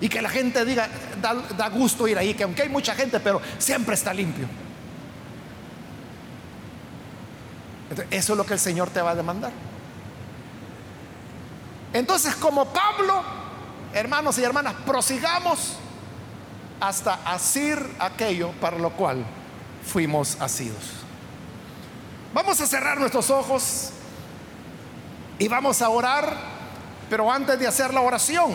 y 0.00 0.08
que 0.08 0.20
la 0.20 0.30
gente 0.30 0.64
diga, 0.64 0.88
da, 1.22 1.68
gusto 1.68 2.08
ir 2.08 2.18
ahí, 2.18 2.34
que 2.34 2.42
aunque 2.42 2.62
hay 2.62 2.68
mucha 2.68 2.92
gente, 2.92 3.20
pero 3.20 3.40
siempre 3.56 3.94
está 3.94 4.12
limpio. 4.12 4.48
eso 8.10 8.32
es 8.32 8.36
lo 8.36 8.44
que 8.44 8.54
el 8.54 8.58
Señor 8.58 8.90
te 8.90 9.00
va 9.00 9.12
a 9.12 9.14
demandar. 9.14 9.52
Entonces, 11.92 12.34
como 12.34 12.64
Pablo, 12.64 13.35
hermanos 13.96 14.36
y 14.38 14.44
hermanas, 14.44 14.74
prosigamos 14.84 15.72
hasta 16.78 17.14
asir 17.24 17.78
aquello 17.98 18.50
para 18.60 18.76
lo 18.78 18.90
cual 18.90 19.24
fuimos 19.90 20.36
asidos. 20.38 20.84
Vamos 22.34 22.60
a 22.60 22.66
cerrar 22.66 23.00
nuestros 23.00 23.30
ojos 23.30 23.90
y 25.38 25.48
vamos 25.48 25.80
a 25.80 25.88
orar, 25.88 26.36
pero 27.08 27.32
antes 27.32 27.58
de 27.58 27.66
hacer 27.66 27.94
la 27.94 28.02
oración, 28.02 28.54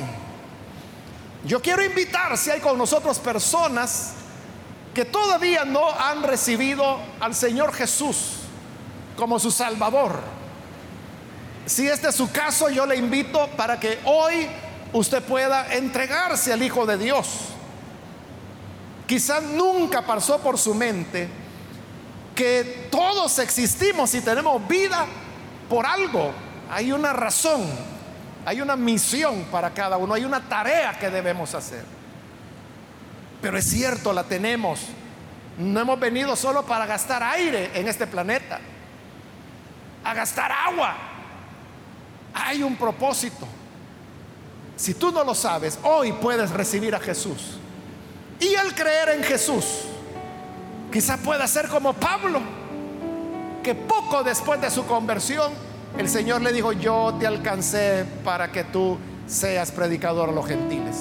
yo 1.44 1.60
quiero 1.60 1.84
invitar 1.84 2.38
si 2.38 2.52
hay 2.52 2.60
con 2.60 2.78
nosotros 2.78 3.18
personas 3.18 4.14
que 4.94 5.06
todavía 5.06 5.66
no 5.66 5.90
han 5.90 6.22
recibido 6.22 7.00
al 7.20 7.34
Señor 7.34 7.74
Jesús 7.74 8.42
como 9.18 9.40
su 9.40 9.50
Salvador. 9.50 10.20
Si 11.66 11.88
este 11.88 12.10
es 12.10 12.16
su 12.16 12.32
caso, 12.32 12.70
yo 12.70 12.86
le 12.86 12.96
invito 12.96 13.48
para 13.58 13.80
que 13.80 13.98
hoy 14.06 14.48
usted 14.94 15.24
pueda 15.24 15.74
entregarse 15.74 16.54
al 16.54 16.64
Hijo 16.64 16.86
de 16.86 16.98
Dios. 16.98 17.28
Quizás 19.08 19.44
nunca 19.44 20.02
pasó 20.04 20.40
por 20.40 20.58
su 20.58 20.74
mente 20.74 21.28
que 22.36 22.88
todos 22.90 23.40
existimos 23.40 24.14
y 24.16 24.22
tenemos 24.22 24.66
vida 24.68 25.06
por 25.70 25.86
algo. 25.86 26.32
Hay 26.70 26.92
una 26.92 27.12
razón, 27.12 27.62
hay 28.46 28.62
una 28.62 28.76
misión 28.76 29.46
para 29.52 29.72
cada 29.72 29.98
uno, 29.98 30.14
hay 30.14 30.24
una 30.24 30.42
tarea 30.42 30.98
que 30.98 31.10
debemos 31.10 31.54
hacer. 31.54 31.84
Pero 33.42 33.58
es 33.58 33.70
cierto, 33.70 34.14
la 34.14 34.24
tenemos. 34.24 34.80
No 35.58 35.82
hemos 35.82 36.00
venido 36.00 36.36
solo 36.36 36.66
para 36.66 36.86
gastar 36.86 37.22
aire 37.22 37.72
en 37.74 37.88
este 37.88 38.08
planeta, 38.08 38.60
a 40.04 40.14
gastar 40.14 40.52
agua. 40.52 40.96
Hay 42.34 42.64
un 42.64 42.78
propósito. 42.78 43.46
Si 44.82 44.96
tú 44.96 45.12
no 45.12 45.24
lo 45.24 45.36
sabes, 45.36 45.78
hoy 45.84 46.12
puedes 46.12 46.50
recibir 46.50 46.96
a 46.96 47.00
Jesús. 47.00 47.60
Y 48.40 48.56
al 48.56 48.74
creer 48.74 49.10
en 49.10 49.24
Jesús, 49.24 49.84
quizá 50.92 51.18
pueda 51.18 51.46
ser 51.46 51.68
como 51.68 51.94
Pablo, 51.94 52.40
que 53.62 53.76
poco 53.76 54.24
después 54.24 54.60
de 54.60 54.72
su 54.72 54.84
conversión, 54.88 55.52
el 56.00 56.10
Señor 56.10 56.42
le 56.42 56.52
dijo, 56.52 56.72
yo 56.72 57.14
te 57.20 57.28
alcancé 57.28 58.06
para 58.24 58.52
que 58.52 58.64
tú 58.64 58.98
seas 59.28 59.70
predicador 59.70 60.30
a 60.30 60.32
los 60.32 60.48
gentiles. 60.48 60.96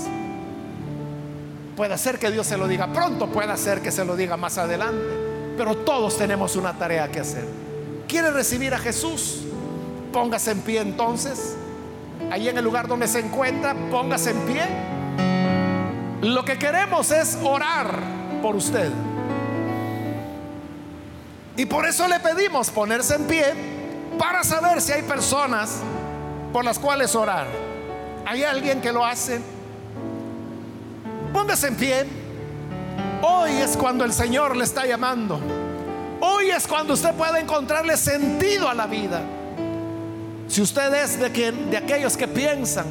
Puede 1.74 1.96
ser 1.96 2.18
que 2.18 2.30
Dios 2.30 2.46
se 2.46 2.58
lo 2.58 2.68
diga 2.68 2.92
pronto, 2.92 3.28
puede 3.28 3.56
ser 3.56 3.80
que 3.80 3.90
se 3.90 4.04
lo 4.04 4.14
diga 4.14 4.36
más 4.36 4.58
adelante, 4.58 5.54
pero 5.56 5.78
todos 5.78 6.18
tenemos 6.18 6.54
una 6.54 6.74
tarea 6.74 7.10
que 7.10 7.20
hacer. 7.20 7.46
¿Quiere 8.06 8.30
recibir 8.30 8.74
a 8.74 8.78
Jesús? 8.78 9.38
Póngase 10.12 10.50
en 10.50 10.60
pie 10.60 10.80
entonces. 10.80 11.56
Ahí 12.30 12.48
en 12.48 12.56
el 12.56 12.64
lugar 12.64 12.86
donde 12.86 13.08
se 13.08 13.18
encuentra, 13.18 13.74
póngase 13.90 14.30
en 14.30 14.40
pie. 14.46 14.62
Lo 16.22 16.44
que 16.44 16.58
queremos 16.58 17.10
es 17.10 17.36
orar 17.42 17.98
por 18.40 18.54
usted. 18.54 18.90
Y 21.56 21.66
por 21.66 21.86
eso 21.86 22.06
le 22.06 22.20
pedimos 22.20 22.70
ponerse 22.70 23.16
en 23.16 23.24
pie 23.26 23.44
para 24.18 24.44
saber 24.44 24.80
si 24.80 24.92
hay 24.92 25.02
personas 25.02 25.80
por 26.52 26.64
las 26.64 26.78
cuales 26.78 27.14
orar. 27.14 27.46
¿Hay 28.26 28.44
alguien 28.44 28.80
que 28.80 28.92
lo 28.92 29.04
hace? 29.04 29.40
Póngase 31.32 31.68
en 31.68 31.76
pie. 31.76 32.06
Hoy 33.22 33.50
es 33.52 33.76
cuando 33.76 34.04
el 34.04 34.12
Señor 34.12 34.56
le 34.56 34.64
está 34.64 34.86
llamando. 34.86 35.40
Hoy 36.20 36.50
es 36.50 36.66
cuando 36.66 36.94
usted 36.94 37.12
puede 37.14 37.40
encontrarle 37.40 37.96
sentido 37.96 38.68
a 38.68 38.74
la 38.74 38.86
vida. 38.86 39.20
Si 40.50 40.60
usted 40.60 40.92
es 40.94 41.16
de, 41.20 41.76
aquellos 41.76 42.16
que 42.16 42.26
piensan 42.26 42.86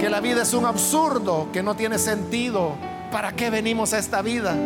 que 0.00 0.08
la 0.08 0.20
vida 0.20 0.40
es 0.40 0.54
un 0.54 0.64
absurdo, 0.64 1.50
que 1.52 1.62
no 1.62 1.76
tiene 1.76 1.98
sentido, 1.98 2.76
¿para 3.12 3.32
qué 3.32 3.50
venimos 3.50 3.92
a 3.92 3.98
esta 3.98 4.22
vida? 4.22 4.56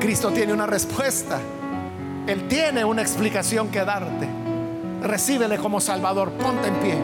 Cristo 0.00 0.30
tiene 0.30 0.54
una 0.54 0.66
respuesta. 0.66 1.38
Él 2.26 2.48
tiene 2.48 2.86
una 2.86 3.02
explicación 3.02 3.68
que 3.68 3.84
darte. 3.84 4.26
Recíbele 5.02 5.58
como 5.58 5.78
Salvador. 5.78 6.32
Ponte 6.32 6.68
en 6.68 6.74
pie. 6.76 6.94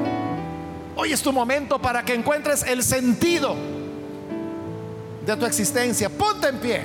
Hoy 0.96 1.12
es 1.12 1.20
tu 1.20 1.34
momento 1.34 1.78
para 1.78 2.02
que 2.04 2.14
encuentres 2.14 2.62
el 2.62 2.82
sentido 2.82 3.54
de 5.26 5.36
tu 5.36 5.44
existencia. 5.44 6.08
Ponte 6.08 6.48
en 6.48 6.58
pie. 6.58 6.80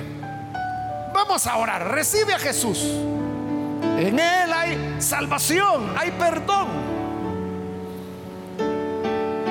Vamos 1.14 1.46
a 1.46 1.56
orar. 1.56 1.92
Recibe 1.92 2.34
a 2.34 2.38
Jesús. 2.38 2.92
En 3.82 4.18
Él 4.18 4.52
hay 4.52 4.96
salvación, 4.98 5.94
hay 5.96 6.10
perdón. 6.12 6.68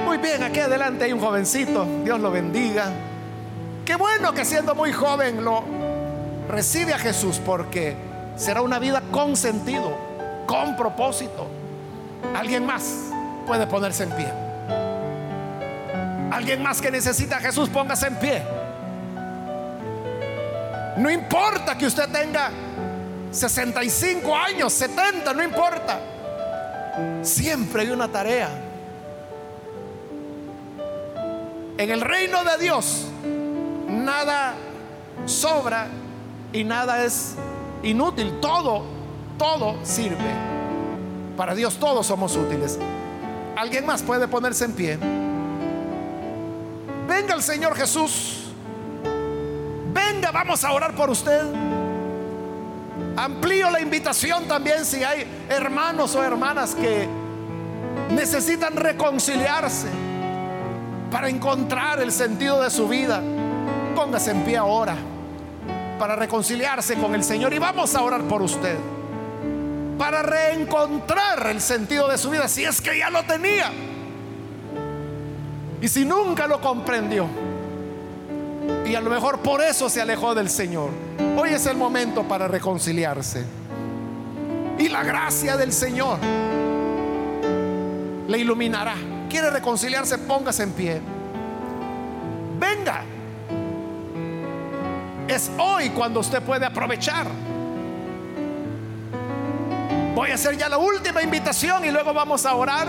Muy 0.06 0.18
bien, 0.18 0.44
aquí 0.44 0.60
adelante 0.60 1.06
hay 1.06 1.14
un 1.14 1.20
jovencito, 1.20 1.86
Dios 2.04 2.20
lo 2.20 2.32
bendiga. 2.32 2.92
Qué 3.86 3.96
bueno 3.96 4.34
que 4.34 4.46
siendo 4.46 4.76
muy 4.76 4.92
joven 4.92 5.44
lo 5.44 5.64
recibe 6.50 6.94
a 6.94 7.00
Jesús 7.00 7.42
porque 7.44 7.96
será 8.36 8.62
una 8.62 8.80
vida 8.80 9.02
con 9.12 9.36
sentido, 9.36 9.92
con 10.46 10.76
propósito. 10.76 11.48
Alguien 12.36 12.66
más 12.66 13.12
puede 13.46 13.68
ponerse 13.68 14.04
en 14.04 14.12
pie. 14.12 14.32
Alguien 16.32 16.62
más 16.62 16.82
que 16.82 16.92
necesita 16.92 17.38
a 17.38 17.40
Jesús, 17.40 17.70
póngase 17.70 18.08
en 18.08 18.16
pie. 18.16 18.44
No 20.98 21.10
importa 21.10 21.78
que 21.78 21.86
usted 21.86 22.10
tenga 22.10 22.52
65 23.36 24.36
años, 24.36 24.72
70, 24.74 25.34
no 25.34 25.44
importa. 25.44 26.00
Siempre 27.22 27.82
hay 27.82 27.90
una 27.90 28.08
tarea. 28.08 28.50
En 31.78 31.90
el 31.92 32.00
reino 32.00 32.44
de 32.46 32.58
Dios, 32.58 33.08
nada 33.90 34.54
sobra 35.26 35.88
y 36.54 36.64
nada 36.64 37.04
es 37.04 37.36
inútil. 37.84 38.40
Todo, 38.40 38.84
todo 39.38 39.76
sirve. 39.84 40.56
Para 41.36 41.54
Dios 41.54 41.78
todos 41.78 42.08
somos 42.08 42.38
útiles. 42.38 42.80
¿Alguien 43.58 43.86
más 43.86 44.02
puede 44.02 44.30
ponerse 44.30 44.64
en 44.64 44.72
pie? 44.72 44.98
Venga 47.08 47.36
el 47.36 47.44
Señor 47.44 47.76
Jesús. 47.76 48.54
Venga, 49.94 50.32
vamos 50.32 50.64
a 50.64 50.72
orar 50.72 50.96
por 50.96 51.10
usted. 51.10 51.75
Amplío 53.18 53.70
la 53.72 53.80
invitación 53.80 54.46
también 54.46 54.84
si 54.84 55.04
hay 55.04 55.26
hermanos 55.50 56.16
o 56.16 56.24
hermanas 56.24 56.76
que 56.76 57.08
necesitan 58.12 58.76
reconciliarse 58.76 59.88
para 61.10 61.30
encontrar 61.30 62.02
el 62.02 62.12
sentido 62.12 62.62
de 62.62 62.70
su 62.70 62.90
vida. 62.90 63.22
Póngase 63.96 64.32
en 64.32 64.44
pie 64.44 64.58
ahora 64.58 64.98
para 65.98 66.18
reconciliarse 66.18 66.96
con 66.96 67.16
el 67.16 67.24
Señor 67.24 67.54
y 67.54 67.60
vamos 67.60 67.96
a 67.96 68.02
orar 68.02 68.22
por 68.24 68.42
usted. 68.42 68.78
Para 69.98 70.22
reencontrar 70.22 71.48
el 71.48 71.62
sentido 71.62 72.10
de 72.10 72.18
su 72.18 72.30
vida 72.30 72.50
si 72.50 72.66
es 72.66 72.82
que 72.82 72.98
ya 72.98 73.10
lo 73.10 73.24
tenía. 73.24 73.72
Y 75.82 75.88
si 75.88 76.04
nunca 76.04 76.48
lo 76.48 76.60
comprendió. 76.60 77.30
Y 78.86 78.96
a 78.96 79.02
lo 79.02 79.10
mejor 79.10 79.40
por 79.40 79.62
eso 79.62 79.90
se 79.90 80.02
alejó 80.02 80.36
del 80.36 80.50
Señor. 80.50 80.90
Hoy 81.38 81.50
es 81.50 81.66
el 81.66 81.76
momento 81.76 82.24
para 82.24 82.48
reconciliarse. 82.48 83.44
Y 84.78 84.90
la 84.90 85.04
gracia 85.04 85.58
del 85.58 85.74
Señor 85.74 86.20
le 88.28 88.38
iluminará. 88.38 88.96
¿Quiere 89.30 89.50
reconciliarse? 89.50 90.18
Póngase 90.20 90.64
en 90.64 90.72
pie. 90.72 91.02
Venga. 92.60 93.04
Es 95.28 95.52
hoy 95.58 95.90
cuando 95.90 96.20
usted 96.20 96.42
puede 96.42 96.66
aprovechar. 96.66 97.28
Voy 100.14 100.32
a 100.32 100.36
hacer 100.36 100.58
ya 100.58 100.70
la 100.70 100.78
última 100.78 101.22
invitación 101.22 101.84
y 101.84 101.92
luego 101.92 102.14
vamos 102.14 102.46
a 102.46 102.56
orar. 102.56 102.88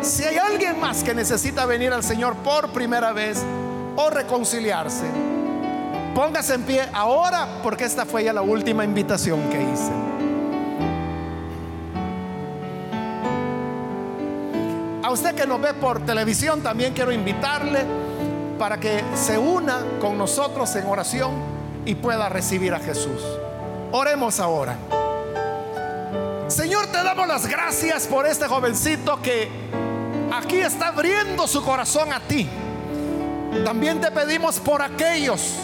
Si 0.00 0.24
hay 0.24 0.36
alguien 0.36 0.80
más 0.80 1.04
que 1.04 1.14
necesita 1.14 1.66
venir 1.66 1.92
al 1.92 2.02
Señor 2.02 2.34
por 2.36 2.70
primera 2.70 3.12
vez 3.12 3.44
o 3.96 4.10
reconciliarse, 4.10 5.04
póngase 6.14 6.54
en 6.54 6.62
pie 6.62 6.88
ahora 6.92 7.60
porque 7.62 7.84
esta 7.84 8.04
fue 8.04 8.24
ya 8.24 8.32
la 8.32 8.42
última 8.42 8.84
invitación 8.84 9.40
que 9.50 9.62
hice. 9.62 9.92
A 15.02 15.10
usted 15.10 15.34
que 15.34 15.46
nos 15.46 15.60
ve 15.60 15.74
por 15.74 16.04
televisión 16.04 16.62
también 16.62 16.94
quiero 16.94 17.12
invitarle 17.12 17.84
para 18.58 18.78
que 18.78 19.04
se 19.14 19.36
una 19.36 19.80
con 20.00 20.16
nosotros 20.16 20.74
en 20.76 20.86
oración 20.86 21.32
y 21.84 21.94
pueda 21.94 22.28
recibir 22.28 22.72
a 22.74 22.78
Jesús. 22.78 23.20
Oremos 23.92 24.40
ahora. 24.40 24.76
Señor, 26.48 26.86
te 26.86 27.02
damos 27.02 27.28
las 27.28 27.46
gracias 27.46 28.06
por 28.06 28.26
este 28.26 28.46
jovencito 28.46 29.20
que 29.20 29.48
aquí 30.32 30.56
está 30.56 30.88
abriendo 30.88 31.46
su 31.46 31.62
corazón 31.62 32.12
a 32.12 32.20
ti. 32.20 32.48
También 33.62 34.00
te 34.00 34.10
pedimos 34.10 34.58
por 34.58 34.82
aquellos 34.82 35.54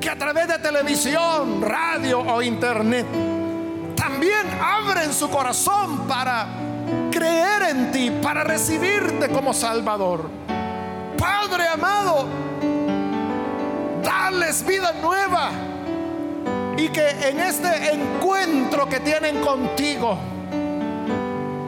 que 0.00 0.08
a 0.08 0.16
través 0.16 0.46
de 0.46 0.58
televisión, 0.58 1.60
radio 1.60 2.20
o 2.20 2.40
internet 2.40 3.06
también 3.96 4.46
abren 4.62 5.12
su 5.12 5.28
corazón 5.28 6.06
para 6.06 6.46
creer 7.10 7.62
en 7.70 7.92
ti, 7.92 8.10
para 8.22 8.44
recibirte 8.44 9.28
como 9.28 9.52
Salvador. 9.52 10.30
Padre 11.18 11.68
amado, 11.68 12.26
dales 14.02 14.64
vida 14.64 14.92
nueva 15.02 15.50
y 16.76 16.88
que 16.88 17.10
en 17.28 17.40
este 17.40 17.92
encuentro 17.92 18.88
que 18.88 19.00
tienen 19.00 19.40
contigo 19.40 20.18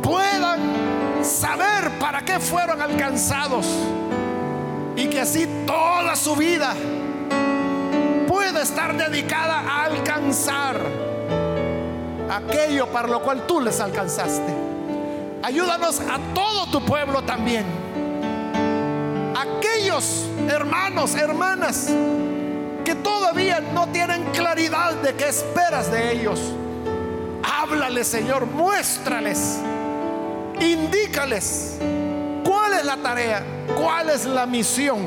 puedan 0.03 0.61
saber 1.23 1.91
para 1.99 2.23
qué 2.23 2.41
fueron 2.41 2.81
alcanzados 2.81 3.67
y 4.97 5.07
que 5.07 5.21
así 5.21 5.47
toda 5.67 6.17
su 6.17 6.37
vida 6.37 6.75
pueda 8.29 8.63
estar 8.63 8.97
dedicada 8.97 9.61
a 9.61 9.85
alcanzar 9.85 10.81
aquello 12.31 12.87
para 12.89 13.09
lo 13.09 13.23
cual 13.23 13.47
tú 13.47 13.61
les 13.61 13.81
alcanzaste. 13.81 14.55
Ayúdanos 15.43 16.01
a 16.01 16.19
todo 16.35 16.67
tu 16.67 16.85
pueblo 16.85 17.23
también. 17.23 17.65
Aquellos 19.37 20.27
hermanos, 20.49 21.15
hermanas 21.15 21.89
que 22.85 22.95
todavía 22.95 23.61
no 23.61 23.89
tienen 23.89 24.25
claridad 24.33 24.95
de 24.95 25.15
qué 25.15 25.29
esperas 25.29 25.91
de 25.91 26.13
ellos. 26.13 26.41
Háblales, 27.43 28.07
Señor, 28.07 28.47
muéstrales, 28.47 29.59
indícales 30.61 31.79
es 32.83 32.87
la 32.87 32.97
tarea, 32.97 33.45
cuál 33.81 34.11
es 34.11 34.27
la 34.27 34.45
misión 34.45 34.99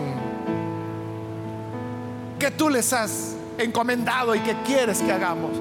que 2.40 2.50
tú 2.52 2.70
les 2.70 2.94
has 2.94 3.36
encomendado 3.58 4.34
y 4.34 4.40
que 4.40 4.56
quieres 4.64 5.02
que 5.02 5.12
hagamos. 5.12 5.52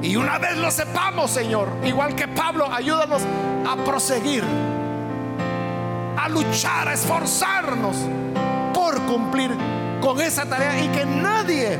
Y 0.00 0.16
una 0.16 0.38
vez 0.38 0.56
lo 0.56 0.70
sepamos, 0.70 1.32
Señor, 1.32 1.68
igual 1.84 2.14
que 2.14 2.28
Pablo, 2.28 2.70
ayúdanos 2.70 3.22
a 3.66 3.76
proseguir, 3.84 4.44
a 6.16 6.28
luchar, 6.28 6.88
a 6.88 6.92
esforzarnos 6.92 7.96
por 8.72 9.00
cumplir 9.02 9.50
con 10.00 10.20
esa 10.20 10.44
tarea 10.44 10.78
y 10.84 10.88
que 10.88 11.04
nadie 11.04 11.76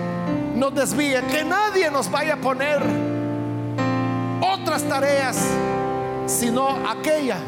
nos 0.56 0.74
desvíe, 0.74 1.22
que 1.30 1.44
nadie 1.44 1.90
nos 1.90 2.10
vaya 2.10 2.34
a 2.34 2.38
poner 2.38 2.82
otras 4.40 4.82
tareas, 4.82 5.38
sino 6.26 6.68
aquella 6.88 7.38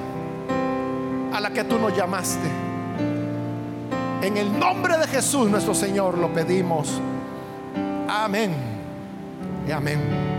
a 1.37 1.41
la 1.41 1.51
que 1.51 1.64
tú 1.64 1.78
nos 1.78 1.95
llamaste. 1.95 2.49
En 4.22 4.39
el 4.39 4.59
nombre 4.59 4.97
de 4.97 5.07
Jesús 5.07 5.51
nuestro 5.51 5.74
Señor 5.74 6.16
lo 6.16 6.32
pedimos. 6.32 6.99
Amén. 8.09 8.55
Y 9.68 9.70
amén. 9.70 10.36